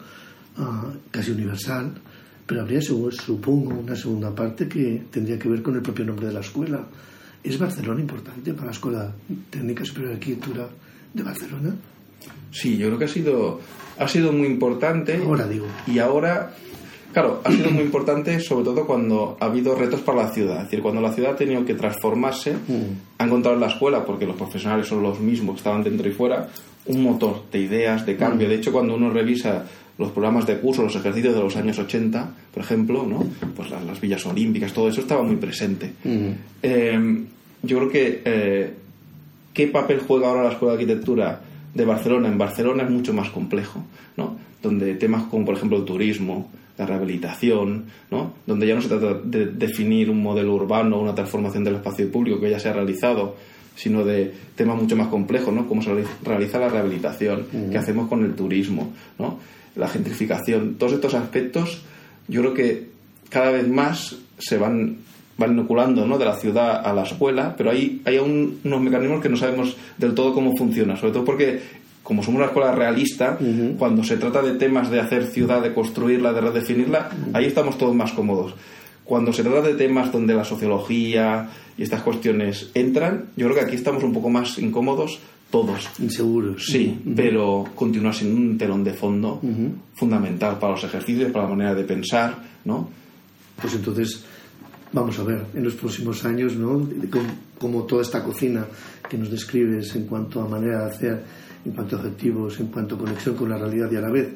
Ah, 0.58 0.92
casi 1.10 1.32
universal, 1.32 1.94
pero 2.46 2.62
habría, 2.62 2.82
supongo, 2.82 3.72
una 3.72 3.96
segunda 3.96 4.34
parte 4.34 4.68
que 4.68 5.04
tendría 5.10 5.40
que 5.40 5.50
ver 5.50 5.62
con 5.62 5.76
el 5.76 5.82
propio 5.82 6.06
nombre 6.06 6.28
de 6.28 6.34
la 6.34 6.42
escuela. 6.42 6.86
¿Es 7.44 7.58
Barcelona 7.58 8.02
importante 8.02 8.54
para 8.54 8.68
la 8.68 8.72
Escuela 8.72 9.12
Técnica 9.50 9.84
Superior 9.84 10.10
de 10.10 10.16
Arquitectura 10.16 10.70
de 11.14 11.24
Barcelona? 11.24 11.76
Sí, 12.52 12.78
yo 12.78 12.88
creo 12.88 13.00
que 13.00 13.06
ha 13.06 13.08
sido, 13.08 13.60
ha 13.98 14.08
sido 14.08 14.32
muy 14.32 14.48
importante. 14.48 15.18
Ahora 15.18 15.48
digo. 15.48 15.66
Y 15.88 16.00
ahora, 16.00 16.54
claro, 17.12 17.42
ha 17.44 17.52
sido 17.52 17.72
muy 17.72 17.84
importante 17.84 18.40
sobre 18.40 18.66
todo 18.66 18.86
cuando 18.86 19.38
ha 19.40 19.46
habido 19.46 19.76
retos 19.76 20.02
para 20.02 20.24
la 20.24 20.30
ciudad. 20.30 20.58
Es 20.58 20.64
decir, 20.66 20.82
cuando 20.82 21.02
la 21.02 21.12
ciudad 21.12 21.34
ha 21.34 21.36
tenido 21.36 21.64
que 21.66 21.74
transformarse, 21.74 22.54
mm. 22.54 23.18
ha 23.18 23.26
encontrado 23.26 23.56
en 23.56 23.62
la 23.62 23.68
escuela, 23.68 24.06
porque 24.06 24.26
los 24.26 24.36
profesionales 24.36 24.88
son 24.88 25.04
los 25.04 25.20
mismos, 25.20 25.58
estaban 25.58 25.84
dentro 25.84 26.08
y 26.08 26.12
fuera, 26.12 26.50
un 26.86 27.04
motor 27.04 27.44
de 27.52 27.60
ideas, 27.60 28.06
de 28.06 28.16
cambio. 28.16 28.48
Mm. 28.48 28.50
De 28.52 28.56
hecho, 28.58 28.72
cuando 28.72 28.96
uno 28.96 29.10
revisa 29.10 29.66
los 29.98 30.12
programas 30.12 30.48
de 30.48 30.58
curso, 30.58 30.84
los 30.84 30.96
ejercicios 30.96 31.36
de 31.36 31.42
los 31.42 31.56
años 31.56 31.78
80, 31.78 32.32
por 32.54 32.64
ejemplo, 32.64 33.06
¿no? 33.06 33.24
pues 33.56 33.70
las, 33.70 34.02
villas 34.02 34.26
olímpicas, 34.26 34.74
todo 34.74 34.90
eso 34.90 35.02
estaba 35.02 35.22
muy 35.22 35.36
presente. 35.36 35.94
Eh, 36.64 37.24
yo 37.64 37.78
creo 37.78 37.90
que 37.90 38.22
eh, 38.26 38.74
qué 39.54 39.68
papel 39.68 40.02
juega 40.08 40.30
ahora 40.30 40.44
la 40.44 40.52
Escuela 40.52 40.76
de 40.76 40.82
Arquitectura 40.82 41.42
de 41.74 41.86
Barcelona 41.86 42.28
en 42.28 42.38
Barcelona 42.38 42.84
es 42.84 42.90
mucho 42.90 43.14
más 43.14 43.30
complejo, 43.30 43.84
¿no? 44.18 44.38
donde 44.62 44.96
temas 44.96 45.24
como 45.24 45.46
por 45.46 45.56
ejemplo 45.56 45.78
el 45.78 45.86
turismo, 45.86 46.50
la 46.82 46.88
rehabilitación, 46.88 47.86
¿no? 48.10 48.34
donde 48.48 48.66
ya 48.66 48.76
no 48.76 48.82
se 48.82 48.90
trata 48.90 49.14
de 49.24 49.46
definir 49.46 50.10
un 50.10 50.22
modelo 50.22 50.56
urbano 50.56 50.98
o 50.98 51.02
una 51.02 51.14
transformación 51.14 51.64
del 51.64 51.76
espacio 51.76 52.12
público 52.12 52.40
que 52.40 52.50
ya 52.50 52.60
se 52.60 52.70
ha 52.70 52.74
realizado, 52.74 53.36
sino 53.76 54.04
de 54.04 54.34
temas 54.56 54.82
mucho 54.82 54.96
más 54.96 55.08
complejos, 55.08 55.54
¿no? 55.54 55.68
Cómo 55.68 55.82
se 55.82 55.92
realiza 56.24 56.60
la 56.60 56.70
rehabilitación, 56.70 57.46
qué 57.72 57.78
hacemos 57.78 58.10
con 58.10 58.26
el 58.26 58.34
turismo, 58.34 58.92
¿no? 59.18 59.38
la 59.76 59.88
gentrificación, 59.88 60.76
todos 60.76 60.94
estos 60.94 61.14
aspectos 61.14 61.84
yo 62.28 62.42
creo 62.42 62.54
que 62.54 62.88
cada 63.30 63.52
vez 63.52 63.68
más 63.68 64.18
se 64.38 64.58
van, 64.58 64.98
van 65.38 65.54
inoculando 65.54 66.06
¿no? 66.06 66.18
de 66.18 66.26
la 66.26 66.36
ciudad 66.36 66.86
a 66.86 66.94
la 66.94 67.04
escuela, 67.04 67.56
pero 67.56 67.72
hay, 67.72 68.02
hay 68.06 68.18
unos 68.18 68.82
mecanismos 68.82 69.22
que 69.22 69.30
no 69.30 69.38
sabemos 69.38 69.78
del 69.98 70.14
todo 70.14 70.34
cómo 70.34 70.58
funciona, 70.58 70.98
sobre 70.98 71.14
todo 71.14 71.24
porque 71.24 71.62
como 72.12 72.24
somos 72.24 72.40
una 72.40 72.48
escuela 72.48 72.74
realista, 72.74 73.40
cuando 73.78 74.04
se 74.04 74.18
trata 74.18 74.42
de 74.42 74.56
temas 74.56 74.92
de 74.92 75.00
hacer 75.00 75.28
ciudad, 75.28 75.62
de 75.62 75.74
construirla, 75.74 76.34
de 76.34 76.42
redefinirla, 76.42 77.10
ahí 77.32 77.46
estamos 77.46 77.78
todos 77.78 77.96
más 77.96 78.12
cómodos. 78.12 78.54
Cuando 79.06 79.32
se 79.32 79.44
trata 79.44 79.62
de 79.62 79.76
temas 79.76 80.12
donde 80.12 80.34
la 80.34 80.44
sociología 80.44 81.48
y 81.78 81.84
estas 81.84 82.02
cuestiones 82.02 82.70
entran, 82.74 83.28
yo 83.38 83.46
creo 83.46 83.60
que 83.60 83.66
aquí 83.66 83.76
estamos 83.78 84.04
un 84.04 84.12
poco 84.12 84.30
más 84.30 84.60
incómodos 84.60 85.20
todos. 85.50 85.88
Inseguros. 86.00 86.66
Sí, 86.66 87.00
pero 87.16 87.64
continúa 87.74 88.12
siendo 88.12 88.42
un 88.42 88.58
telón 88.58 88.84
de 88.84 88.92
fondo 88.92 89.40
fundamental 89.94 90.60
para 90.60 90.74
los 90.74 90.84
ejercicios, 90.84 91.32
para 91.32 91.46
la 91.46 91.52
manera 91.52 91.76
de 91.76 91.86
pensar, 91.86 92.36
¿no? 92.66 92.90
Pues 93.62 93.74
entonces, 93.74 94.26
vamos 94.92 95.18
a 95.18 95.24
ver, 95.24 95.46
en 95.54 95.64
los 95.64 95.76
próximos 95.76 96.26
años, 96.26 96.58
¿no? 96.58 96.90
Como, 97.58 97.84
toda 97.84 98.02
esta 98.02 98.22
cocina 98.22 98.66
que 99.10 99.18
nos 99.18 99.32
describes 99.32 99.96
en 99.96 100.08
cuanto 100.08 100.42
a 100.42 100.48
manera 100.50 100.80
de 100.80 100.92
hacer, 100.92 101.24
en 101.66 101.72
cuanto 101.72 101.96
a 101.96 102.00
objetivos, 102.00 102.60
en 102.60 102.68
cuanto 102.68 102.96
a 102.96 102.98
conexión 102.98 103.36
con 103.36 103.50
la 103.50 103.58
realidad 103.58 103.92
y 103.92 103.96
a 103.96 104.02
la 104.02 104.10
vez, 104.10 104.30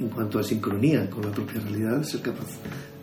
en 0.00 0.08
cuanto 0.08 0.38
a 0.38 0.42
sincronía 0.42 1.08
con 1.08 1.22
la 1.22 1.30
propia 1.30 1.60
realidad, 1.60 2.02
ser 2.02 2.22
capaz 2.22 2.58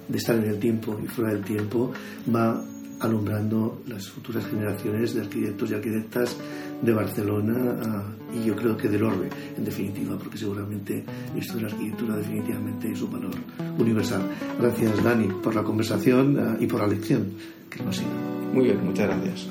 de 0.08 0.18
estar 0.18 0.36
en 0.36 0.46
el 0.50 0.60
tiempo 0.60 1.00
y 1.04 1.08
fuera 1.08 1.34
del 1.34 1.44
tiempo, 1.44 1.92
va 2.34 2.64
alumbrando 3.00 3.82
las 3.88 4.10
futuras 4.10 4.46
generaciones 4.46 5.14
de 5.14 5.22
arquitectos 5.22 5.72
y 5.72 5.74
arquitectas 5.74 6.36
de 6.82 6.94
Barcelona 6.94 7.78
ah, 7.82 8.04
y 8.34 8.46
yo 8.46 8.56
creo 8.56 8.76
que 8.76 8.88
del 8.88 9.04
orbe, 9.04 9.30
en 9.58 9.64
definitiva, 9.64 10.18
porque 10.18 10.38
seguramente 10.38 11.04
esto 11.38 11.56
de 11.56 11.62
la 11.64 11.68
arquitectura 11.70 12.18
definitivamente 12.18 12.92
es 12.92 13.02
un 13.02 13.12
valor 13.12 13.32
universal. 13.78 14.22
Gracias, 14.60 15.04
Dani, 15.04 15.28
por 15.42 15.56
la 15.56 15.64
conversación 15.64 16.38
ah, 16.40 16.58
y 16.60 16.68
por 16.68 16.82
la 16.82 16.88
lección 16.88 17.34
que 17.70 17.84
nos 17.84 17.98
ha 17.98 18.00
sido. 18.02 18.12
Muy 18.54 18.66
bien, 18.66 18.84
muchas 18.84 19.08
gracias. 19.08 19.48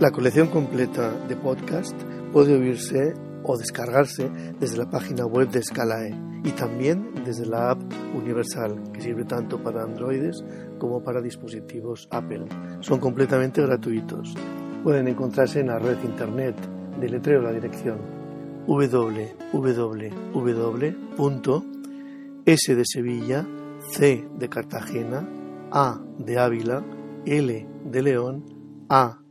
La 0.00 0.12
colección 0.12 0.46
completa 0.46 1.10
de 1.26 1.34
podcast 1.34 2.00
puede 2.32 2.54
oírse 2.54 3.14
o 3.42 3.58
descargarse 3.58 4.30
desde 4.60 4.78
la 4.78 4.88
página 4.88 5.26
web 5.26 5.50
de 5.50 5.60
Scalae 5.60 6.14
y 6.44 6.52
también 6.52 7.24
desde 7.24 7.46
la 7.46 7.72
app 7.72 7.82
Universal, 8.14 8.80
que 8.92 9.00
sirve 9.00 9.24
tanto 9.24 9.60
para 9.60 9.82
androides 9.82 10.44
como 10.78 11.02
para 11.02 11.20
dispositivos 11.20 12.06
Apple. 12.12 12.46
Son 12.78 13.00
completamente 13.00 13.60
gratuitos. 13.60 14.36
Pueden 14.84 15.08
encontrarse 15.08 15.58
en 15.58 15.66
la 15.66 15.80
red 15.80 16.00
internet. 16.04 16.54
letreo 17.08 17.42
la 17.42 17.50
dirección 17.50 17.98
www.s 18.68 19.44
de 22.76 22.84
de 24.38 24.48
Cartagena, 24.48 25.28
A 25.72 26.00
de 26.18 26.38
Ávila, 26.38 26.84
L 27.26 27.68
de 27.84 28.02
León, 28.02 28.44
A 28.88 29.22